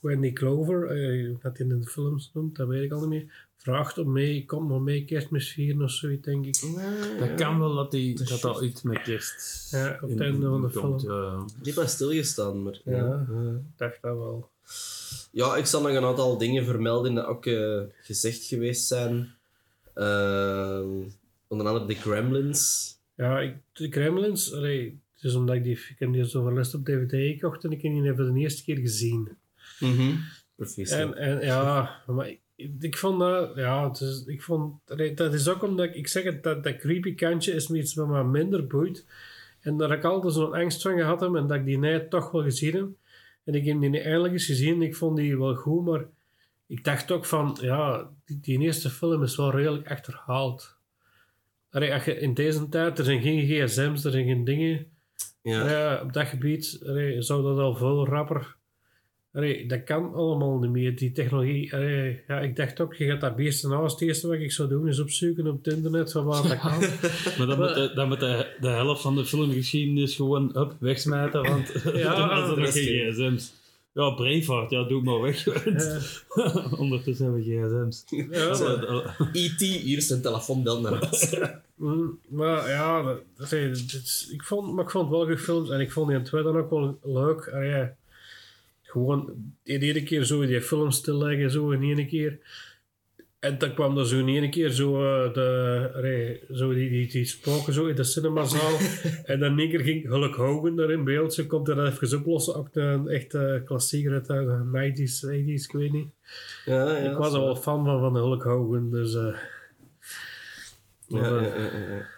Wendy 0.00 0.32
Clover, 0.32 0.86
eh, 0.86 1.34
dat 1.42 1.58
hij 1.58 1.66
in 1.66 1.80
de 1.80 1.86
films 1.86 2.30
noemt, 2.34 2.56
dat 2.56 2.68
weet 2.68 2.82
ik 2.84 2.92
al 2.92 3.00
niet 3.00 3.08
meer, 3.08 3.45
vraagt 3.66 3.98
om 3.98 4.12
mee, 4.12 4.44
komt 4.44 4.68
maar 4.68 4.80
mee 4.80 5.04
kerstmis 5.04 5.52
vieren 5.52 5.82
of 5.82 5.90
zoiets, 5.90 6.24
denk 6.24 6.46
ik. 6.46 6.60
Dat 7.18 7.34
kan 7.34 7.58
wel 7.58 7.74
dat 7.74 7.90
die, 7.90 8.16
Dat 8.18 8.28
juist. 8.40 8.60
iets 8.60 8.82
met 8.82 9.02
kerst 9.02 9.68
Ja, 9.70 9.94
op 9.94 10.00
het 10.00 10.10
in- 10.10 10.20
einde 10.22 10.46
van 10.48 10.60
de 10.60 10.70
film. 10.70 10.98
ja. 10.98 11.44
Ik 11.60 11.66
heb 11.66 11.74
wel 11.74 11.86
stilgestaan, 11.86 12.62
maar... 12.62 12.80
Ja. 12.84 13.26
Dacht 13.76 14.02
dat 14.02 14.16
wel. 14.16 14.50
Ja, 15.30 15.56
ik 15.56 15.66
zal 15.66 15.82
nog 15.82 15.90
een 15.90 16.04
aantal 16.04 16.38
dingen 16.38 16.64
vermelden 16.64 17.14
die 17.14 17.24
ook 17.26 17.46
eh, 17.46 17.80
gezegd 18.00 18.44
geweest 18.44 18.86
zijn. 18.86 19.34
Ehm, 19.94 20.88
onder 21.48 21.66
andere 21.66 21.86
de 21.86 21.94
Gremlins. 21.94 22.94
Ja, 23.16 23.40
ik, 23.40 23.54
de 23.72 23.90
Gremlins, 23.90 24.52
allee, 24.54 25.00
het 25.14 25.24
is 25.24 25.34
omdat 25.34 25.54
ik 25.56 25.64
die, 25.64 25.72
ik 25.72 25.96
heb 25.98 26.12
die 26.12 26.28
zo 26.28 26.42
verlist 26.42 26.74
op 26.74 26.84
DVD 26.84 27.34
gekocht 27.40 27.64
en 27.64 27.70
ik 27.72 27.82
heb 27.82 27.92
die 27.92 28.10
even 28.10 28.34
de 28.34 28.40
eerste 28.40 28.64
keer 28.64 28.76
gezien. 28.78 29.28
Professor. 30.56 30.98
En, 30.98 31.14
en 31.14 31.40
ja, 31.46 31.90
maar 32.06 32.28
ik, 32.28 32.40
ik 32.56 32.96
vond 32.96 33.18
dat, 33.18 33.56
ja, 33.56 33.90
is, 33.90 34.24
ik 34.26 34.42
vond, 34.42 34.74
dat 35.14 35.34
is 35.34 35.48
ook 35.48 35.62
omdat, 35.62 35.86
ik, 35.86 35.94
ik 35.94 36.08
zeg 36.08 36.24
het, 36.24 36.42
dat, 36.42 36.64
dat 36.64 36.76
creepy 36.76 37.14
kantje 37.14 37.52
is 37.52 37.68
me 37.68 37.78
iets 37.78 37.94
wat 37.94 38.08
me 38.08 38.24
minder 38.24 38.66
boeit. 38.66 39.06
En 39.60 39.76
dat 39.76 39.90
ik 39.90 40.04
altijd 40.04 40.34
zo'n 40.34 40.54
angst 40.54 40.82
van 40.82 40.96
gehad 40.96 41.20
heb 41.20 41.34
en 41.34 41.46
dat 41.46 41.56
ik 41.56 41.64
die 41.64 41.78
net 41.78 42.10
toch 42.10 42.30
wel 42.30 42.42
gezien 42.42 42.74
heb. 42.74 42.88
En 43.44 43.54
ik 43.54 43.64
heb 43.64 43.80
die 43.80 44.00
eindelijk 44.00 44.32
eens 44.32 44.46
gezien 44.46 44.82
ik 44.82 44.96
vond 44.96 45.16
die 45.16 45.38
wel 45.38 45.54
goed, 45.54 45.84
maar 45.84 46.04
ik 46.66 46.84
dacht 46.84 47.10
ook 47.10 47.24
van, 47.24 47.58
ja, 47.60 48.10
die, 48.24 48.40
die 48.40 48.58
eerste 48.58 48.90
film 48.90 49.22
is 49.22 49.36
wel 49.36 49.50
redelijk 49.50 49.90
achterhaald. 49.90 50.76
Allee, 51.70 51.92
als 51.92 52.04
je 52.04 52.18
in 52.18 52.34
deze 52.34 52.68
tijd, 52.68 52.98
er 52.98 53.04
zijn 53.04 53.22
geen 53.22 53.46
gsm's, 53.46 54.04
er 54.04 54.10
zijn 54.10 54.26
geen 54.26 54.44
dingen. 54.44 54.86
ja. 55.42 56.00
Op 56.02 56.12
dat 56.12 56.26
gebied 56.26 56.82
allee, 56.86 57.22
zou 57.22 57.42
dat 57.42 57.58
al 57.58 57.74
veel 57.74 58.06
rapper. 58.06 58.55
Allee, 59.36 59.66
dat 59.66 59.84
kan 59.84 60.14
allemaal 60.14 60.58
niet 60.58 60.70
meer, 60.70 60.96
die 60.96 61.12
technologie. 61.12 61.74
Allee, 61.74 62.20
ja, 62.28 62.40
ik 62.40 62.56
dacht 62.56 62.80
ook, 62.80 62.94
je 62.94 63.06
gaat 63.06 63.20
dat 63.20 63.36
beest 63.36 63.66
nou. 63.66 63.84
Het 63.84 64.00
eerste 64.00 64.28
wat 64.28 64.36
ik 64.36 64.52
zou 64.52 64.68
doen 64.68 64.88
is 64.88 65.00
opzoeken 65.00 65.46
op 65.46 65.64
het 65.64 65.74
internet 65.74 66.12
van 66.12 66.24
waar 66.24 66.42
dat 66.42 66.58
kan. 66.68 66.78
Maar 67.38 67.46
dan 67.46 67.58
moet, 67.58 67.74
de, 67.74 67.92
dan 67.94 68.08
moet 68.08 68.20
de, 68.20 68.56
de 68.60 68.68
helft 68.68 69.02
van 69.02 69.16
de 69.16 69.24
filmgeschiedenis 69.24 70.16
gewoon 70.16 70.52
up, 70.58 70.72
wegsmijten, 70.78 71.42
want 71.42 71.72
Ja, 71.94 72.16
dan 72.16 72.28
was 72.28 72.50
er 72.50 72.58
nog 72.58 72.72
geen 72.72 73.12
gsm's. 73.12 73.52
Ja, 73.92 74.10
Braveheart, 74.10 74.70
ja, 74.70 74.82
doe 74.82 75.02
maar 75.02 75.20
weg. 75.20 75.46
Ondertussen 76.78 77.24
hebben 77.24 77.44
we 77.44 77.86
gsm's. 77.88 78.04
E.T., 79.32 79.60
hier 79.60 79.96
is 79.96 80.10
een 80.10 80.22
telefoon, 80.22 80.62
bel 80.62 80.80
naar 80.80 80.92
huis. 80.92 81.36
mm, 81.74 82.18
maar 82.28 82.68
ja, 82.68 83.02
dat, 83.36 83.52
ik, 84.32 84.42
vond, 84.42 84.72
maar 84.72 84.84
ik 84.84 84.90
vond 84.90 85.08
het 85.08 85.16
wel 85.16 85.26
gefilmd 85.26 85.70
en 85.70 85.80
ik 85.80 85.92
vond 85.92 86.08
die 86.08 86.22
twee 86.22 86.42
dan 86.42 86.56
ook 86.56 86.70
wel 86.70 86.98
leuk. 87.02 87.50
Allee, 87.52 87.88
gewoon 88.96 89.52
in 89.62 89.80
ene 89.80 90.02
keer 90.02 90.24
zo 90.24 90.46
die 90.46 90.60
film 90.60 90.90
stilleggen, 90.90 91.50
zo 91.50 91.70
in 91.70 91.82
ene 91.82 92.06
keer. 92.06 92.38
En 93.38 93.58
dan 93.58 93.74
kwam 93.74 93.98
er 93.98 94.06
zo 94.06 94.18
in 94.18 94.28
ene 94.28 94.48
keer 94.48 94.70
zo, 94.70 94.94
eh, 94.94 95.32
de, 95.32 96.46
zo 96.52 96.72
die, 96.74 96.90
die, 96.90 97.08
die 97.08 97.24
spoken 97.24 97.72
zo 97.72 97.86
in 97.86 97.96
de 97.96 98.04
cinemazaal. 98.04 98.76
en 99.30 99.40
dan 99.40 99.52
in 99.52 99.58
één 99.58 99.70
keer 99.70 99.80
ging 99.80 100.06
Hulk 100.06 100.34
Hogan 100.34 100.78
er 100.78 100.90
in 100.90 101.04
beeld. 101.04 101.34
Ze 101.34 101.46
komt 101.46 101.68
er 101.68 101.86
even 101.86 102.18
oplossen. 102.18 102.54
Ook 102.54 102.68
een 102.72 103.08
echte 103.08 103.62
klassieker 103.64 104.12
uit 104.12 104.26
de 104.26 104.64
90s, 104.72 105.26
80s, 105.26 105.64
ik 105.68 105.72
weet 105.72 105.92
niet. 105.92 106.08
Ja, 106.64 106.96
ja, 106.96 107.10
ik 107.10 107.16
was 107.16 107.34
er 107.34 107.40
wel 107.40 107.56
fan 107.56 107.84
van, 107.84 108.00
van 108.00 108.12
de 108.12 108.18
Hulk 108.18 108.42
Hogan. 108.42 108.90
Dus, 108.90 109.14
eh, 109.14 109.36
Ja, 111.08 111.26
ja, 111.28 111.42
ja, 111.42 111.70
ja, 111.72 112.14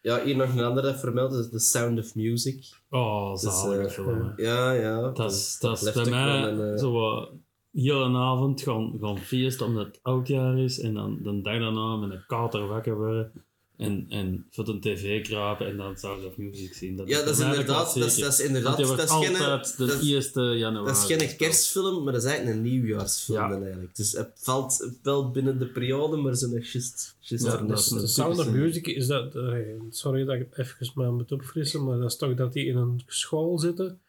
ja. 0.00 0.24
Hier 0.24 0.36
nog 0.36 0.54
een 0.54 0.64
andere 0.64 0.94
vermeld, 0.94 1.32
is 1.32 1.50
The 1.50 1.58
Sound 1.58 1.98
of 1.98 2.14
Music. 2.14 2.68
Oh, 2.90 3.36
zalige 3.36 3.82
eh, 3.82 3.90
film. 3.90 4.22
hè. 4.22 4.42
Ja, 4.42 4.72
ja. 4.72 5.10
Dat 5.10 5.32
is, 5.32 5.58
dat 5.58 5.82
is 5.82 5.92
bij 5.92 6.10
mij 6.10 6.42
een, 6.42 6.72
eh, 6.72 6.78
zo 6.78 6.92
wat 6.92 7.30
heel 7.72 8.02
een 8.02 8.16
avond 8.16 8.62
gaan, 8.62 8.98
gaan 9.00 9.18
feesten 9.18 9.66
omdat 9.66 9.86
het 9.86 10.00
oudjaar 10.02 10.58
is 10.58 10.80
en 10.80 10.94
dan 10.94 11.18
de 11.22 11.40
dag 11.40 11.58
daarna 11.58 11.96
met 11.96 12.10
een 12.10 12.24
kater 12.26 12.66
wakker 12.66 12.96
worden 12.96 13.32
en, 13.80 14.06
en 14.08 14.46
voor 14.50 14.64
de 14.64 14.78
tv 14.78 15.22
krapen 15.24 15.66
en 15.66 15.76
dan 15.76 15.96
Sound 15.96 16.24
of 16.24 16.36
Music 16.36 16.74
zien. 16.74 16.96
Dat 16.96 17.08
Ja, 17.08 17.24
dat 17.24 17.34
is 17.38 17.40
inderdaad, 17.44 17.94
dat 17.94 18.06
is, 18.06 18.16
dat 18.16 18.32
is 18.32 18.40
inderdaad, 18.40 18.76
dat 18.76 18.86
wordt 18.86 19.02
is 19.02 19.10
geen, 19.10 19.36
altijd 19.36 19.76
de 19.76 19.86
dat 19.86 20.02
is- 20.02 20.32
1 20.34 20.58
januari. 20.58 20.86
dat 20.86 20.96
is 20.96 21.16
geen 21.16 21.36
kerstfilm, 21.36 22.04
maar 22.04 22.12
dat 22.12 22.22
is 22.22 22.28
eigenlijk 22.28 22.56
een 22.58 22.62
nieuwjaarsfilm 22.70 23.38
Ja. 23.38 23.48
dan 23.48 23.62
eigenlijk. 23.62 23.96
Dus 23.96 24.12
het 24.12 24.30
valt 24.34 24.90
wel 25.02 25.30
binnen 25.30 25.58
de 25.58 25.66
periode, 25.66 26.16
maar 26.16 26.34
ze 26.34 26.48
nog 26.48 26.64
just, 26.66 27.16
just 27.20 27.44
Ja, 27.44 27.56
dat 27.56 27.78
is 27.78 27.90
een 27.90 28.08
Sound 28.08 28.38
of 28.38 28.50
Music 28.50 28.86
is 28.86 29.06
dat... 29.06 29.34
eh, 29.34 29.58
sorry 29.90 30.24
dat 30.24 30.34
ik 30.34 30.46
het 30.50 30.58
even 30.58 30.90
maar 30.94 31.12
moet 31.12 31.32
opfrissen, 31.32 31.84
maar 31.84 31.98
dat 31.98 32.10
is 32.10 32.16
toch 32.16 32.34
dat 32.34 32.52
die 32.52 32.66
in 32.66 32.76
een 32.76 33.02
school 33.06 33.58
zitten 33.58 34.00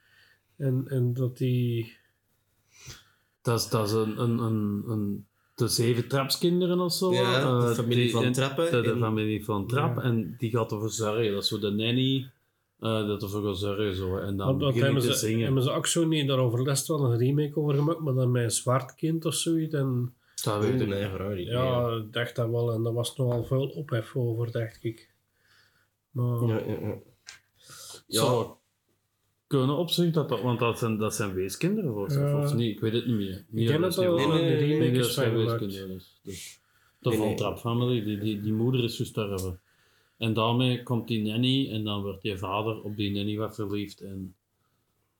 en, 0.57 0.85
en 0.87 1.13
dat 1.13 1.37
die... 1.37 1.99
Dat 3.41 3.59
is, 3.59 3.67
dat 3.69 3.87
is 3.87 3.93
een, 3.93 4.21
een, 4.21 4.39
een, 4.39 4.83
een, 4.87 5.25
de 5.61 5.67
zeven 5.67 6.07
trapskinderen 6.07 6.79
of 6.79 6.93
zo. 6.93 7.13
Ja, 7.13 7.59
de 7.61 7.67
eh, 7.67 7.73
familie 7.73 7.95
die- 8.03 8.11
van 8.11 8.23
en- 8.23 8.31
Trappen. 8.31 8.83
De, 8.83 8.97
familie 8.97 9.45
van 9.45 9.67
Trap. 9.67 9.95
Ja. 9.95 10.01
En 10.03 10.35
die 10.37 10.49
gaat 10.49 10.71
ervoor 10.71 10.89
zorgen. 10.89 11.31
Dat 11.33 11.43
is 11.43 11.47
zo 11.49 11.59
de 11.59 11.69
nanny. 11.69 12.29
eh, 12.79 13.07
dat 13.07 13.23
ervoor 13.23 13.43
gaat 13.43 13.57
zorgen. 13.57 13.95
Zo. 13.95 14.17
En 14.17 14.37
dan 14.37 14.59
Want, 14.59 14.75
hebben, 14.75 15.01
ze, 15.01 15.13
zingen. 15.13 15.43
hebben 15.45 15.63
ze 15.63 15.71
ook 15.71 15.87
zo 15.87 16.05
niet 16.05 16.27
daarover 16.27 16.63
les 16.63 16.87
wel 16.87 17.03
een 17.11 17.17
remake 17.17 17.59
over 17.59 17.75
gemaakt, 17.75 17.99
maar 17.99 18.13
dan 18.13 18.31
met 18.31 18.43
een 18.43 18.51
zwart 18.51 18.95
kind 18.95 19.25
of 19.25 19.33
zoiets. 19.33 19.73
En 19.73 20.13
Dat 20.43 20.61
weet 20.61 20.81
ik 20.81 20.87
nee, 20.87 21.01
niet. 21.01 21.09
vooral 21.09 21.29
niet. 21.31 21.47
ja, 21.47 21.89
ik 21.89 22.13
dacht 22.13 22.35
dat 22.35 22.49
wel. 22.49 22.73
En 22.73 22.83
daar 22.83 22.93
was 22.93 23.17
nogal 23.17 23.43
veel 23.43 23.67
ophef 23.67 24.15
over, 24.15 24.51
dacht 24.51 24.83
ik. 24.83 25.09
Maar, 26.11 26.41
Ja, 26.47 26.57
ja, 26.57 26.77
ja. 26.81 26.95
Ja, 28.07 28.55
kunnen 29.51 29.77
op 29.77 29.89
zich, 29.89 30.11
dat, 30.13 30.29
dat, 30.29 30.41
want 30.41 30.59
dat 30.59 30.79
zijn, 30.79 30.97
dat 30.97 31.15
zijn 31.15 31.33
weeskinderen 31.33 31.91
volgens 31.93 32.15
mij. 32.15 32.29
Ja. 32.29 32.43
Of 32.43 32.53
niet, 32.53 32.75
ik 32.75 32.79
weet 32.79 32.93
het 32.93 33.05
niet 33.05 33.15
meer. 33.15 33.45
Niet 33.49 33.69
ken 33.69 33.81
dat 33.81 33.91
is 33.91 33.97
nee, 33.97 34.07
nee, 34.07 34.91
is 34.91 34.97
dat 34.97 35.05
zijn 35.07 35.31
van 35.31 35.39
gemaakt. 35.41 35.59
weeskinderen. 35.59 35.97
Dus, 35.97 36.19
dus. 36.23 36.59
De 36.99 37.09
Nee, 37.09 37.17
nee. 37.19 37.35
Trapp 37.35 37.57
family, 37.59 38.03
die, 38.03 38.17
die, 38.19 38.41
die 38.41 38.53
moeder 38.53 38.83
is 38.83 38.95
gestorven. 38.95 39.59
En 40.17 40.33
daarmee 40.33 40.83
komt 40.83 41.07
die 41.07 41.21
nanny 41.31 41.69
en 41.71 41.83
dan 41.83 42.01
wordt 42.01 42.21
die 42.21 42.37
vader 42.37 42.81
op 42.81 42.95
die 42.95 43.11
nanny 43.11 43.37
wat 43.37 43.55
verliefd 43.55 44.01
en 44.01 44.35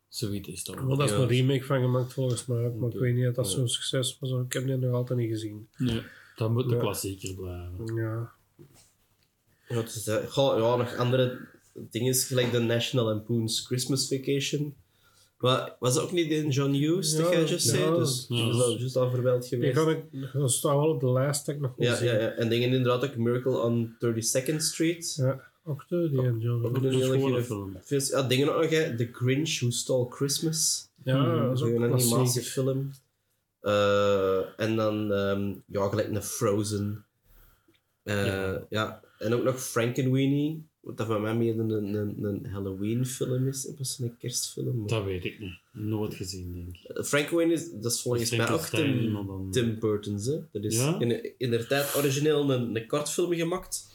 zoiets 0.07 0.49
is 0.49 0.63
dat. 0.63 0.75
Want 0.75 0.97
daar 0.97 1.07
is 1.07 1.13
een 1.13 1.27
remake 1.27 1.63
van 1.63 1.81
gemaakt 1.81 2.13
volgens 2.13 2.45
mij 2.45 2.69
maar 2.79 2.89
ik 2.89 2.99
weet 2.99 3.15
niet 3.15 3.27
of 3.27 3.33
dat 3.35 3.49
zo'n 3.49 3.67
succes 3.67 4.17
was. 4.19 4.31
Ik 4.31 4.53
heb 4.53 4.65
die 4.65 4.75
nog 4.77 4.93
altijd 4.93 5.19
niet 5.19 5.29
gezien. 5.29 5.67
Nee, 5.77 6.01
dat 6.35 6.51
moet 6.51 6.69
de 6.69 6.75
Ja. 6.75 6.81
klassieker 6.81 7.33
blijven. 7.35 7.95
Ja. 7.95 8.31
Ja, 9.67 9.75
het 9.75 9.95
is, 9.95 10.07
eh, 10.07 10.15
goh, 10.27 10.57
ja, 10.57 10.75
nog 10.75 10.95
andere 10.95 11.39
dingen, 11.73 12.13
gelijk 12.15 12.51
de 12.51 12.59
National 12.59 13.05
Lampoon's 13.05 13.65
Christmas 13.65 14.07
Vacation. 14.07 14.75
Maar 15.37 15.75
was 15.79 15.93
dat 15.93 16.03
ook 16.03 16.11
niet 16.11 16.31
in 16.31 16.49
John 16.49 16.71
Hughes, 16.71 17.15
dat 17.15 17.25
Ja, 17.25 17.31
jij 17.39 17.45
just 17.45 17.65
ja. 17.65 17.71
zei? 17.77 17.95
Dus 17.97 18.25
Ja. 18.29 18.45
dat 18.45 18.55
is 18.55 18.61
al 18.61 18.77
juist 18.77 18.95
al 18.95 19.09
vermeld 19.09 19.45
geweest. 19.47 19.77
ik, 19.87 20.03
dat 20.33 20.51
staat 20.51 20.71
wel 20.75 20.89
op 20.89 20.99
de 20.99 21.11
lijst 21.11 21.45
dat 21.45 21.55
ik 21.55 21.61
nog 21.61 21.73
Ja, 21.77 21.95
zien. 21.95 22.07
ja, 22.07 22.13
ja, 22.13 22.29
en 22.29 22.49
dingen 22.49 22.69
inderdaad 22.73 23.03
ook 23.09 23.15
Miracle 23.15 23.57
on 23.61 23.95
32nd 23.99 24.55
Street. 24.63 25.15
Ja, 25.15 25.41
ook 25.63 25.87
de, 25.87 26.09
die 26.09 26.21
en 26.21 26.39
John. 26.39 26.65
Ook 26.65 26.73
Dat 26.73 26.83
een 26.83 26.89
is 26.99 27.05
hele 27.07 27.43
film. 27.43 27.75
film. 27.83 28.07
Ja, 28.07 28.21
dingen 28.23 28.55
ook 28.55 28.61
nog, 28.61 28.69
hè. 28.69 28.95
The 28.95 29.09
Grinch 29.11 29.59
Who 29.59 29.69
Stole 29.69 30.11
Christmas. 30.11 30.89
Ja, 31.03 31.41
dat 31.47 31.57
is 31.57 31.63
ook 31.63 31.73
een 31.73 31.91
animatiefilm. 31.93 32.91
Eh, 33.59 34.59
en 34.59 34.75
dan, 34.75 35.11
ehm, 35.13 35.53
ja, 35.65 35.87
gelijk 35.89 36.07
een 36.09 36.23
Frozen. 36.23 37.05
Eh, 38.03 38.25
Ja. 38.25 38.65
ja. 38.69 39.01
en 39.17 39.33
ook 39.33 39.43
nog 39.43 39.59
Frankenweenie. 39.63 40.69
Wat 40.81 40.97
dat 40.97 41.07
van 41.07 41.21
mij 41.21 41.35
meer 41.35 41.59
een, 41.59 41.69
een, 41.69 42.23
een 42.23 42.45
Halloween-film 42.45 43.47
is, 43.47 43.65
in 43.65 43.75
plaats 43.75 43.95
van 43.95 44.05
een 44.05 44.17
kerstfilm. 44.17 44.77
Maar- 44.79 44.87
Dat 44.87 45.03
weet 45.03 45.25
ik 45.25 45.39
niet. 45.39 45.59
Nooit 45.71 46.13
gezien, 46.15 46.53
denk 46.53 46.67
ik. 46.67 46.83
Eh, 46.97 47.03
Frankenweenie 47.03 47.53
is, 47.55 47.71
dat 47.71 47.91
is 47.91 48.01
volgens 48.01 48.31
mij 48.35 48.49
ook 48.49 48.59
Tim, 48.61 49.13
dan- 49.13 49.47
Tim 49.51 49.79
Burton's. 49.79 50.25
Hè? 50.25 50.39
Dat 50.51 50.63
is 50.63 50.75
Ja? 50.77 50.99
in, 50.99 51.33
in 51.37 51.49
de 51.51 51.67
tijd 51.67 51.95
origineel 51.97 52.51
een, 52.51 52.75
een 52.75 52.87
kortfilm 52.87 53.33
gemaakt. 53.33 53.89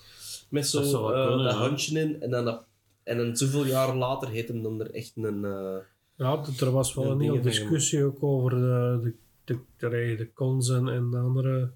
Met 0.51 0.67
zo 0.67 0.81
Dat 0.81 1.13
eh, 1.15 1.27
kunnen, 1.27 1.45
dat 1.45 1.53
ja. 1.55 1.59
handje 1.59 2.01
in. 2.01 2.21
En 2.21 2.31
dan, 2.31 2.45
dat- 2.45 2.67
en 3.03 3.17
dan 3.17 3.37
zoveel 3.37 3.67
jaar 3.67 3.97
later 3.97 4.29
heet 4.29 4.49
hem 4.49 4.63
dan 4.63 4.81
er 4.81 4.91
echt 4.91 5.13
een... 5.17 5.45
eh, 5.45 5.77
Ja, 6.17 6.45
er 6.61 6.71
was 6.71 6.95
wel 6.95 7.11
een 7.11 7.21
hele 7.21 7.41
discussie 7.41 8.05
ook 8.05 8.23
over 8.23 8.51
de, 8.51 9.01
de, 9.03 9.15
de, 9.45 9.89
de, 9.89 10.15
de 10.17 10.33
cons 10.33 10.69
en, 10.71 10.89
en 10.89 11.11
de 11.11 11.19
andere 11.19 11.73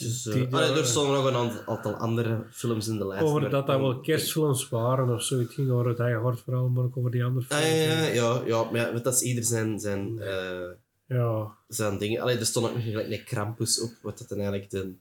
Dus, 0.00 0.26
eh, 0.26 0.34
Die- 0.34 0.44
Ah, 0.46 0.68
nee, 0.70 0.78
er 0.78 0.86
stonden 0.86 1.14
nog 1.14 1.24
een 1.26 1.34
aant- 1.34 1.66
aantal 1.66 1.94
andere 1.94 2.44
films 2.50 2.88
in 2.88 2.98
de 2.98 3.06
lijst. 3.06 3.24
Over 3.24 3.40
maar- 3.40 3.50
dat 3.50 3.66
dat 3.66 3.80
wel 3.80 4.00
kerstfilms 4.00 4.68
waren 4.68 5.14
of 5.14 5.22
zo. 5.22 5.38
Het 5.38 5.50
ging 5.52 5.70
over 5.70 5.88
het 5.88 5.98
eigen 5.98 6.20
hartverhaal, 6.22 6.68
maar 6.68 6.84
ook 6.84 6.96
over 6.96 7.10
die 7.10 7.24
andere 7.24 7.46
Ah, 7.48 7.56
films. 7.58 7.74
ja, 7.74 8.02
ja, 8.02 8.12
ja, 8.12 8.42
ja, 8.46 8.70
maar 8.70 8.80
ja, 8.94 8.98
dat 8.98 9.14
is 9.14 9.22
ieder 9.22 9.44
zijn, 9.44 9.80
zijn, 9.80 10.18
eh, 10.20 10.68
Ja. 11.06 11.56
zijn 11.68 11.98
dingen. 11.98 12.20
Allee, 12.22 12.36
er 12.36 12.46
stond 12.46 12.66
ook 12.66 12.74
nog 12.74 12.82
gelijk 12.84 13.10
een 13.10 13.24
Krampus 13.24 13.80
op, 13.80 13.90
wat 14.02 14.18
dat 14.18 14.28
dan 14.28 14.38
eigenlijk 14.38 14.70
de... 14.70 14.92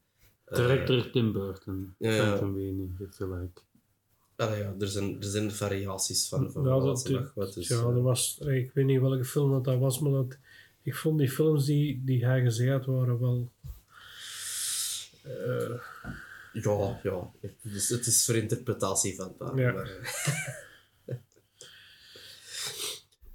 Director 0.56 1.10
Tim 1.12 1.32
Burton. 1.32 1.94
ja, 1.98 2.12
ja. 2.12 2.24
Phantom 2.26 2.54
Weenie, 2.54 2.96
heeft 2.98 3.16
gelijk. 3.16 3.64
allee, 4.36 4.60
ja, 4.60 4.74
er, 4.80 4.88
zijn, 4.88 5.16
er 5.20 5.28
zijn 5.28 5.52
variaties 5.52 6.28
van, 6.30 6.52
van 6.52 6.64
Ja, 6.64 6.70
dat, 6.80 7.10
nog 7.10 7.32
wat. 7.36 7.54
Dus, 7.54 7.68
ja, 7.68 7.92
was, 7.92 8.38
ik 8.46 8.72
weet 8.74 8.86
niet 8.86 9.02
welke 9.02 9.26
film 9.26 9.52
dat, 9.52 9.64
dat 9.64 9.78
was, 9.80 10.00
maar 10.00 10.12
dat, 10.12 10.38
ik 10.84 10.96
vond 10.96 11.18
die 11.20 11.30
films 11.30 11.66
die, 11.66 12.02
die 12.06 12.26
hij 12.26 12.42
gezegd 12.42 12.72
had, 12.72 12.86
waren 12.86 13.20
wel... 13.20 13.50
eh, 15.24 15.80
ja, 16.54 17.00
ja. 17.04 17.32
Dus 17.62 17.90
het 17.90 18.06
is 18.06 18.26
voor 18.26 18.36
interpretatie 18.36 19.16
van 19.16 19.36
het 19.40 19.58
Ja. 19.58 19.72
maar, 19.72 19.90
eh. 21.06 21.16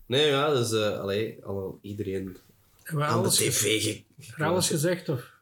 nee, 0.07 0.27
ja, 0.27 0.55
dus 0.55 0.73
uh, 0.73 0.99
allee, 0.99 1.45
al, 1.45 1.79
iedereen 1.83 2.37
hebben 2.83 3.07
aan 3.07 3.23
de 3.23 3.29
tv 3.29 3.83
ge- 3.83 4.45
alles 4.45 4.69
gezegd? 4.69 5.09
Of? 5.09 5.33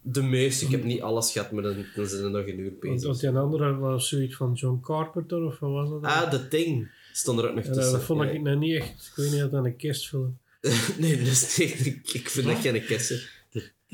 De 0.00 0.22
meeste, 0.22 0.64
ik 0.64 0.70
heb 0.70 0.84
niet 0.84 1.00
alles 1.02 1.32
gehad, 1.32 1.50
maar 1.50 1.62
dan, 1.62 1.84
dan 1.94 2.06
zijn 2.06 2.24
er 2.24 2.30
nog 2.30 2.46
een 2.46 2.58
uur 2.58 2.72
bezig. 2.80 3.06
want 3.06 3.20
die 3.20 3.30
andere 3.30 3.74
was 3.76 4.08
zoiets 4.08 4.36
van 4.36 4.52
John 4.52 4.80
Carpenter, 4.82 5.42
of 5.42 5.58
wat 5.58 5.70
was 5.70 5.90
dat? 5.90 6.02
Ah, 6.02 6.30
The 6.30 6.48
Thing 6.48 6.90
stond 7.12 7.38
er 7.38 7.48
ook 7.48 7.54
nog 7.54 7.64
Ja, 7.64 7.72
tussen. 7.72 7.92
dat 7.92 8.02
vond 8.02 8.22
Ja. 8.22 8.28
ik 8.30 8.40
nou 8.42 8.56
niet 8.56 8.80
echt, 8.80 9.06
ik 9.06 9.12
weet 9.16 9.30
niet 9.32 9.42
of 9.42 9.50
dat 9.50 9.64
een 9.64 9.76
kerstfilm 9.76 10.38
nee, 10.98 11.16
dat 11.18 11.26
is 11.26 11.56
niet, 11.58 12.14
ik, 12.14 12.28
vind 12.30 12.46
dat 12.46 12.56
geen 12.58 12.84
kersen. 12.84 13.20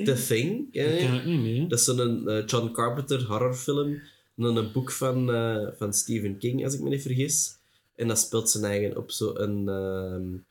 The 0.05 0.25
Thing, 0.27 0.73
ken 0.73 1.27
niet 1.27 1.41
meer. 1.41 1.69
Dat 1.69 1.79
is 1.79 1.85
zo'n 1.85 2.29
eh, 2.29 2.47
John 2.47 2.73
Carpenter 2.73 3.25
horrorfilm. 3.27 3.93
En 4.37 4.43
dan 4.45 4.57
een 4.57 4.73
boek 4.73 4.91
van, 4.91 5.33
eh, 5.33 5.67
van 5.77 5.93
Stephen 5.93 6.39
King, 6.39 6.65
als 6.65 6.75
ik 6.75 6.81
me 6.81 6.89
niet 6.89 7.03
vergis. 7.03 7.57
En 7.95 8.09
dat 8.09 8.19
speelt 8.19 8.51
zijn 8.51 8.65
eigen 8.65 8.97
op 8.97 9.11
zo'n... 9.11 9.69
ehm 9.69 10.47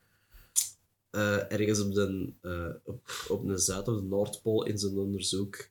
eh, 1.11 1.51
ergens 1.51 1.79
op 1.79 1.93
de, 1.93 2.29
op, 2.83 3.11
op 3.27 3.47
de 3.47 3.57
Zuid- 3.57 3.87
of 3.87 3.95
de 3.95 4.03
Noordpool 4.03 4.65
in 4.65 4.77
zijn 4.77 4.97
onderzoek. 4.97 5.69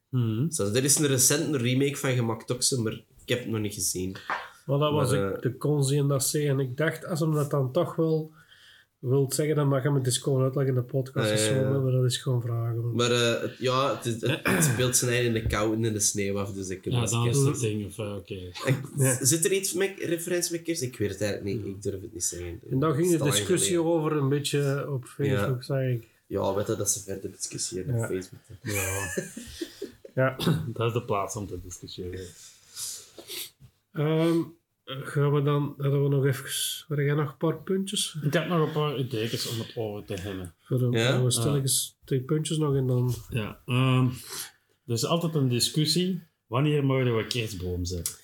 Zo, 0.50 0.72
er 0.72 0.84
is 0.84 0.98
een 0.98 1.06
recente 1.06 1.58
remake 1.58 1.96
van 1.96 2.14
gemaakt 2.14 2.52
ook, 2.52 2.78
maar 2.78 2.92
ik 2.92 3.28
heb 3.28 3.38
het 3.38 3.48
nog 3.48 3.60
niet 3.60 3.74
gezien. 3.74 4.16
Maar 4.66 4.78
dat 4.78 4.92
was 4.92 5.10
Maar, 5.10 5.34
ik 5.34 5.42
de 5.42 5.56
conzie 5.56 5.98
in 5.98 6.08
dat 6.08 6.24
zee. 6.24 6.48
En 6.48 6.60
ik 6.60 6.76
dacht, 6.76 7.06
als 7.06 7.20
hem 7.20 7.32
dat 7.32 7.50
dan 7.50 7.72
toch 7.72 7.96
wel 7.96 8.30
wilt 9.08 9.34
zeggen, 9.34 9.56
dan 9.56 9.68
mag 9.68 9.82
hem 9.82 9.94
het 9.94 10.06
eens 10.06 10.18
gewoon 10.18 10.42
uitleggen 10.42 10.74
in 10.74 10.80
de 10.80 10.86
podcast. 10.86 11.26
Ah, 11.28 11.34
of 11.34 11.40
ja, 11.40 11.46
zo, 11.46 11.54
ja. 11.54 11.78
maar 11.78 11.92
dat 11.92 12.04
is 12.04 12.16
gewoon 12.16 12.42
vragen. 12.42 12.82
want- 12.82 12.94
Maar 12.94 13.10
eh, 13.10 13.40
het, 13.42 13.56
ja, 13.58 13.94
het, 13.96 14.04
is- 14.06 14.20
het, 14.42 14.64
speelt 14.64 14.96
zijn 14.96 15.10
eigen 15.10 15.34
in 15.34 15.42
de 15.42 15.46
kou 15.46 15.74
en 15.74 15.84
in 15.84 15.92
de 15.92 16.00
sneeuw 16.00 16.38
af, 16.38 16.52
dus 16.52 16.68
ik 16.68 16.84
heb 16.84 16.92
Ja, 16.92 17.04
dan 17.04 17.26
is 17.28 17.32
kerst- 17.42 17.46
het 17.46 17.60
ding. 17.60 17.86
Of, 17.86 17.98
eh, 17.98 18.14
Oké. 18.16 18.34
Ja. 19.04 19.24
Zit 19.24 19.44
er 19.44 19.52
iets 19.52 19.72
met 19.72 19.92
referentie 19.98 20.52
met 20.52 20.62
kerst? 20.62 20.82
Ik 20.82 20.98
weet 20.98 21.10
het 21.10 21.20
eigenlijk 21.20 21.56
niet. 21.56 21.66
Ik 21.66 21.82
durf 21.82 22.00
het 22.00 22.12
niet 22.12 22.24
zeggen. 22.24 22.60
En 22.70 22.78
dan 22.78 22.94
ging 22.94 23.10
de 23.10 23.18
discussie 23.24 23.76
geleden. 23.76 23.92
over 23.92 24.12
een 24.12 24.28
beetje 24.28 24.90
op 24.92 25.04
Facebook, 25.04 25.62
zei 25.62 25.94
ik. 25.94 26.08
Ja, 26.26 26.54
weet 26.54 26.66
je, 26.66 26.76
dat 26.76 26.90
ze 26.90 27.02
verder 27.02 27.30
discussiëren 27.32 27.94
op 27.94 28.00
Ja. 28.00 28.06
Facebook. 28.06 28.40
Ja, 28.62 29.14
Ja. 30.14 30.36
dat 30.72 30.86
is 30.86 30.92
de 30.92 31.02
plaats 31.02 31.36
om 31.36 31.46
te 31.46 31.60
discussiëren. 31.62 32.20
Ehm, 33.92 34.36
gaan 34.86 35.32
we 35.32 35.42
dan, 35.42 35.74
hadden 35.78 36.02
we 36.02 36.08
nog 36.08 36.26
even, 36.26 36.44
waar 36.88 37.04
jij 37.04 37.14
nog 37.14 37.30
een 37.30 37.36
paar 37.36 37.62
puntjes? 37.62 38.16
Ik 38.22 38.32
heb 38.32 38.48
nog 38.48 38.66
een 38.66 38.72
paar 38.72 38.98
ideeën 38.98 39.30
om 39.52 39.58
het 39.58 39.72
over 39.74 40.04
te 40.04 40.14
hebben. 40.14 40.54
Voor 40.60 40.78
de, 40.78 40.88
Ja? 40.90 41.22
We 41.22 41.30
stellen 41.30 41.60
eens 41.60 41.96
twee 42.04 42.20
puntjes 42.20 42.58
nog 42.58 42.74
en 42.74 42.86
dan... 42.86 43.14
Ja, 43.28 43.60
ehm, 43.66 44.06
er 44.86 44.92
is 44.92 45.04
altijd 45.04 45.34
een 45.34 45.48
discussie. 45.48 46.22
Wanneer 46.46 46.84
mogen 46.84 47.16
we 47.16 47.26
kerstboom 47.26 47.84
zetten? 47.84 48.14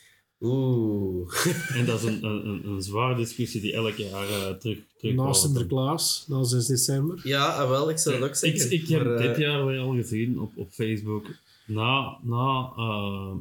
Oeh. 0.40 1.32
En 1.78 1.86
dat 1.86 1.98
is 1.98 2.06
een, 2.06 2.24
een, 2.24 2.46
een, 2.46 2.66
een 2.66 2.82
zware 2.82 3.16
discussie 3.16 3.60
die 3.60 3.72
elk 3.72 3.96
jaar 3.96 4.28
eh, 4.28 4.50
terug, 4.50 4.78
terug 4.98 5.14
Na 5.14 5.32
Sinterklaas, 5.32 6.24
na 6.28 6.42
6 6.42 6.66
december. 6.66 7.20
Ja, 7.22 7.46
ah, 7.46 7.68
wel, 7.68 7.90
ik 7.90 7.98
zou 7.98 8.18
dat 8.18 8.28
ook 8.28 8.34
Ik, 8.34 8.36
zeggen. 8.36 8.72
ik 8.72 8.88
heb 8.88 9.04
Maar, 9.04 9.14
eh, 9.14 9.26
dit 9.26 9.36
jaar 9.36 9.66
weer 9.66 9.80
al 9.80 9.94
gezien 9.94 10.40
op, 10.40 10.52
op 10.56 10.70
Facebook. 10.70 11.26
Na, 11.66 12.18
na 12.22 12.72
eh, 12.76 13.34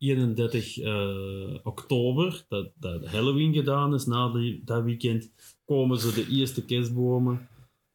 31 0.00 0.78
eh, 0.78 1.54
oktober, 1.62 2.44
dat, 2.48 2.70
dat 2.74 3.06
Halloween 3.06 3.54
gedaan 3.54 3.94
is, 3.94 4.06
na 4.06 4.32
die, 4.32 4.62
dat 4.64 4.84
weekend, 4.84 5.32
komen 5.64 5.98
ze 5.98 6.14
de 6.14 6.26
eerste 6.26 6.64
kerstbomen 6.64 7.48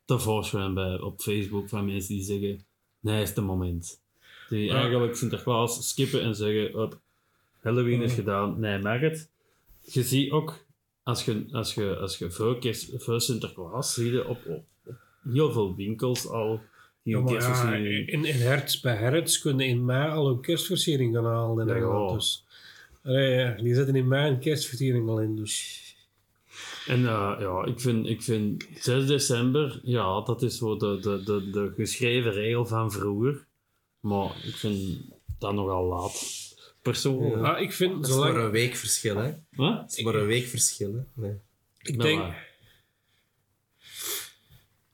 tevoorschijn 0.05 0.73
bij 0.73 0.99
op 0.99 1.21
Facebook 1.21 1.69
van 1.69 1.85
mensen 1.85 2.15
die 2.15 2.23
zeggen: 2.23 2.65
Nee, 2.99 3.21
is 3.21 3.29
het 3.29 3.45
moment. 3.45 4.03
Die 4.49 4.65
Ja. 4.65 4.75
eigenlijk 4.75 5.15
Sinterklaas 5.15 5.89
skippen 5.89 6.21
en 6.21 6.35
zeggen: 6.35 6.81
"Op, 6.81 6.99
Halloween 7.61 8.01
is 8.01 8.13
gedaan, 8.13 8.59
nee, 8.59 8.79
mag 8.79 8.99
het. 8.99 9.31
Je 9.81 10.03
ziet 10.03 10.31
ook, 10.31 10.65
als 11.03 11.25
je, 11.25 11.45
als 11.51 11.73
je, 11.73 11.97
als 11.97 12.17
je 12.17 12.31
voor, 12.31 12.59
kerst, 12.59 13.03
voor 13.03 13.21
Sinterklaas 13.21 13.93
zie 13.93 14.11
je 14.11 14.27
op, 14.27 14.45
op, 14.45 14.63
op 14.85 14.95
heel 15.33 15.51
veel 15.51 15.75
winkels 15.75 16.27
al 16.27 16.61
Ja, 17.05 17.19
maar 17.19 17.33
ja, 17.33 17.37
kerstversiering. 17.39 18.07
in, 18.07 18.25
in 18.25 18.35
Hertz, 18.41 18.79
bij 18.79 18.95
Hertz 18.95 19.41
kunnen 19.41 19.65
in 19.65 19.85
mei 19.85 20.09
al 20.11 20.29
een 20.29 20.41
kerstversiering 20.41 21.15
gaan 21.15 21.25
halen 21.25 21.67
in 21.67 21.73
Ja, 21.73 21.79
Engeland. 21.79 22.09
ja. 22.09 22.15
Dus. 22.15 22.45
Allee, 23.03 23.55
die 23.63 23.75
zetten 23.75 23.95
in 23.95 24.07
mei 24.07 24.31
een 24.31 24.39
kerstversiering 24.39 25.09
al 25.09 25.19
in. 25.21 25.35
Dus. 25.35 25.83
En 26.87 26.99
eh, 27.05 27.35
ja, 27.39 27.65
ik 27.65 27.79
vind, 27.79 28.07
ik 28.07 28.21
vind 28.23 28.67
6 28.79 29.05
december, 29.07 29.79
ja, 29.83 30.21
dat 30.21 30.41
is 30.41 30.57
zo 30.57 30.77
de, 30.77 30.99
de, 31.01 31.23
de, 31.23 31.49
de 31.49 31.73
geschreven 31.75 32.31
regel 32.31 32.65
van 32.65 32.91
vroeger. 32.91 33.45
Maar 33.99 34.35
ik 34.43 34.55
vind 34.55 34.97
dat 35.39 35.53
nogal 35.53 35.85
laat. 35.85 36.43
Persoonlijk. 36.81 37.43
Ah, 37.43 37.61
ik 37.61 37.71
vind, 37.73 37.91
Dat 38.01 38.09
is 38.09 38.15
maar 38.17 38.27
zolang, 38.27 38.45
een 38.45 38.51
week 38.51 38.75
verschil, 38.75 39.15
hè. 39.17 39.31
Huh? 39.51 39.81
Het 39.81 39.97
is 39.97 40.03
maar 40.03 40.15
een 40.15 40.25
week 40.25 40.45
verschil, 40.45 40.93
hè. 40.93 41.21
Nee. 41.21 41.33
ik, 41.81 41.95
Nou, 41.95 42.09
denk, 42.09 42.21
eh, 42.21 42.33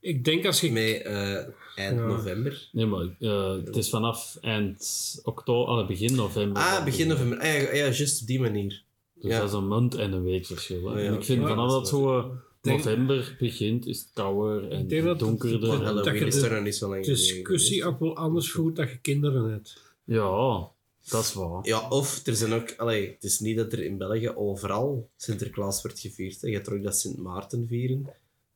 ik 0.01 0.25
denk 0.25 0.45
als 0.45 0.61
je... 0.61 0.71
Met 0.71 1.01
eh, 1.01 1.33
eind 1.75 1.99
Ja. 1.99 2.05
november. 2.05 2.69
Nee, 2.71 2.85
maar 2.85 3.07
eh, 3.19 3.55
het 3.65 3.75
is 3.75 3.89
vanaf 3.89 4.37
eind 4.41 5.19
oktober, 5.23 5.73
ah, 5.73 5.87
begin 5.87 6.15
november. 6.15 6.61
Ah, 6.61 6.83
begin 6.83 7.07
november. 7.07 7.37
Ah, 7.39 7.45
ja, 7.45 7.53
ja, 7.59 7.69
juist 7.73 8.21
op 8.21 8.27
die 8.27 8.39
manier. 8.39 8.83
Dus 9.13 9.31
Ja. 9.31 9.39
dat 9.39 9.47
is 9.49 9.53
een 9.55 9.67
maand 9.67 9.95
en 9.95 10.11
een 10.11 10.23
week 10.23 10.45
verschil. 10.45 10.83
Oh 10.83 10.99
en 10.99 11.13
ik 11.13 11.23
vind 11.23 11.47
vanaf 11.47 11.69
dat 11.71 11.79
dat 11.79 11.87
zo 11.87 12.31
denk- 12.61 12.77
november 12.83 13.35
begint, 13.39 13.85
is 13.87 13.99
het 13.99 14.09
kouder 14.13 14.71
en 14.71 14.79
Ik 14.79 14.89
denk 14.89 15.03
dat- 15.03 15.19
donkerder. 15.19 15.81
Maar 15.81 15.93
dat 15.93 16.05
je 16.05 16.25
is 16.25 16.39
de 16.39 16.47
er 16.47 16.61
niet 16.61 16.75
zo 16.75 16.89
lang 16.89 17.05
discussie 17.05 17.85
ook 17.85 17.99
wel 17.99 18.15
anders 18.15 18.51
voert 18.51 18.75
dat 18.75 18.89
je 18.89 18.97
kinderen 18.97 19.51
hebt. 19.51 19.81
Ja, 20.03 20.69
dat 21.09 21.23
is 21.23 21.33
waar. 21.33 21.59
Ja, 21.67 21.89
of 21.89 22.21
er 22.27 22.35
zijn 22.35 22.53
ook... 22.53 22.73
Allee, 22.77 23.07
het 23.11 23.23
is 23.23 23.39
niet 23.39 23.57
dat 23.57 23.71
er 23.73 23.83
in 23.83 23.97
België 23.97 24.29
overal 24.29 25.09
Sinterklaas 25.17 25.81
wordt 25.81 25.99
gevierd. 25.99 26.41
Hè. 26.41 26.47
Je 26.47 26.53
hebt 26.53 26.67
er 26.67 26.73
ook 26.73 26.83
dat 26.83 26.97
Sint 26.99 27.17
Maarten 27.17 27.67
vieren, 27.67 28.07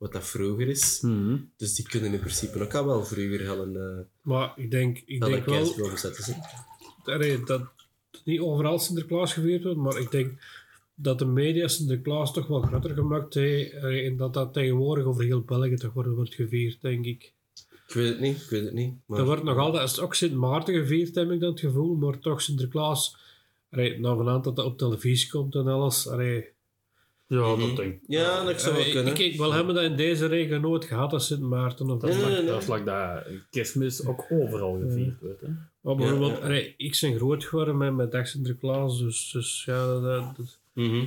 wat 0.06 0.14
dat 0.14 0.30
vroeger 0.30 0.68
is. 0.68 1.02
Mhm. 1.02 1.38
Dus 1.58 1.76
die 1.76 1.86
kunnen 1.86 2.14
in 2.14 2.20
principe 2.20 2.64
ook 2.64 2.74
al 2.74 2.86
wel 2.86 3.06
vroeger 3.06 3.50
al 3.50 3.62
een, 3.62 3.76
eh 3.76 4.06
Maar 4.22 4.54
ik 4.56 4.72
denk, 4.72 5.02
ik 5.06 5.24
een 5.24 5.32
denk 5.32 5.46
wel 5.46 5.76
allee, 7.04 7.44
dat 7.44 7.62
niet 8.24 8.40
overal 8.40 8.80
Sinterklaas 8.80 9.34
gevierd 9.34 9.64
wordt, 9.64 9.80
maar 9.80 10.00
ik 10.00 10.12
denk 10.12 10.42
dat 10.96 11.20
de 11.20 11.26
media 11.26 11.68
Sinterklaas 11.68 12.34
toch 12.34 12.48
wel 12.48 12.62
groter 12.62 12.94
gemaakt 12.94 13.34
heeft 13.34 13.74
en 13.74 14.18
dat 14.18 14.34
dat 14.34 14.54
tegenwoordig 14.54 15.06
over 15.06 15.24
heel 15.24 15.42
België 15.42 15.76
toch 15.76 15.94
wordt, 15.94 16.36
gevierd, 16.36 16.82
denk 16.82 17.06
ik. 17.06 17.34
Ik 17.88 17.94
weet 17.94 18.10
het 18.10 18.20
niet, 18.20 18.42
ik 18.42 18.50
weet 18.50 18.64
het 18.64 18.74
niet. 18.74 18.94
Maar... 19.06 19.20
Er 19.20 19.26
wordt 19.26 19.44
nog 19.44 19.58
altijd, 19.58 20.00
ook 20.00 20.16
Sint 20.16 20.34
Maarten 20.34 20.74
gevierd, 20.74 21.16
heb 21.16 21.32
ik 21.32 21.40
dat 21.40 21.60
gevoel, 21.60 21.96
maar 21.96 22.20
toch 22.20 22.42
Sinterklaas, 22.42 23.18
allee, 23.72 24.00
nou 24.00 24.18
vanavond 24.18 24.44
dat 24.44 24.56
dat 24.56 24.66
op 24.66 24.78
televisie 24.78 25.30
komt 25.30 25.56
en 25.56 25.68
alles, 25.68 26.08
allee, 26.08 26.54
Ja, 27.28 27.56
Mhm. 27.56 27.60
dat 27.60 27.76
denk 27.76 27.94
ik. 27.94 28.00
Ja, 28.08 28.44
dat 28.44 28.62
zou 28.62 28.76
wel 28.76 28.84
kunnen. 28.84 29.08
ik, 29.14 29.20
ik 29.20 29.38
wel 29.38 29.54
hebben 29.54 29.76
dat 29.76 29.84
in 29.84 29.96
deze 29.96 30.26
regio 30.26 30.60
nooit 30.60 30.86
gehad 30.86 31.14
als 31.14 31.28
Sint 31.28 31.42
Maarten. 31.42 31.90
Of 31.90 32.02
Dat 32.02 32.02
dat 32.02 32.10
is, 32.10 32.16
Nee, 32.26 32.42
like, 32.44 32.84
nee, 32.84 32.86
dat 32.86 33.24
kerstmis 33.50 34.06
ook 34.06 34.26
overal 34.30 34.80
gevierd 34.80 35.20
wordt. 35.22 35.42
Hè? 35.42 35.48
Maar 35.82 35.96
bijvoorbeeld, 35.96 36.38
ja. 36.38 36.44
allee, 36.44 36.74
ik 36.78 36.98
ben 37.02 37.16
groot 37.16 37.44
geworden 37.44 37.78
met, 37.78 37.94
met 37.96 38.12
dag 38.12 38.28
Sinterklaas, 38.28 39.00
dus, 39.00 39.30
dus 39.32 39.64
ja, 39.66 39.86
dat, 40.00 40.36
dat, 40.36 40.60
Mhm. 40.74 41.06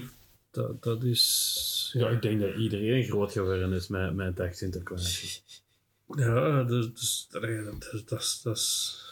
dat, 0.50 0.82
dat 0.82 1.02
is... 1.02 1.90
Ja, 1.92 2.08
ik 2.08 2.22
denk 2.22 2.40
dat 2.40 2.54
iedereen 2.54 3.04
groot 3.04 3.32
geworden 3.32 3.72
is 3.72 3.88
met, 3.88 4.14
met 4.14 4.36
Dag 4.36 4.54
Sinterklaas. 4.54 5.42
Ja, 6.16 6.62
dus, 6.62 6.92
dus, 6.94 7.26
dat, 7.30 7.42
is- 7.42 8.04
dat, 8.04 8.20
is- 8.20 8.40
dat 8.42 8.56
is... 8.56 9.02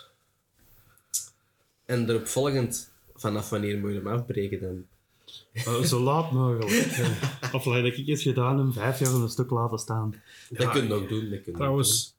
En 1.85 2.11
erop 2.11 2.27
volgend, 2.27 2.93
vanaf 3.15 3.51
wanneer 3.51 3.79
moet 3.79 3.91
je 3.91 3.97
hem 3.97 4.07
afbreken 4.07 4.61
dan? 4.61 4.87
Eh, 5.65 5.83
zo 5.83 6.01
laat 6.01 6.33
mogelijk. 6.33 6.71
Ja. 6.97 7.51
Of 7.53 7.65
dat 7.65 7.85
ik 7.85 8.07
eens 8.09 8.23
gedaan 8.23 8.59
hem 8.59 8.73
vijf 8.73 8.99
jaar 8.99 9.13
een 9.15 9.29
stuk 9.29 9.51
laten 9.51 9.79
staan. 9.79 10.15
dat 10.51 10.71
kun 10.71 10.87
je 10.87 10.95
ook 10.95 11.09
doen. 11.09 11.31
Dat 11.31 11.43
kun 11.43 11.53
Trouwens, 11.55 12.15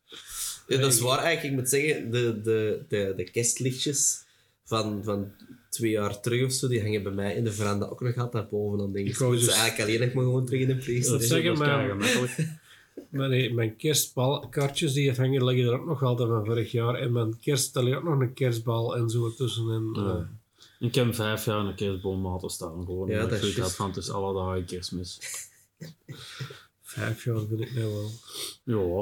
doen. 0.67 0.77
Ja, 0.77 0.81
dat 0.83 0.93
is 0.93 0.99
waar 0.99 1.19
eigenlijk. 1.19 1.53
Ik 1.53 1.59
moet 1.59 1.69
zeggen, 1.69 2.11
de, 2.11 2.41
de, 2.43 2.81
de, 2.87 3.13
de 3.17 3.23
kerstlichtjes 3.31 4.23
van, 4.63 5.03
van 5.03 5.31
twee 5.69 5.91
jaar 5.91 6.19
terug 6.19 6.45
of 6.45 6.51
zo, 6.51 6.67
die 6.67 6.81
hangen 6.81 7.03
bij 7.03 7.11
mij 7.11 7.35
in 7.35 7.43
de 7.43 7.51
veranda 7.51 7.85
ook 7.85 8.01
nog 8.01 8.17
altijd 8.17 8.49
boven. 8.49 8.77
Dan 8.77 8.91
denk 8.93 9.07
ik, 9.07 9.17
wou 9.17 9.35
is 9.35 9.45
dus- 9.45 9.53
eigenlijk 9.55 9.89
alleen 9.89 9.99
nog 10.07 10.13
maar 10.13 10.23
gewoon 10.23 10.45
terug 10.45 10.61
in 10.61 10.67
de 10.67 10.75
Dat 10.75 10.83
PlayStation. 10.85 11.21
zeggen, 11.21 11.99
dat 11.99 12.13
is 12.37 12.45
maar- 13.09 13.29
nee, 13.29 13.53
mijn 13.53 13.75
kerstbalkaartjes 13.75 14.93
die 14.93 15.11
hangen 15.13 15.43
liggen 15.45 15.65
er 15.65 15.79
ook 15.79 15.85
nog 15.85 16.03
altijd 16.03 16.29
van 16.29 16.45
vorig 16.45 16.71
jaar. 16.71 16.95
En 16.95 17.11
mijn 17.11 17.39
kerst, 17.39 17.73
daar 17.73 17.83
ligt 17.83 17.97
ook 17.97 18.03
nog 18.03 18.19
een 18.19 18.33
kerstbal 18.33 18.95
en 18.97 19.09
zo 19.09 19.33
tussen. 19.33 19.69
En, 19.69 19.89
Ja. 20.03 20.29
Ik 20.79 20.95
heb 20.95 21.15
vijf 21.15 21.45
jaar 21.45 21.65
een 21.65 21.75
kerstboom 21.75 22.27
laten 22.27 22.49
staan. 22.49 22.85
Gewoon 22.85 23.09
Ja, 23.09 23.21
dat 23.21 23.31
ik 23.31 23.37
zoiets 23.39 23.57
had 23.59 23.75
van 23.75 23.87
het 23.87 23.97
is 23.97 24.09
alle 24.09 24.33
dagen 24.33 24.65
kerstmis. 24.65 25.19
vijf 26.81 27.23
jaar 27.23 27.39
vind 27.47 27.61
ik 27.61 27.73
nou 27.73 27.91
wel. 27.93 28.09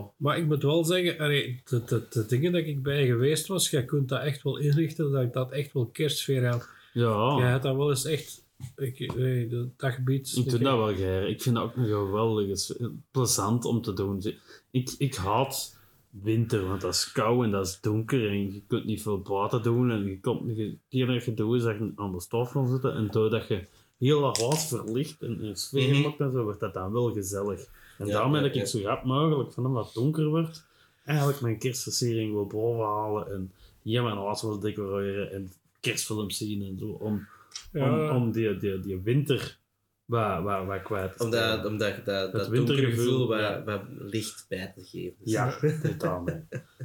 Ja, 0.01 0.11
Maar 0.17 0.37
ik 0.37 0.45
moet 0.45 0.63
wel 0.63 0.83
zeggen, 0.85 1.19
allee, 1.19 1.61
de, 1.65 1.83
de, 1.83 2.05
de 2.09 2.25
dingen 2.25 2.51
dat 2.51 2.65
ik 2.65 2.83
bij 2.83 3.05
geweest 3.05 3.47
was, 3.47 3.69
jij 3.69 3.85
kunt 3.85 4.09
dat 4.09 4.21
echt 4.21 4.43
wel 4.43 4.57
inrichten 4.57 5.11
dat 5.11 5.21
ik 5.23 5.33
dat 5.33 5.51
echt 5.51 5.73
wel 5.73 5.85
kerstsfeer 5.85 6.47
had. 6.47 6.67
ja. 6.93 7.35
Jij 7.37 7.51
had 7.51 7.61
dat 7.61 7.75
wel 7.75 7.89
eens 7.89 8.05
echt, 8.05 8.43
ik, 8.75 9.15
nee, 9.15 9.47
de- 9.47 9.69
dat 9.77 9.93
gebied. 9.93 10.27
Ik 10.27 10.49
vind 10.49 10.63
dat 10.63 10.77
wel 10.77 10.95
geir. 10.95 11.27
Ik 11.29 11.41
vind 11.41 11.55
dat 11.55 11.63
ook 11.63 11.75
een 11.75 11.85
geweldig. 11.85 12.47
Het 12.47 12.57
is 12.57 12.73
plezant 13.11 13.65
om 13.65 13.81
te 13.81 13.93
doen. 13.93 14.23
Ik, 14.71 14.95
ik 14.97 15.15
haat 15.15 15.74
winter, 16.23 16.67
want 16.67 16.81
dat 16.81 16.93
is 16.93 17.11
koud 17.11 17.43
en 17.43 17.51
dat 17.51 17.65
is 17.67 17.79
donker 17.81 18.29
en 18.29 18.53
je 18.53 18.61
kunt 18.67 18.85
niet 18.85 19.01
veel 19.01 19.19
buiten 19.19 19.63
doen. 19.63 19.91
En 19.91 20.05
je 20.05 20.19
komt 20.19 20.57
je, 20.57 20.63
het 20.63 20.77
enige 20.89 21.19
gedoe 21.19 21.55
is 21.57 21.63
dat 21.63 21.77
je 21.77 21.91
aan 21.95 22.11
de 22.11 22.21
stof 22.21 22.51
kan 22.51 22.67
zitten. 22.67 22.93
En 22.93 23.07
doordat 23.11 23.47
je 23.47 23.65
heel 23.97 24.21
dat 24.21 24.41
huis 24.41 24.67
verlicht 24.67 25.21
en 25.21 25.45
een 25.45 25.55
sfeer 25.55 25.93
Mhm. 25.93 26.01
maakt 26.01 26.19
en 26.19 26.31
zo, 26.31 26.43
wordt 26.43 26.59
dat 26.59 26.73
dan 26.73 26.91
wel 26.91 27.13
gezellig. 27.13 27.59
En 27.97 28.05
Ja, 28.05 28.11
daarom 28.11 28.35
ja, 28.35 28.41
heb 28.41 28.47
ik 28.53 28.55
ja. 28.55 28.65
zo 28.65 28.79
rap 28.83 29.03
mogelijk, 29.03 29.53
vanaf 29.53 29.73
dat 29.73 29.85
het 29.85 29.93
donker 29.93 30.25
wordt, 30.27 30.65
eigenlijk 31.05 31.41
mijn 31.41 31.57
kerstversiering 31.57 32.31
wil 32.33 32.45
bovenhalen 32.47 33.31
en 33.31 33.51
hier 33.81 34.03
mijn 34.03 34.17
huis 34.17 34.41
wil 34.41 34.59
decoreren 34.59 35.31
en 35.31 35.51
kerstfilms 35.79 36.37
zien 36.37 36.61
en 36.61 36.77
zo. 36.79 36.85
Om, 36.85 37.27
Ja. 37.71 38.09
om, 38.15 38.21
om 38.23 38.31
die, 38.31 38.57
die, 38.57 38.79
die 38.79 38.99
winter 39.01 39.57
wat, 40.05 40.43
wat, 40.43 40.65
wat 40.65 40.81
kwijt 40.81 41.19
Omdat, 41.21 41.65
omdat 41.65 41.95
je 41.95 42.03
dat, 42.03 42.31
dat 42.31 42.47
wintergevoel, 42.47 43.27
wat, 43.27 43.39
ja. 43.39 43.63
wat 43.63 43.81
licht 43.89 44.45
bij 44.49 44.71
te 44.75 44.83
geven. 44.83 45.15
Dus- 45.23 45.31
Ja, 45.31 45.59
totaal 45.83 46.21
mee. 46.21 46.43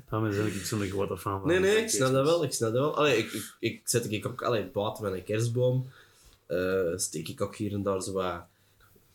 Daarom 0.09 0.31
ben 0.31 0.47
ik 0.47 0.53
zo'n 0.53 0.81
grote 0.81 1.19
fan 1.19 1.39
van. 1.41 1.49
Nee, 1.49 1.59
nee, 1.59 1.77
ik 1.77 1.89
snap 1.91 2.13
dat 2.13 2.25
wel. 2.27 2.45
Ik 2.45 2.53
snap 2.53 2.73
dat 2.73 2.81
wel. 2.81 2.97
Allee, 2.97 3.17
ik, 3.19 3.33
ik, 3.33 3.57
ik 3.61 3.81
zet 3.85 4.13
ik 4.13 4.27
ook 4.27 4.43
allee, 4.43 4.65
buiten 4.67 5.05
met 5.05 5.13
een 5.13 5.25
kerstboom. 5.25 5.87
eh, 6.47 6.97
steek 6.97 7.29
ik 7.29 7.41
ook 7.41 7.57
hier 7.57 7.73
en 7.73 7.83
daar 7.83 8.03
zo 8.03 8.13
wat 8.13 8.43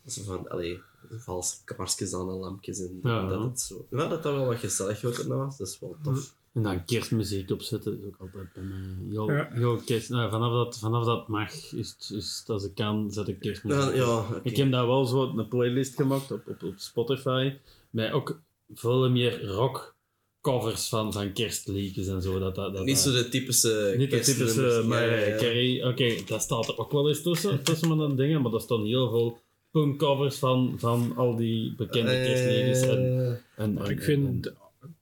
zo 0.08 0.24
van, 0.24 0.50
allee, 0.50 0.80
valse 1.18 1.56
kaarsjes 1.64 2.14
aan 2.14 2.30
en 2.30 2.36
lampjes. 2.36 2.80
En 2.80 3.00
Ja. 3.04 3.28
dat 3.28 3.42
het 3.44 3.60
zo. 3.62 3.86
Ja, 3.90 4.08
dat 4.08 4.24
dat 4.24 4.34
wel 4.34 4.46
wat 4.46 4.60
gezellig 4.60 5.02
wordt 5.02 5.20
ernaast. 5.20 5.58
Dat 5.58 5.68
is 5.68 5.80
wel 5.80 5.96
tof. 6.04 6.34
En 6.56 6.64
dan 6.64 6.86
kerstmuziek 6.86 7.52
opzetten 7.52 8.00
is 8.00 8.06
ook 8.06 8.16
altijd 8.20 8.54
bij 8.54 8.64
mij. 8.64 9.10
Heel, 9.10 9.32
Ja. 9.32 9.50
heel 9.52 9.76
kerst, 9.86 10.10
nou, 10.10 10.32
vanaf, 10.32 10.52
dat, 10.52 10.78
vanaf 10.80 11.06
dat 11.06 11.28
mag, 11.28 11.52
is, 11.74 11.90
het- 11.98 12.12
is 12.16 12.44
als 12.48 12.64
ik 12.66 12.76
kan, 12.76 13.12
zet 13.12 13.28
ik 13.28 13.40
kerstmuziek. 13.40 13.82
Ja, 13.82 13.90
op. 13.90 13.96
ja 13.96 14.18
oké. 14.38 14.50
Ik 14.50 14.56
heb 14.58 14.72
daar 14.72 14.88
wel 14.88 15.06
zo 15.06 15.34
een 15.38 15.48
playlist 15.48 15.96
gemaakt 15.96 16.32
op, 16.32 16.42
op, 16.48 16.64
op 16.64 16.74
Spotify. 16.78 17.54
Met 17.90 18.12
ook 18.12 18.42
veel 18.74 19.10
meer 19.10 19.46
rock 19.46 19.96
covers 20.42 20.88
van, 20.90 21.14
van 21.14 21.34
kerstliedjes 21.34 22.08
en 22.08 22.22
zo. 22.22 22.40
Dat, 22.40 22.56
dat, 22.56 22.74
dat, 22.74 22.86
Niet 22.86 22.98
zo 22.98 23.12
de 23.12 23.30
typische 23.30 23.94
Niet 23.98 24.12
de 24.12 24.20
typische 24.20 24.84
Mariah 24.88 25.20
ja, 25.20 25.26
ja. 25.28 25.38
Carey. 25.38 25.86
Oké, 25.88 26.16
dat 26.26 26.42
staat 26.42 26.68
er 26.68 26.78
ook 26.78 26.92
wel 26.92 27.08
eens 27.10 27.22
tussen, 27.22 27.64
tussen 27.64 27.98
mijn 27.98 28.16
dingen, 28.16 28.42
maar 28.42 28.54
er 28.54 28.62
staan 28.62 28.86
heel 28.86 29.10
veel 29.10 29.38
punkcovers 29.72 30.36
van, 30.38 30.74
van 30.78 31.14
al 31.16 31.36
die 31.36 31.74
bekende 31.76 32.12
kerstliedjes. 32.12 32.82
En, 32.82 32.98
Eh, 33.58 33.64
en, 33.64 33.74
Maar 33.74 33.86
en- 33.86 33.92
ik 33.92 34.02
vind 34.04 34.52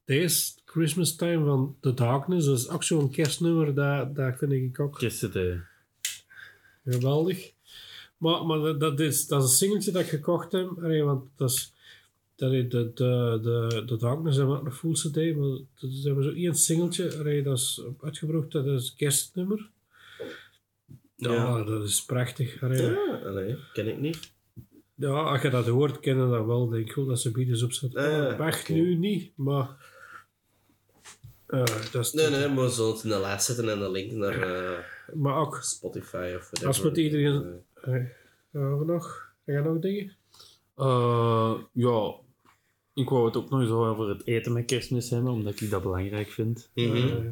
deze 0.06 0.52
Christmas 0.74 1.16
Time 1.16 1.46
van 1.46 1.76
The 1.80 1.94
Darkness, 1.94 2.46
dat 2.46 2.58
is 2.58 2.70
ook 2.70 2.84
zo'n 2.84 3.10
kerstnummer, 3.12 3.74
dat, 3.74 4.16
dat 4.16 4.38
vind 4.38 4.52
ik 4.52 4.80
ook 4.80 5.00
geweldig. 6.86 7.52
Maar, 8.18 8.46
maar 8.46 8.58
dat- 8.60 8.80
dat, 8.80 9.00
is, 9.00 9.28
dat 9.28 9.44
is 9.44 9.50
een 9.50 9.56
singeltje 9.56 9.92
dat 9.92 10.02
ik 10.02 10.08
gekocht 10.08 10.52
heb, 10.52 10.70
allee, 10.84 11.04
want 11.04 11.24
dat 11.36 11.50
is... 11.50 11.72
Dat 12.36 12.52
is 12.52 12.70
de, 12.70 12.92
de, 12.94 13.40
de, 13.42 13.84
de 13.86 13.98
Darkness 13.98 14.38
hebben 14.38 14.54
we 14.56 14.60
ook 14.62 14.66
nog 14.68 14.78
full 14.78 14.94
CD, 14.94 15.36
maar 15.38 15.48
dat 15.80 15.90
is 15.92 16.04
hebben 16.04 16.24
we 16.24 16.30
zo 16.32 16.36
één 16.36 16.56
singeltje, 16.56 17.18
allee, 17.18 17.44
dat 17.44 17.58
is 17.58 17.82
uitgebracht, 18.02 18.52
dat 18.52 18.66
is 18.66 18.86
het 18.88 18.96
kerstnummer. 18.96 19.70
Ja, 21.16 21.32
Ja. 21.34 21.64
dat 21.64 21.84
is 21.84 22.06
prachtig. 22.06 22.64
allee. 22.64 22.82
Ja, 22.82 23.20
allee, 23.26 23.56
ken 23.74 23.88
ik 23.88 24.00
niet. 24.00 24.32
Ja, 24.96 25.10
als 25.10 25.42
je 25.42 25.50
dat 25.50 25.68
hoort, 25.68 26.00
kennen 26.00 26.30
dat 26.30 26.46
wel. 26.46 26.70
Denk 26.70 26.90
ik 26.90 26.96
wel 26.96 27.06
dat 27.06 27.20
ze 27.20 27.32
bieden 27.32 27.64
op 27.64 27.72
zetten. 27.72 28.38
Wacht 28.38 28.62
oké. 28.62 28.74
nu 28.74 28.96
niet, 28.96 29.32
maar. 29.36 29.92
Eh, 31.54 31.92
dat 31.92 32.06
is 32.06 32.12
Nee, 32.14 32.30
nee, 32.30 32.48
maar 32.48 32.64
we 32.64 32.70
zullen 32.70 32.92
het 32.94 33.04
in 33.04 33.10
de 33.10 33.20
lijst 33.20 33.46
zetten 33.46 33.70
en 33.70 33.82
een 33.82 33.92
link 33.92 34.12
naar 34.12 34.42
eh, 34.42 34.80
Maar 35.14 35.36
ook, 35.38 35.56
Spotify 35.62 36.34
of 36.36 36.42
whatever. 36.44 36.68
Als 36.68 36.82
met 36.82 36.98
iedereen- 36.98 37.62
Eh, 37.82 37.94
gaan 38.54 38.80
we 38.80 38.86
nog? 38.86 39.32
Ga 39.46 39.52
je 39.54 39.60
nog 39.62 39.80
dingen? 39.80 40.16
Eh, 40.76 41.54
ja, 41.74 42.14
ik 42.94 43.10
wou 43.10 43.26
het 43.26 43.38
ook 43.38 43.50
nog 43.50 43.62
eens 43.62 43.70
over 43.70 44.10
het 44.10 44.28
eten 44.28 44.54
met 44.54 44.66
kerstmis 44.66 45.10
hebben, 45.10 45.32
omdat 45.32 45.62
ik 45.62 45.70
dat 45.70 45.82
belangrijk 45.82 46.30
vind. 46.30 46.70
mhm. 46.74 46.96
Eh, 46.96 47.26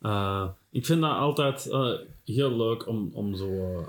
Eh, 0.00 0.48
ik 0.70 0.86
vind 0.86 1.00
dat 1.00 1.10
altijd 1.16 1.66
eh, 1.70 1.92
heel 2.24 2.56
leuk 2.56 2.86
om, 2.88 3.10
om 3.12 3.34
zo 3.34 3.84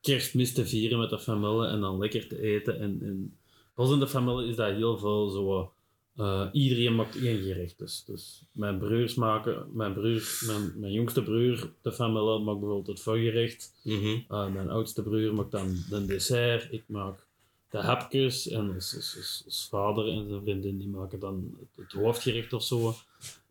kerstmis 0.00 0.52
te 0.54 0.66
vieren 0.66 0.98
met 0.98 1.10
de 1.10 1.18
familie 1.18 1.66
en 1.68 1.80
dan 1.80 1.98
lekker 1.98 2.28
te 2.28 2.40
eten. 2.40 2.78
En, 2.80 2.98
en 3.02 3.38
ons 3.74 3.90
in 3.92 3.98
de 3.98 4.08
familie 4.08 4.48
is 4.50 4.56
dat 4.56 4.70
heel 4.74 4.98
veel 4.98 5.28
zo. 5.28 5.72
Eh, 6.16 6.48
iedereen 6.52 6.94
maakt 6.94 7.16
één 7.16 7.42
gerecht. 7.42 7.78
Dus, 7.78 8.04
dus 8.06 8.42
mijn 8.52 8.78
broers 8.78 9.14
maken, 9.14 9.66
mijn, 9.72 9.92
broer, 9.92 10.40
mijn, 10.46 10.72
mijn 10.76 10.92
jongste 10.92 11.22
broer, 11.22 11.72
de 11.82 11.92
familie, 11.92 12.38
maakt 12.38 12.58
bijvoorbeeld 12.60 12.86
het 12.86 13.00
voorgerecht. 13.00 13.72
Mhm. 13.84 14.06
Uh, 14.28 14.52
mijn 14.52 14.70
oudste 14.70 15.02
broer 15.02 15.34
maakt 15.34 15.50
dan 15.50 15.76
de 15.88 16.06
dessert. 16.06 16.72
Ik 16.72 16.84
maak 16.86 17.26
de 17.70 17.78
hapjes. 17.78 18.48
En 18.48 18.70
ons, 18.70 18.94
ons, 18.94 19.16
ons- 19.16 19.42
ons 19.44 19.66
vader 19.70 20.08
en 20.08 20.28
zijn 20.28 20.42
vriendin 20.42 20.78
die 20.78 20.88
maken 20.88 21.18
dan 21.18 21.56
het, 21.60 21.84
het 21.84 21.92
hoofdgerecht 22.02 22.52
of 22.52 22.62
zo. 22.62 22.94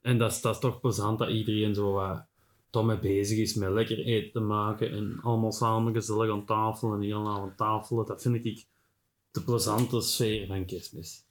En 0.01 0.17
dat 0.17 0.31
is, 0.31 0.41
dat 0.41 0.53
is 0.53 0.59
toch 0.61 0.79
plezant 0.79 1.19
dat 1.19 1.29
iedereen 1.29 1.75
zo 1.75 1.91
wat 1.91 2.25
toch 2.69 2.85
mee 2.85 2.99
bezig 2.99 3.37
is 3.37 3.53
met 3.53 3.71
lekker 3.71 3.99
eten 3.99 4.31
te 4.31 4.39
maken. 4.39 4.91
En 4.91 5.19
allemaal 5.21 5.51
samen 5.51 5.93
gezellig 5.93 6.31
aan 6.31 6.45
tafel 6.45 6.93
en 6.93 7.01
heel 7.01 7.27
aan 7.27 7.53
tafel. 7.55 8.05
Dat 8.05 8.21
vind 8.21 8.45
ik 8.45 8.65
de 9.31 9.41
plezante 9.41 10.01
sfeer 10.01 10.47
van 10.47 10.65
kerstmis. 10.65 11.23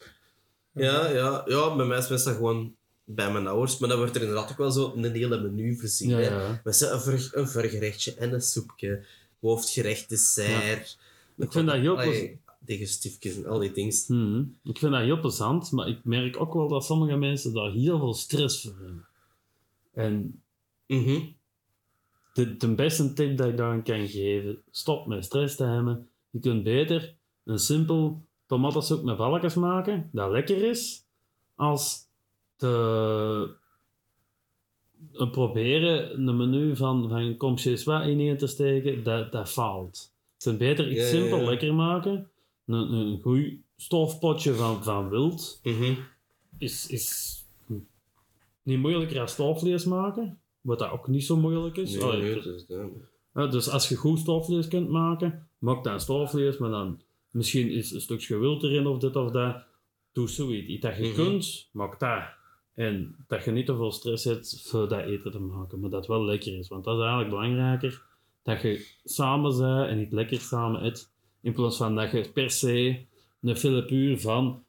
Ja, 0.73 1.09
ja, 1.09 1.45
ja, 1.47 1.77
bij 1.77 1.87
mij 1.87 1.97
is 1.97 2.03
het 2.03 2.13
meestal 2.13 2.35
gewoon 2.35 2.75
bij 3.05 3.33
mijn 3.33 3.47
ouders. 3.47 3.79
Maar 3.79 3.89
dan 3.89 3.99
wordt 3.99 4.17
er 4.17 4.21
inderdaad 4.23 4.51
ook 4.51 4.57
wel 4.59 4.71
zo 4.71 4.93
een 4.97 5.13
hele 5.13 5.41
menu 5.41 5.77
voorzien. 5.79 6.09
Ja, 6.09 6.17
hè. 6.17 6.23
ja. 6.29 6.61
Met 6.65 6.81
een, 6.81 7.01
ver, 7.01 7.31
een 7.33 7.49
vergerechtje 7.49 8.15
en 8.15 8.33
een 8.33 8.41
soepje, 8.41 9.05
hoofdgerecht, 9.41 10.09
dessert. 10.09 10.99
Ik 11.37 11.53
vind 11.53 11.67
dat 11.67 11.77
heel 11.77 11.99
digestiefjes 12.59 13.37
en 13.37 13.47
al 13.47 13.59
die 13.59 13.73
dingen. 13.73 13.95
Mhm. 14.09 14.39
Ik 14.71 14.79
vind 14.79 14.93
dat 14.93 15.01
heel 15.01 15.21
plezant, 15.21 15.71
maar 15.73 15.89
ik 15.89 16.05
merk 16.05 16.41
ook 16.41 16.55
wel 16.55 16.69
dat 16.69 16.85
sommige 16.85 17.17
mensen 17.17 17.55
daar 17.55 17.71
heel 17.73 17.99
veel 17.99 18.15
stress 18.15 18.63
voor 18.63 18.73
hebben. 18.73 19.07
En 19.95 20.43
Mhm. 20.87 21.21
de, 22.33 22.57
de 22.57 22.75
beste 22.75 23.13
tip 23.13 23.37
dat 23.37 23.49
ik 23.49 23.57
daaraan 23.57 23.83
kan 23.83 24.09
geven, 24.09 24.63
stop 24.71 25.07
met 25.07 25.25
stress 25.25 25.57
te 25.57 25.65
hebben. 25.65 26.09
Je 26.31 26.41
kunt 26.41 26.63
beter 26.63 27.15
een 27.45 27.59
simpel 27.59 28.23
tomatensoep 28.51 29.03
met 29.03 29.17
valkens 29.17 29.55
maken, 29.55 30.09
dat 30.13 30.31
lekker 30.31 30.63
is, 30.69 31.05
als 31.55 31.99
te 32.57 33.57
eh, 35.13 35.31
proberen 35.31 36.29
een 36.29 36.37
menu 36.37 36.77
van, 36.77 37.09
van 37.09 37.37
wat 37.85 38.07
ineen 38.07 38.37
te 38.37 38.47
steken, 38.47 39.03
dat, 39.03 39.33
dat 39.33 39.49
faalt. 39.51 40.13
Je 40.39 40.45
kunt 40.45 40.59
beter 40.59 40.91
iets 40.91 41.01
Ja, 41.01 41.07
simpel 41.07 41.39
ja. 41.39 41.45
lekker 41.45 41.75
maken. 41.75 42.31
Een, 42.67 42.93
een 42.93 43.21
goed 43.21 43.53
stofpotje 43.77 44.55
van, 44.55 44.85
van 44.85 45.09
wild 45.09 45.61
Mhm. 45.63 45.95
is, 46.59 46.87
is 46.87 47.39
niet 48.63 48.79
moeilijker 48.79 49.21
als 49.21 49.33
stoofvlees 49.33 49.85
maken. 49.85 50.39
Wat 50.61 50.79
dat 50.79 50.91
ook 50.91 51.09
niet 51.09 51.25
zo 51.25 51.37
moeilijk 51.37 51.77
is. 51.77 51.93
Nee, 51.95 52.03
Allee, 52.03 52.21
nee, 52.23 52.35
dus- 52.35 52.47
is 52.47 52.67
ja, 53.35 53.47
dus 53.47 53.69
als 53.71 53.89
je 53.89 53.97
goed 53.97 54.19
stoofvlees 54.19 54.69
kunt 54.69 54.89
maken, 54.89 55.49
maak 55.59 55.85
dan 55.85 56.01
stoofvlees, 56.01 56.59
maar 56.59 56.71
dan 56.71 57.01
misschien 57.31 57.71
is 57.71 57.91
een 57.93 58.01
stukje 58.01 58.39
wild 58.39 58.63
erin 58.63 58.87
of 58.87 58.99
dit 58.99 59.17
of 59.17 59.31
dat. 59.31 59.57
Doe 60.13 60.29
zoiets. 60.29 60.69
Iets 60.69 60.83
dat 60.83 60.97
je 60.97 61.03
Mhm. 61.03 61.15
kunt, 61.15 61.69
maak 61.73 62.01
dat. 62.01 62.23
En 62.75 63.15
dat 63.27 63.45
je 63.45 63.51
niet 63.51 63.67
te 63.67 63.77
veel 63.77 63.93
stress 63.93 64.25
hebt 64.25 64.63
voor 64.69 64.89
dat 64.89 65.05
eten 65.05 65.31
te 65.31 65.39
maken, 65.39 65.81
maar 65.81 65.91
dat 65.91 65.99
het 65.99 66.09
wel 66.09 66.25
lekker 66.25 66.59
is. 66.59 66.69
Want 66.69 66.85
dat 66.85 66.95
is 66.95 67.01
eigenlijk 67.01 67.31
belangrijker. 67.31 68.03
Dat 68.43 68.63
je 68.63 68.87
samen 69.05 69.59
bent 69.59 69.89
en 69.89 69.99
niet 69.99 70.13
lekker 70.13 70.41
samen 70.41 70.85
eet. 70.85 71.13
In 71.43 71.53
plaats 71.53 71.77
van 71.77 71.95
dat 71.95 72.11
je 72.11 72.31
per 72.35 72.51
se 72.51 73.05
een 73.43 73.57
filipuur 73.57 74.21
van 74.21 74.65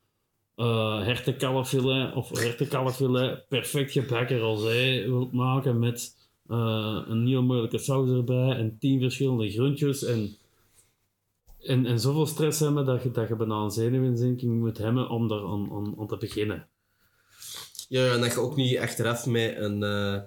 hertenkalffilet 1.04 2.14
of 2.14 2.30
hertenkalffilet 2.40 3.48
perfect 3.48 3.92
gebakken 3.92 4.40
rosé 4.40 5.04
wilt 5.06 5.32
maken 5.32 5.80
met 5.80 6.20
eh, 6.48 7.02
een 7.08 7.28
heel 7.28 7.44
moeilijke 7.44 7.78
saus 7.78 8.10
erbij 8.10 8.50
en 8.50 8.78
tien 8.80 9.00
verschillende 9.00 9.50
groentjes 9.52 10.04
en, 10.04 10.36
en, 11.64 11.86
en 11.86 12.00
zoveel 12.00 12.26
stress 12.26 12.60
hebben 12.60 12.86
dat 12.86 13.04
je, 13.04 13.12
dat 13.12 13.28
je 13.28 13.36
bijna 13.36 13.56
een 13.56 13.72
zenuwinzinking 13.72 14.60
moet 14.60 14.78
hebben 14.78 15.10
om 15.10 15.28
daar 15.28 15.44
aan, 15.44 15.72
aan, 15.72 15.96
aan 16.00 16.08
te 16.08 16.18
beginnen. 16.18 16.68
Ja, 17.90 18.14
en 18.14 18.22
dat 18.22 18.34
je 18.34 18.40
ook 18.40 18.56
niet 18.56 18.78
achteraf 18.78 19.26
met 19.26 19.58
een, 19.58 19.84
eh, 19.84 20.22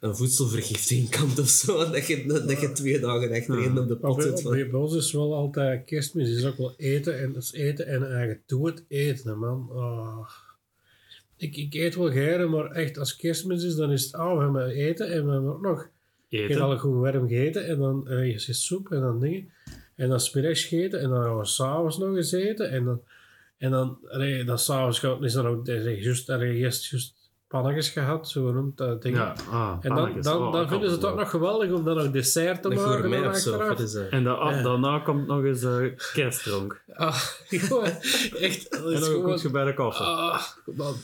een 0.00 0.16
voedselvergiftiging 0.16 1.08
kan 1.16 1.30
of 1.38 1.48
zo. 1.48 1.90
Dat 1.90 2.06
je, 2.06 2.26
dat 2.46 2.60
je 2.60 2.72
twee 2.72 3.00
dagen 3.00 3.32
achtereen 3.32 3.78
op 3.78 3.88
de 3.88 3.96
pot 3.96 4.16
bij, 4.16 4.24
zit. 4.24 4.42
Bij, 4.42 4.70
bij 4.70 4.80
ons 4.80 4.94
is 4.94 5.12
wel 5.12 5.34
altijd 5.34 5.84
kerstmis, 5.84 6.28
is 6.28 6.44
ook 6.44 6.56
wel 6.56 6.74
eten 6.76 7.20
en 7.20 7.36
is 7.36 7.52
eten 7.52 7.86
en 7.86 8.12
eigen 8.12 8.42
doe 8.46 8.66
het 8.66 8.84
eten, 8.88 9.38
man. 9.38 9.70
Ah. 9.72 10.28
Ik, 11.36 11.56
ik 11.56 11.74
eet 11.74 11.94
wel 11.94 12.10
geiren, 12.10 12.50
maar 12.50 12.70
echt 12.70 12.98
als 12.98 13.16
kerstmis 13.16 13.62
is, 13.62 13.74
dan 13.74 13.90
is 13.90 14.04
het, 14.04 14.12
ah, 14.12 14.36
we 14.36 14.42
hebben 14.42 14.68
eten 14.68 15.12
en 15.12 15.26
we 15.26 15.32
hebben 15.32 15.52
ook 15.52 15.62
nog 15.62 15.88
ik 16.28 16.40
heb 16.40 16.50
Eten. 16.50 16.62
al 16.62 16.78
goed 16.78 16.94
warm 16.94 17.28
gegeten 17.28 17.66
en 17.66 17.78
dan 17.78 18.08
eh, 18.08 18.30
je 18.30 18.38
zit 18.38 18.56
soep 18.56 18.92
en 18.92 19.00
dan 19.00 19.20
dingen. 19.20 19.50
En 19.98 20.08
dan 20.08 20.20
smiddags 20.20 20.64
gegeten 20.64 21.00
en 21.00 21.08
dan 21.10 21.22
gaan 21.22 21.38
we 21.38 21.44
s'avonds 21.46 21.98
nog 21.98 22.16
eens 22.16 22.32
eten. 22.32 22.70
En 22.70 22.84
dan, 22.84 23.00
en 23.58 23.70
dan, 23.70 23.98
allee, 24.08 24.44
dan 24.44 24.58
s'avonds 24.58 24.98
gaat- 24.98 25.22
is 25.22 25.32
dan 25.32 25.46
ook 25.46 25.66
juist, 25.66 26.26
juist 26.90 27.14
pannetjes 27.48 27.88
gehad, 27.88 28.28
zo 28.28 28.46
genoemd 28.46 28.76
dat 28.76 29.02
ding. 29.02 29.16
Ja, 29.16 29.34
ah, 29.50 29.76
En 29.80 29.94
dan, 29.94 30.20
dan, 30.22 30.36
Oh, 30.42 30.52
dan 30.52 30.62
ik 30.62 30.68
vinden 30.68 30.88
ze 30.88 30.94
het 30.94 31.04
ook 31.04 31.16
nog 31.18 31.30
geweldig 31.30 31.70
om 31.72 31.84
dan 31.84 31.98
ook 31.98 32.12
dessert 32.12 32.62
te 32.62 32.70
een 32.70 32.76
maken. 32.76 33.10
dan 33.10 33.28
of 33.28 33.36
zo. 33.36 33.72
is 33.72 33.92
dat? 33.92 34.08
En 34.08 34.24
da- 34.24 34.32
ah, 34.32 34.50
Ja. 34.56 34.62
daarna 34.62 34.98
komt 34.98 35.26
nog 35.26 35.44
eens 35.44 35.62
eh 35.62 35.86
kerstdronk. 36.12 36.82
Ah, 36.94 37.14
gewoon, 37.48 37.84
echt, 37.84 38.70
dat 38.70 38.84
En 38.84 38.92
is 38.92 39.00
nog 39.00 39.08
een 39.08 39.38
gewoon... 39.38 39.52
bij 39.52 39.64
de 39.64 39.74
koffie. 39.74 40.06
Ah, 40.06 40.42
man, 40.64 40.94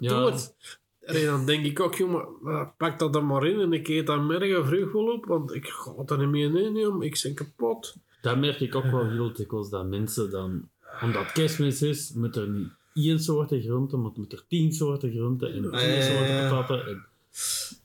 Ja. 0.00 0.08
doe 0.20 0.30
het. 0.30 0.54
En 1.02 1.24
dan 1.24 1.46
denk 1.46 1.64
ik 1.66 1.80
ook, 1.80 1.94
jongen, 1.94 2.26
ah, 2.44 2.68
pak 2.76 2.98
dat 2.98 3.12
dan 3.12 3.26
maar 3.26 3.46
in 3.46 3.60
en 3.60 3.72
ik 3.72 3.88
eet 3.88 4.06
dat 4.06 4.22
morgen 4.22 4.66
vroeg 4.66 4.92
wel 4.92 5.12
op, 5.12 5.24
want 5.26 5.54
ik 5.54 5.66
ga 5.66 5.92
er 6.06 6.18
niet 6.18 6.28
meer 6.52 6.64
in, 6.66 6.86
om. 6.86 7.02
ik 7.02 7.20
ben 7.22 7.34
kapot. 7.34 7.94
Dat 8.22 8.38
merk 8.38 8.60
ik 8.60 8.74
ook 8.74 8.90
wel 8.90 9.10
heel 9.10 9.32
dikwijls, 9.32 9.70
dat 9.70 9.86
mensen 9.86 10.30
dan... 10.30 10.68
Omdat 11.02 11.32
kerstmis 11.32 11.82
is, 11.82 12.12
moet 12.12 12.36
er 12.36 12.48
niet 12.48 12.68
één 12.94 13.20
soort 13.20 13.52
groente, 13.64 13.96
maar 13.96 14.10
moet 14.14 14.32
er 14.32 14.44
tien 14.48 14.72
soorten 14.72 15.10
groenten 15.12 15.52
en 15.52 15.62
tien 15.62 15.70
Ah, 15.72 15.80
ja, 15.82 15.88
ja, 15.88 16.02
soorten 16.02 16.34
ja. 16.34 16.48
patatten. 16.50 16.86
En, 16.92 17.06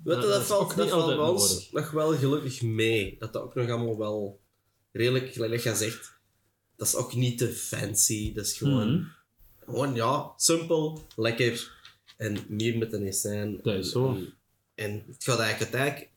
Weet 0.04 0.16
dat 0.16 0.24
dat 0.28 0.44
valt, 0.44 0.70
dat 0.76 0.78
niet 0.78 0.90
valt 0.90 1.06
bij 1.06 1.18
ons 1.18 1.50
nodig. 1.54 1.72
nog 1.72 1.92
wel 1.92 2.14
gelukkig 2.18 2.62
mee. 2.62 3.16
Dat 3.20 3.34
dat 3.34 3.44
ook 3.44 3.56
nog 3.56 3.70
allemaal 3.70 3.98
wel 3.98 4.40
redelijk, 4.92 5.34
gelijk 5.34 5.62
je 5.62 5.76
zegt, 5.76 6.20
dat 6.76 6.88
is 6.88 6.96
ook 6.96 7.14
niet 7.16 7.38
te 7.38 7.48
fancy. 7.48 8.34
Dat 8.34 8.46
is 8.46 8.58
gewoon, 8.58 8.94
Mhm. 8.96 9.04
gewoon 9.66 9.96
ja, 9.96 10.32
simpel, 10.38 11.02
lekker 11.16 11.72
en 12.18 12.38
meer 12.48 12.78
met 12.78 12.94
een 12.94 13.06
essijn. 13.08 13.60
Dat 13.64 13.76
is 13.76 13.92
zo. 13.92 14.08
En, 14.16 14.34
en 14.76 15.04
het 15.08 15.24
gaat 15.24 15.40
eigenlijk 15.40 15.74
uiteindelijk, 15.74 16.12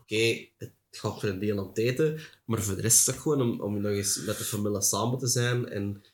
oké, 0.00 0.46
het 0.56 0.72
gaat 0.96 1.20
voor 1.20 1.28
een 1.28 1.38
deel 1.38 1.58
om 1.58 1.68
het 1.68 1.78
eten, 1.78 2.20
maar 2.44 2.62
voor 2.62 2.74
de 2.74 2.80
rest 2.80 2.98
is 2.98 3.06
het 3.06 3.16
gewoon 3.22 3.40
om, 3.40 3.60
om 3.60 3.80
nog 3.80 3.92
eens 3.92 4.24
met 4.24 4.38
de 4.38 4.44
familie 4.44 4.82
samen 4.82 5.18
te 5.18 5.26
zijn 5.26 5.68
en 5.68 6.04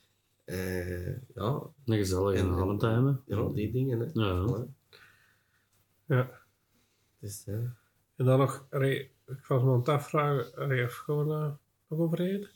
eh, 0.45 1.07
ja, 1.35 1.63
Een 1.85 1.97
gezellige 1.97 2.43
avond 2.43 2.81
te 2.81 2.87
hebben. 2.87 3.23
ja, 3.27 3.49
die 3.55 3.73
dingen. 3.73 4.01
Hè. 4.01 4.07
Ja. 4.13 4.47
Voilà. 4.47 4.79
Ja. 6.07 6.31
Dus, 7.19 7.43
ja. 7.47 7.77
En 8.17 8.25
dan 8.25 8.39
nog, 8.39 8.67
ik 8.71 9.11
was 9.49 9.63
me 9.63 9.71
aan 9.71 9.79
het 9.79 9.89
afvragen, 9.89 10.55
allee, 10.55 10.85
of 10.85 11.05
we 11.07 11.25
daar 11.29 11.57
nog 11.89 11.99
over 11.99 12.21
eten? 12.21 12.51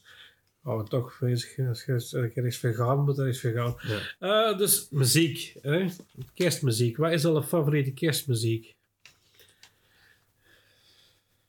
Oh, 0.65 0.85
toch 0.85 1.19
bezig, 1.21 1.69
als 1.69 1.85
je 1.85 2.31
er 2.35 2.47
is 2.47 2.59
vegan 2.59 3.05
moet, 3.05 3.17
dan 3.17 3.27
is 3.27 3.41
vegan. 3.41 3.79
Ja. 3.81 4.51
Eh, 4.51 4.59
dus 4.59 4.89
muziek, 4.91 5.57
hè? 5.61 5.87
kerstmuziek. 6.35 6.97
Wat 6.97 7.13
is 7.13 7.25
al 7.25 7.37
een 7.37 7.43
favoriete 7.43 7.93
kerstmuziek? 7.93 8.74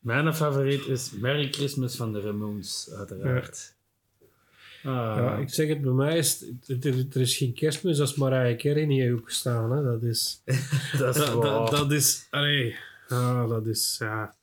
Mijn 0.05 0.33
favoriet 0.35 0.85
is 0.87 1.11
Merry 1.11 1.51
Christmas 1.51 1.95
van 1.95 2.13
de 2.13 2.21
Ramones, 2.21 2.89
uiteraard. 2.97 3.73
Ah, 4.83 4.91
Ja, 4.93 5.37
ik 5.37 5.49
zeg 5.49 5.67
het, 5.67 5.81
bij 5.81 5.91
mij 5.91 6.17
is 6.17 6.45
het- 6.65 6.85
er, 6.85 7.05
er 7.11 7.21
is 7.21 7.37
geen 7.37 7.53
kerstmis 7.53 7.99
als 7.99 8.15
Mariah 8.15 8.57
Carey 8.57 8.85
niet 8.85 9.01
heeft 9.01 9.23
gestaan. 9.23 9.71
Hè? 9.71 9.83
Dat 9.83 10.03
is, 10.03 10.41
dat 10.99 11.15
is 11.15 11.21
dat, 11.25 11.33
waar. 11.33 11.41
dat, 11.41 11.69
dat 11.71 11.91
is, 11.91 12.27
allee, 12.29 12.75
ah, 13.07 13.49
dat 13.49 13.67
is, 13.67 13.95
ja. 13.99 14.35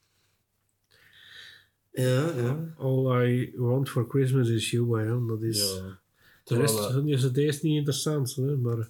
Ja, 1.93 2.33
ja. 2.37 2.75
All 2.79 3.27
I 3.29 3.53
want 3.57 3.89
for 3.91 4.07
Christmas 4.09 4.49
is 4.49 4.71
you, 4.71 4.99
hè. 5.01 5.27
Dat 5.27 5.43
is, 5.43 5.59
Ja. 5.77 5.99
de 6.45 6.57
rest 6.57 7.27
cd's 7.29 7.39
is 7.39 7.63
niet 7.63 7.77
interessant, 7.77 8.35
hè, 8.35 8.57
maar... 8.57 8.89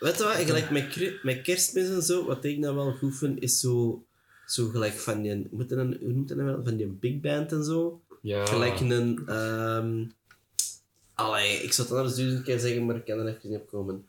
Weet 0.00 0.16
je 0.18 0.22
wat, 0.24 0.32
gelijk 0.34 0.70
met, 0.70 1.18
met 1.22 1.40
kerstmis 1.42 1.88
en 1.88 2.02
zo, 2.02 2.26
wat 2.26 2.44
ik 2.44 2.58
nou 2.58 2.74
wel 2.74 2.92
goed 2.92 3.16
vind, 3.18 3.42
is 3.42 3.60
zo, 3.60 4.04
zo 4.52 4.68
gelijk 4.68 4.92
van 4.92 5.22
die, 5.22 5.46
hoe 5.50 5.66
noemt 6.00 6.28
dat 6.28 6.36
nou 6.36 6.50
wel, 6.50 6.64
van 6.64 6.76
die 6.76 6.86
big 6.86 7.20
band 7.20 7.52
en 7.52 7.64
zo. 7.64 8.02
ja. 8.22 8.46
Gelijk 8.46 8.80
een, 8.80 9.22
ehm 9.26 10.04
allee, 11.14 11.62
ik 11.62 11.72
zou 11.72 11.88
het 11.88 11.96
anders 11.96 12.16
duizend 12.16 12.42
keer 12.44 12.58
zeggen, 12.58 12.86
maar 12.86 12.96
ik 12.96 13.04
kan 13.04 13.18
er 13.18 13.26
even 13.36 13.50
niet 13.50 13.60
op 13.60 13.68
komen. 13.68 14.08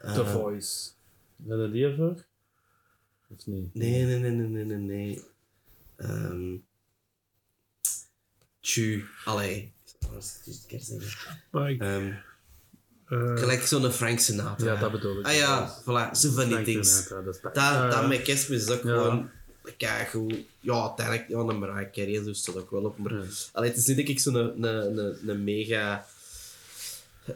Eh, 0.00 0.14
The 0.14 0.26
Voice. 0.26 0.90
Ben 1.36 1.58
je 1.60 1.70
die 1.70 1.84
ervoor? 1.84 2.24
Of 3.28 3.46
niet? 3.46 3.74
Nee, 3.74 4.04
nee, 4.04 4.18
nee, 4.18 4.30
nee, 4.30 4.46
nee, 4.48 4.64
nee, 4.64 4.76
nee. 4.78 5.22
Ehm 5.96 6.54
tju, 8.60 9.04
allee, 9.24 9.56
ik 9.56 9.72
zou 9.84 9.96
het 9.98 10.08
anders 10.08 10.34
duizend 10.44 10.66
keer 10.66 10.80
zeggen. 10.80 11.42
Maar 11.50 11.70
ik, 11.70 11.80
Ehm 11.80 12.12
eh, 13.08 13.36
gelijk 13.36 13.60
zo'n 13.62 13.90
Frank 13.92 14.18
Sinatra. 14.18 14.72
Ja, 14.72 14.80
dat 14.80 14.92
bedoel 14.92 15.18
ik. 15.18 15.26
Ah 15.26 15.34
ja, 15.34 15.80
voilà, 15.82 16.10
zo 16.18 16.30
van 16.30 16.48
die 16.48 16.62
dingen. 16.62 16.82
Dat 17.08 17.34
is 17.34 17.40
Dat, 17.40 17.50
Ja, 17.54 17.88
dat 17.90 18.08
met 18.08 18.22
kerstmis 18.22 18.62
is 18.62 18.70
ook 18.70 18.82
Ja. 18.82 18.88
gewoon 19.02 19.30
kijk 19.76 20.08
goed. 20.08 20.34
Ja, 20.60 20.82
uiteindelijk, 20.82 21.28
ja, 21.28 21.38
een 21.38 21.58
Mariah 21.58 21.92
Carey 21.92 22.16
en 22.18 22.24
zo 22.24 22.32
staat 22.32 22.56
ook 22.56 22.70
wel 22.70 22.84
op. 22.84 22.98
Maar 22.98 23.12
Ja. 23.14 23.22
allee, 23.52 23.68
het 23.70 23.78
is 23.78 23.86
niet 23.86 23.96
dat 23.96 24.08
ik 24.08 24.18
zo'n 24.20 24.34
een, 24.34 24.62
een, 24.62 24.96
een, 24.98 25.28
een 25.28 25.44
mega 25.44 26.06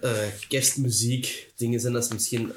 eh, 0.01 0.27
kerstmuziek 0.49 1.53
dingen 1.57 1.81
zijn. 1.81 1.93
Dat 1.93 2.05
is 2.05 2.13
misschien... 2.13 2.53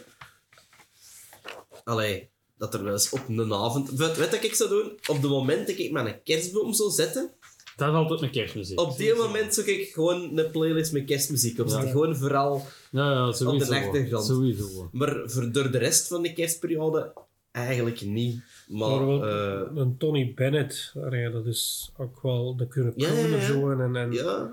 Allee, 1.84 2.30
dat 2.58 2.74
er 2.74 2.84
wel 2.84 2.94
eens 2.94 3.10
op 3.10 3.28
een 3.28 3.54
avond... 3.54 3.90
Weet, 3.90 4.18
weet 4.18 4.30
wat 4.32 4.44
ik 4.44 4.54
zou 4.56 4.70
doen? 4.70 4.92
Op 5.08 5.22
het 5.22 5.32
moment 5.32 5.68
dat 5.68 5.78
ik 5.78 5.92
mijn 5.92 6.24
kerstboom 6.24 6.74
zou 6.74 6.92
zetten, 6.92 7.32
Dat 7.76 7.90
is 7.90 7.96
altijd 7.96 8.22
een 8.22 8.32
kerstmuziek. 8.32 8.80
op 8.80 8.98
die 8.98 9.14
moment 9.14 9.54
zou 9.54 9.68
ik 9.68 9.94
gewoon 9.94 10.38
een 10.38 10.52
playlist 10.52 10.92
met 10.92 11.06
kerstmuziek. 11.06 11.58
Ja. 11.58 11.82
Gewoon 11.90 12.16
vooral... 12.18 12.66
Ja, 12.92 13.12
ja, 13.12 13.32
sowieso. 13.32 13.74
achtergrond. 13.74 14.26
Sowieso. 14.26 14.90
Maar 14.92 15.22
voor 15.26 15.52
door 15.52 15.72
de 15.72 15.78
rest 15.78 16.08
van 16.08 16.22
de 16.22 16.34
kerstperiode 16.34 17.14
eigenlijk 17.52 18.02
niet. 18.02 18.44
Maar... 18.68 19.02
eh, 19.02 19.76
een 19.76 19.98
Tony 19.98 20.34
Bennett, 20.34 20.94
allee, 20.96 21.30
dat 21.30 21.46
is 21.46 21.92
ook 21.98 22.22
wel, 22.22 22.56
dat 22.56 22.68
kunnen 22.68 22.94
Ja, 22.96 23.08
ja, 23.08 23.14
komen 23.24 23.40
ja. 23.40 23.46
zo. 23.46 23.70
En, 23.72 23.96
en, 23.96 24.12
ja, 24.12 24.52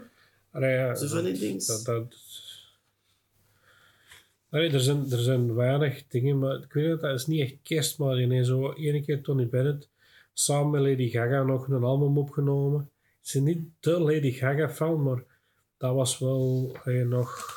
allee, 0.51 0.71
ja, 0.71 0.95
zo 0.95 1.07
van 1.07 1.25
die 1.25 1.39
dingen. 1.39 1.67
Dat, 1.67 1.85
dat, 1.85 2.17
Allee, 4.51 4.71
er, 4.71 4.81
zijn, 4.81 5.11
er 5.11 5.19
zijn 5.19 5.55
weinig 5.55 6.07
dingen, 6.07 6.39
maar 6.39 6.57
ik 6.57 6.73
weet 6.73 6.91
het, 6.91 7.01
dat 7.01 7.15
is 7.15 7.27
niet 7.27 7.41
echt 7.41 7.57
kerst, 7.63 7.99
maar 7.99 8.21
ineens 8.21 8.47
zo 8.47 8.73
ene 8.73 9.03
keer 9.03 9.23
Tony 9.23 9.49
Bennett 9.49 9.89
samen 10.33 10.71
met 10.71 10.81
Lady 10.81 11.09
Gaga 11.11 11.43
nog 11.43 11.69
een 11.69 11.83
album 11.85 12.19
opgenomen. 12.19 12.91
Ik 13.23 13.31
ben 13.33 13.43
niet 13.45 13.69
de 13.81 14.01
Lady 14.01 14.33
Gaga 14.33 14.71
fan, 14.71 15.03
maar 15.03 15.23
dat 15.77 15.95
was 15.95 16.19
wel 16.19 16.77
allee, 16.85 17.05
nog... 17.05 17.57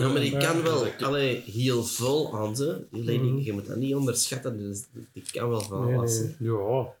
Ja, 0.00 0.08
maar 0.12 0.20
die 0.20 0.36
kan 0.36 0.62
wel 0.62 0.86
allee, 1.00 1.40
heel 1.40 1.84
vol 1.84 2.36
aan 2.38 2.56
ze. 2.56 2.86
Mhm. 2.90 3.38
Je 3.38 3.52
moet 3.52 3.66
dat 3.66 3.76
niet 3.76 3.94
onderschatten. 3.94 4.58
Dus 4.58 4.86
die 5.12 5.22
kan 5.32 5.48
wel 5.48 5.60
van 5.60 5.84
Nee, 5.86 5.96
alles. 5.96 6.18
nee. 6.20 6.28
hè. 6.38 6.44
Ja. 6.44 6.92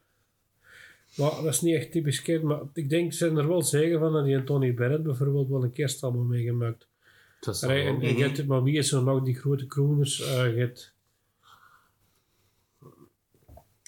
Maar 1.16 1.30
dat 1.42 1.52
is 1.54 1.60
niet 1.60 1.74
echt 1.74 1.92
typisch 1.92 2.22
kerst, 2.22 2.44
maar 2.44 2.60
ik 2.74 2.90
denk, 2.90 3.12
ze 3.12 3.18
zijn 3.18 3.36
er 3.36 3.48
wel 3.48 3.62
zeker 3.62 3.98
van 3.98 4.12
dat 4.12 4.24
die 4.24 4.34
en 4.34 4.44
Tony 4.44 4.74
Bennett 4.74 5.02
bijvoorbeeld 5.02 5.48
wel 5.48 5.62
een 5.64 5.72
kerstalbum 5.72 6.26
meegemaakt. 6.26 6.88
Dat 7.40 7.54
is 7.54 7.62
Allee, 7.62 7.84
en, 7.86 8.00
je 8.16 8.22
hebt, 8.22 8.46
maar 8.46 8.62
wie 8.62 8.78
is 8.78 8.92
er 8.92 9.02
nog 9.02 9.22
die 9.22 9.34
grote 9.38 9.66
crooners? 9.66 10.20
Eh, 10.20 10.54
je 10.54 10.60
hebt... 10.60 10.94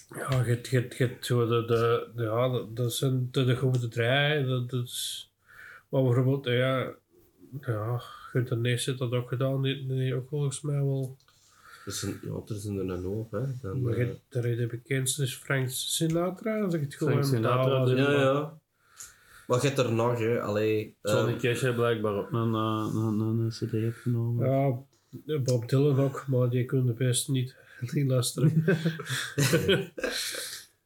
Ja, 0.09 0.45
je 0.45 0.61
hebt, 0.71 0.97
je 0.97 1.17
zo 1.21 1.47
de, 1.47 1.65
de, 1.65 2.11
de, 2.15 2.23
ja, 2.23 2.49
dat- 2.49 2.77
dat 2.77 2.93
zijn 2.95 3.29
de, 3.31 3.45
de 3.45 3.57
grote 3.57 3.89
drie. 3.89 4.45
Dat, 4.47 4.71
dat 4.71 4.85
is... 4.85 5.31
Maar 5.89 6.03
bijvoorbeeld, 6.03 6.45
ja... 6.45 6.95
Ja, 7.61 8.03
Gunther 8.33 8.57
Nees 8.57 8.87
heeft 8.87 8.99
dat 8.99 9.13
ook 9.13 9.29
gedaan. 9.29 9.63
Die, 9.63 9.87
die 9.87 10.15
ook 10.15 10.29
volgens 10.29 10.61
mij 10.61 10.75
wel... 10.75 11.17
Er 11.87 11.93
zijn, 11.93 12.21
ja, 12.23 12.31
er 12.49 12.55
zijn 12.55 12.79
er 12.79 12.91
een 12.91 13.03
hoop. 13.05 13.31
Hè. 13.31 13.41
Dan, 13.63 13.83
Maar 13.83 13.93
eh, 13.93 13.99
je, 13.99 14.17
de, 14.29 14.57
de 14.57 14.67
bekendste 14.67 15.23
is 15.23 15.35
Frank 15.35 15.69
Sinatra, 15.71 16.61
als 16.61 16.75
ik 16.75 16.81
het 16.81 16.95
goed 16.95 17.09
Frank. 17.09 17.25
Sinatra, 17.25 17.73
ja, 17.73 17.95
maar- 17.95 18.13
ja. 18.21 18.59
Wat 19.47 19.63
je 19.63 19.67
hebt 19.69 19.79
er 19.81 19.93
nog, 19.93 20.19
hè? 20.19 20.41
Allee, 20.43 20.95
eh, 21.03 21.13
Johnny 21.13 21.37
Cash 21.37 21.61
heeft 21.61 21.75
blijkbaar 21.75 22.15
ook 22.15 22.33
een, 22.33 22.55
eh, 22.55 22.91
een, 22.95 23.21
een, 23.21 23.39
een 23.39 23.49
cd 23.51 23.73
opgenomen. 23.97 24.49
Ja, 25.25 25.39
Bob 25.39 25.69
Dylan 25.69 25.99
ook, 26.01 26.25
maar 26.27 26.49
die 26.51 26.65
kunnen 26.65 26.95
best 26.97 27.29
niet, 27.29 27.57
niet 27.95 28.07
luisteren. 28.09 28.65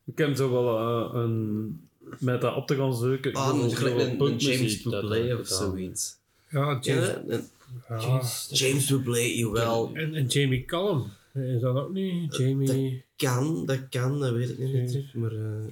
Ik 0.05 0.18
heb 0.18 0.36
zo 0.36 0.51
wel 0.51 0.78
eh, 0.78 1.20
een... 1.20 1.88
Met 2.18 2.40
dat 2.40 2.55
op 2.57 2.66
te 2.66 2.76
gaan 2.76 2.94
zoeken. 2.94 3.32
ah, 3.34 3.49
een, 3.49 3.86
een, 4.01 4.20
een 4.20 4.36
James 4.36 4.82
dat 4.82 5.01
Bublé 5.01 5.34
of 5.36 5.47
zoiets. 5.47 6.18
Ja, 6.57 6.78
James, 6.80 7.48
Ja. 7.88 8.22
James 8.50 8.86
Bublé, 8.86 9.20
jawel. 9.20 9.90
En, 9.94 10.14
en 10.14 10.26
Jamie 10.26 10.64
Callum, 10.64 11.04
is 11.34 11.61
dat 11.61 11.76
ook 11.76 11.92
niet? 11.92 12.36
Jamie, 12.36 13.04
Kan, 13.16 13.66
dat 13.66 13.88
kan, 13.88 14.20
dat 14.20 14.32
weet 14.32 14.48
ik 14.50 14.59
niet. 14.59 15.14
Maar 15.14 15.32
eh, 15.32 15.64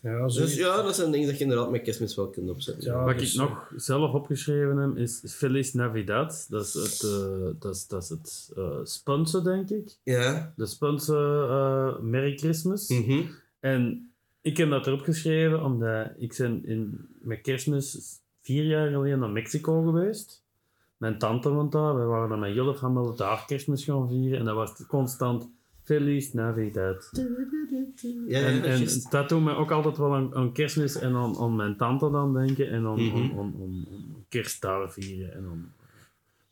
Ja, 0.00 0.26
Dus 0.26 0.54
ja, 0.54 0.82
dat 0.82 0.94
zijn 0.94 1.10
dingen 1.10 1.26
dat 1.26 1.36
je 1.36 1.42
inderdaad 1.42 1.70
met 1.70 1.82
kerstmis 1.82 2.14
wel 2.14 2.28
kunt 2.28 2.50
opzetten. 2.50 2.92
Ja. 2.92 3.04
Wat 3.04 3.18
dus, 3.18 3.32
ik 3.34 3.40
nog 3.40 3.72
zelf 3.76 4.12
opgeschreven 4.12 4.76
heb, 4.76 4.96
is 4.96 5.22
Feliz 5.26 5.72
Navidad. 5.72 6.46
Dat 6.48 6.64
is 6.66 6.74
het, 6.74 7.02
eh 7.02 7.60
dat 7.60 7.74
is, 7.74 7.86
dat 7.86 8.02
is 8.02 8.08
het 8.08 8.50
eh, 8.56 8.78
Spunse, 8.82 9.42
denk 9.42 9.70
ik. 9.70 9.96
Ja. 10.02 10.52
De 10.56 10.66
Spunse 10.66 11.14
eh 11.48 12.02
Merry 12.02 12.36
Christmas. 12.36 12.88
Mhm. 12.88 13.22
En 13.60 14.12
ik 14.40 14.56
heb 14.56 14.70
dat 14.70 14.86
erop 14.86 15.00
geschreven 15.00 15.64
omdat 15.64 16.10
ik 16.16 16.34
ben 16.36 16.64
in, 16.64 17.08
met 17.20 17.40
kerstmis 17.40 18.18
vier 18.48 18.64
jaar 18.64 18.90
geleden 18.90 19.18
naar 19.18 19.30
Mexico 19.30 19.82
geweest. 19.82 20.42
Mijn 20.96 21.18
tante 21.18 21.48
woont 21.50 21.72
daar. 21.72 21.94
We 21.98 22.04
waren 22.04 22.28
dan 22.28 22.38
met 22.38 22.54
jullie 22.54 22.74
familie 22.74 23.14
daar 23.16 23.44
kerstmis 23.46 23.84
gaan 23.84 24.08
vieren. 24.08 24.38
En 24.38 24.44
dat 24.44 24.54
was 24.54 24.86
constant 24.86 25.48
Feliz 25.82 26.32
Navidad. 26.32 27.08
Ja, 27.12 28.38
En, 28.38 28.54
ja, 28.54 28.62
en 28.62 28.78
juist. 28.78 29.10
dat 29.10 29.28
doet 29.28 29.42
me 29.44 29.54
ook 29.54 29.70
altijd 29.70 29.96
wel 29.96 30.14
aan, 30.14 30.34
aan 30.34 30.52
kerstmis 30.52 30.94
en 30.98 31.14
aan, 31.14 31.36
aan 31.38 31.56
mijn 31.56 31.76
tante 31.76 32.10
dan 32.10 32.34
denken. 32.34 32.68
En 32.70 32.86
aan, 32.86 32.98
aan, 33.00 33.12
aan, 33.14 33.38
aan- 33.38 33.86
aan 33.92 34.24
kerst 34.28 34.60
daar 34.62 34.90
vieren. 34.92 35.32
En 35.34 35.44
aan, 35.50 35.72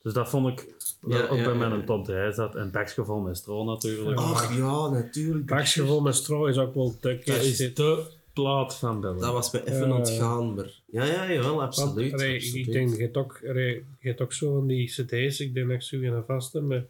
dus 0.03 0.13
dat 0.13 0.29
vond 0.29 0.49
ik 0.49 0.75
Ja, 1.07 1.27
ook 1.27 1.39
ja, 1.39 1.45
bij 1.45 1.55
mij 1.55 1.69
ja, 1.69 1.85
top 1.85 2.05
3 2.05 2.33
zat. 2.33 2.55
En 2.55 2.71
bakgeval 2.71 3.21
met 3.21 3.37
stro 3.37 3.65
natuurlijk. 3.65 4.19
Ach 4.19 4.57
ja, 4.57 4.89
natuurlijk. 4.89 5.47
Bakgevoel 5.47 6.01
met 6.01 6.15
stro 6.15 6.47
is 6.47 6.59
ook 6.59 6.75
wel 6.75 6.95
dat 7.01 7.19
kerst. 7.19 7.61
is 7.61 7.75
de 7.75 8.07
plaat 8.37 8.75
van 8.79 9.01
Bellen. 9.01 9.19
Dat 9.21 9.33
was 9.33 9.51
me 9.53 9.67
even 9.73 9.89
Ja. 9.89 9.97
ontgaan, 9.97 10.55
maar... 10.55 10.71
Ja, 10.87 11.05
ja, 11.05 11.33
jawel, 11.33 11.51
Want, 11.55 11.61
absoluut. 11.63 12.13
absoluut. 12.13 12.55
ik 12.55 12.73
denk, 12.73 12.97
je 12.97 13.03
hebt 13.03 13.17
ook, 13.17 13.39
je 13.43 13.83
hebt 14.01 14.21
ook 14.21 14.33
zo 14.33 14.55
van 14.55 14.67
die 14.67 14.87
cd's, 14.87 15.41
ik 15.41 15.55
denk 15.55 15.67
dat 15.67 15.77
ik 15.77 15.83
zo 15.83 15.99
gaan 16.01 16.25
vasten, 16.27 16.67
met 16.67 16.87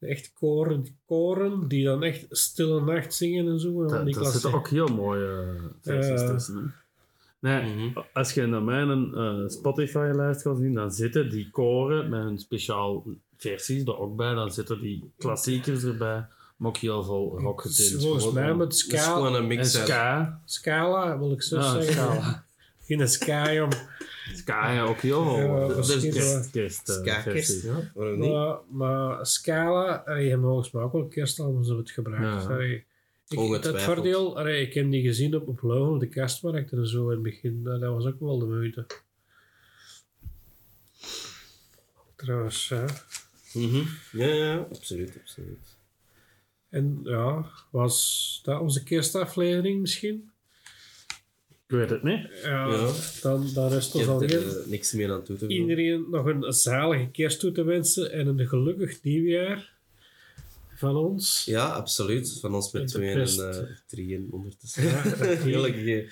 echt 0.00 0.32
koren, 0.38 0.86
koren 1.06 1.68
die 1.68 1.84
dan 1.84 2.02
echt 2.02 2.26
Stille 2.30 2.80
Nacht 2.80 3.14
zingen 3.14 3.48
en 3.48 3.60
zo. 3.60 3.86
Daar 3.86 4.04
die 4.04 4.24
zitten 4.24 4.52
ook 4.54 4.68
heel 4.68 4.86
mooie 4.86 5.56
versies 5.82 6.20
Ja. 6.20 6.32
tussen. 6.32 6.74
Nee, 7.38 7.62
Mhm. 7.74 7.98
als 8.12 8.32
je 8.34 8.46
naar 8.46 8.62
mijn 8.62 9.14
eh, 9.14 9.48
Spotify-lijst 9.48 10.42
gaat 10.42 10.58
zien, 10.58 10.74
dan 10.74 10.92
zitten 10.92 11.30
die 11.30 11.50
koren 11.50 12.08
met 12.08 12.22
hun 12.22 12.38
speciaal 12.38 13.04
versies 13.36 13.82
er 13.84 13.98
ook 13.98 14.16
bij. 14.16 14.34
Dan 14.34 14.50
zitten 14.52 14.80
die 14.80 15.10
klassiekers 15.18 15.84
erbij, 15.84 16.06
maar 16.16 16.28
ook 16.66 16.76
heel 16.76 17.02
veel 17.04 17.38
rock 17.38 17.60
getint. 17.60 18.02
Volgens 18.02 18.32
mij 18.32 18.48
met 18.48 18.58
Dat 18.58 18.72
is 18.72 18.78
ska, 18.78 18.98
gewoon 19.14 19.34
een 19.50 19.64
ska. 19.66 20.40
Scala, 20.44 21.18
wil 21.18 21.32
ik 21.32 21.42
zo 21.42 21.56
Ja, 21.58 21.72
zeggen. 21.72 21.92
Scala. 21.94 22.44
Geen 22.86 23.08
ska, 23.08 23.52
jong. 23.52 23.74
Ska, 24.34 24.72
ja, 24.72 24.82
ook 24.84 24.98
heel 25.00 25.24
veel. 25.24 25.60
Ja, 25.60 25.74
Dat 25.74 25.88
is 25.88 26.02
kerst, 26.14 26.50
kerst, 26.50 26.88
eh, 26.88 26.94
Ska-kerst, 26.94 27.50
versie. 27.52 27.70
ja. 27.70 27.90
Waarom 27.94 28.18
niet? 28.18 28.30
Maar, 28.30 28.56
maar 28.70 29.26
Scala, 29.26 30.02
allee, 30.06 30.24
je 30.24 30.30
hebt 30.30 30.42
volgens 30.42 30.70
mij 30.70 30.82
ook 30.82 30.92
wel 30.92 31.06
kerstalbums 31.06 31.70
op 31.70 31.78
het 31.78 31.90
gebruikt. 31.90 32.44
Ja. 32.44 32.56
Ik, 32.58 32.86
het 33.28 33.38
Ongetwijfeld. 33.38 33.82
voordeel, 33.94 34.38
allee, 34.38 34.66
ik 34.66 34.74
heb 34.74 34.90
die 34.90 35.02
gezien 35.02 35.34
op, 35.36 35.48
op 35.64 36.00
de 36.00 36.08
kerstmarkt 36.08 36.72
en 36.72 36.86
zo 36.86 37.04
in 37.04 37.10
het 37.10 37.22
begin. 37.22 37.62
Nou, 37.62 37.78
dat 37.80 37.92
was 37.92 38.04
ook 38.06 38.20
wel 38.20 38.38
de 38.38 38.46
moeite. 38.46 38.86
Trouwens, 42.16 42.68
ja. 42.68 42.84
Mhm. 43.52 43.82
Ja, 44.12 44.26
ja, 44.26 44.56
absoluut, 44.72 45.12
absoluut. 45.20 45.73
En 46.74 47.00
ja, 47.02 47.44
was 47.70 48.40
dat 48.44 48.60
onze 48.60 48.82
kerstaflevering 48.82 49.80
misschien? 49.80 50.30
Ik 51.50 51.70
weet 51.76 51.90
het 51.90 52.02
niet. 52.02 52.28
Ja, 52.42 52.68
Ja. 52.72 52.92
Dan, 53.22 53.50
dan 53.54 53.68
rest 53.68 53.88
Ik 53.88 53.94
ons 53.94 54.04
heb 54.04 54.14
al 54.14 54.22
er 54.22 54.60
eh, 54.60 54.66
niks 54.66 54.92
meer 54.92 55.12
aan 55.12 55.22
toe 55.24 55.36
te 55.36 55.44
voegen. 55.46 55.60
iedereen 55.68 56.06
nog 56.10 56.26
een 56.26 56.52
zalige 56.52 57.10
kerst 57.10 57.40
toe 57.40 57.52
te 57.52 57.62
wensen 57.64 58.12
en 58.12 58.26
een 58.26 58.48
gelukkig 58.48 59.02
nieuwjaar 59.02 59.72
van 60.74 60.96
ons. 60.96 61.44
Ja, 61.44 61.66
absoluut. 61.68 62.38
Van 62.40 62.54
ons 62.54 62.72
met 62.72 62.88
tweeën 62.88 63.18
en 63.18 63.50
eh, 63.50 63.62
drieën 63.86 64.28
ondertussen. 64.30 64.82
Ja, 64.84 65.02
Heerlijke 65.46 66.08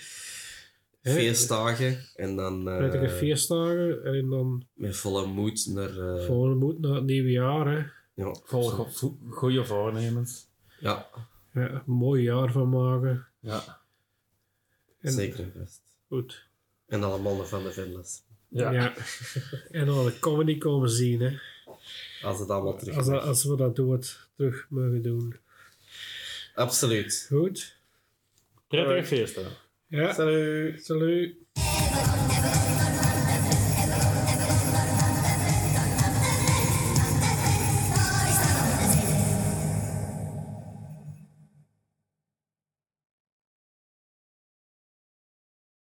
Hè? 1.00 1.12
feestdagen. 1.14 1.98
En 2.16 2.36
dan 2.36 2.68
eh, 2.68 2.76
Prettige 2.76 3.08
feestdagen 3.08 4.04
en 4.04 4.28
dan 4.28 4.64
met 4.74 4.96
volle 4.96 5.26
moed 5.26 5.66
naar... 5.74 5.98
eh, 5.98 6.24
volgende 6.26 6.56
moed 6.56 6.78
naar 6.80 6.94
het 6.94 7.04
nieuwe 7.04 7.30
jaar. 7.30 7.66
Hè. 7.66 7.84
ja, 8.22 8.34
Vol 8.44 8.62
go- 8.68 9.16
goede 9.30 9.64
voornemens. 9.64 10.50
Ja, 10.82 11.06
Ja, 11.54 11.70
een 11.70 11.82
mooi 11.86 12.22
jaar 12.22 12.52
van 12.52 12.68
maken. 12.68 13.26
Ja. 13.40 13.80
En- 15.00 15.12
zeker 15.12 15.40
en 15.40 15.52
vast. 15.58 15.80
Goed. 16.08 16.48
En 16.86 17.02
alle 17.02 17.18
mannen 17.18 17.48
van 17.48 17.62
de 17.62 17.72
Venlas. 17.72 18.22
Ja. 18.48 18.94
En 19.70 19.86
dan 19.86 20.04
de 20.04 20.18
comedy 20.18 20.58
komen 20.58 20.90
zien, 20.90 21.20
hè. 21.20 21.38
Als 22.22 22.38
het 22.38 22.48
allemaal 22.50 22.78
terug 22.78 22.96
Als, 22.96 23.06
dat- 23.06 23.22
als 23.22 23.44
we 23.44 23.56
dat 23.56 23.76
dood 23.76 24.28
terug 24.36 24.66
mogen 24.68 25.02
doen. 25.02 25.36
Absoluut. 26.54 27.26
Goed. 27.28 27.76
Prettige 28.68 29.04
feesten. 29.04 29.44
Ja. 29.86 30.12
Salut. 30.12 30.84
Salut. 30.84 31.34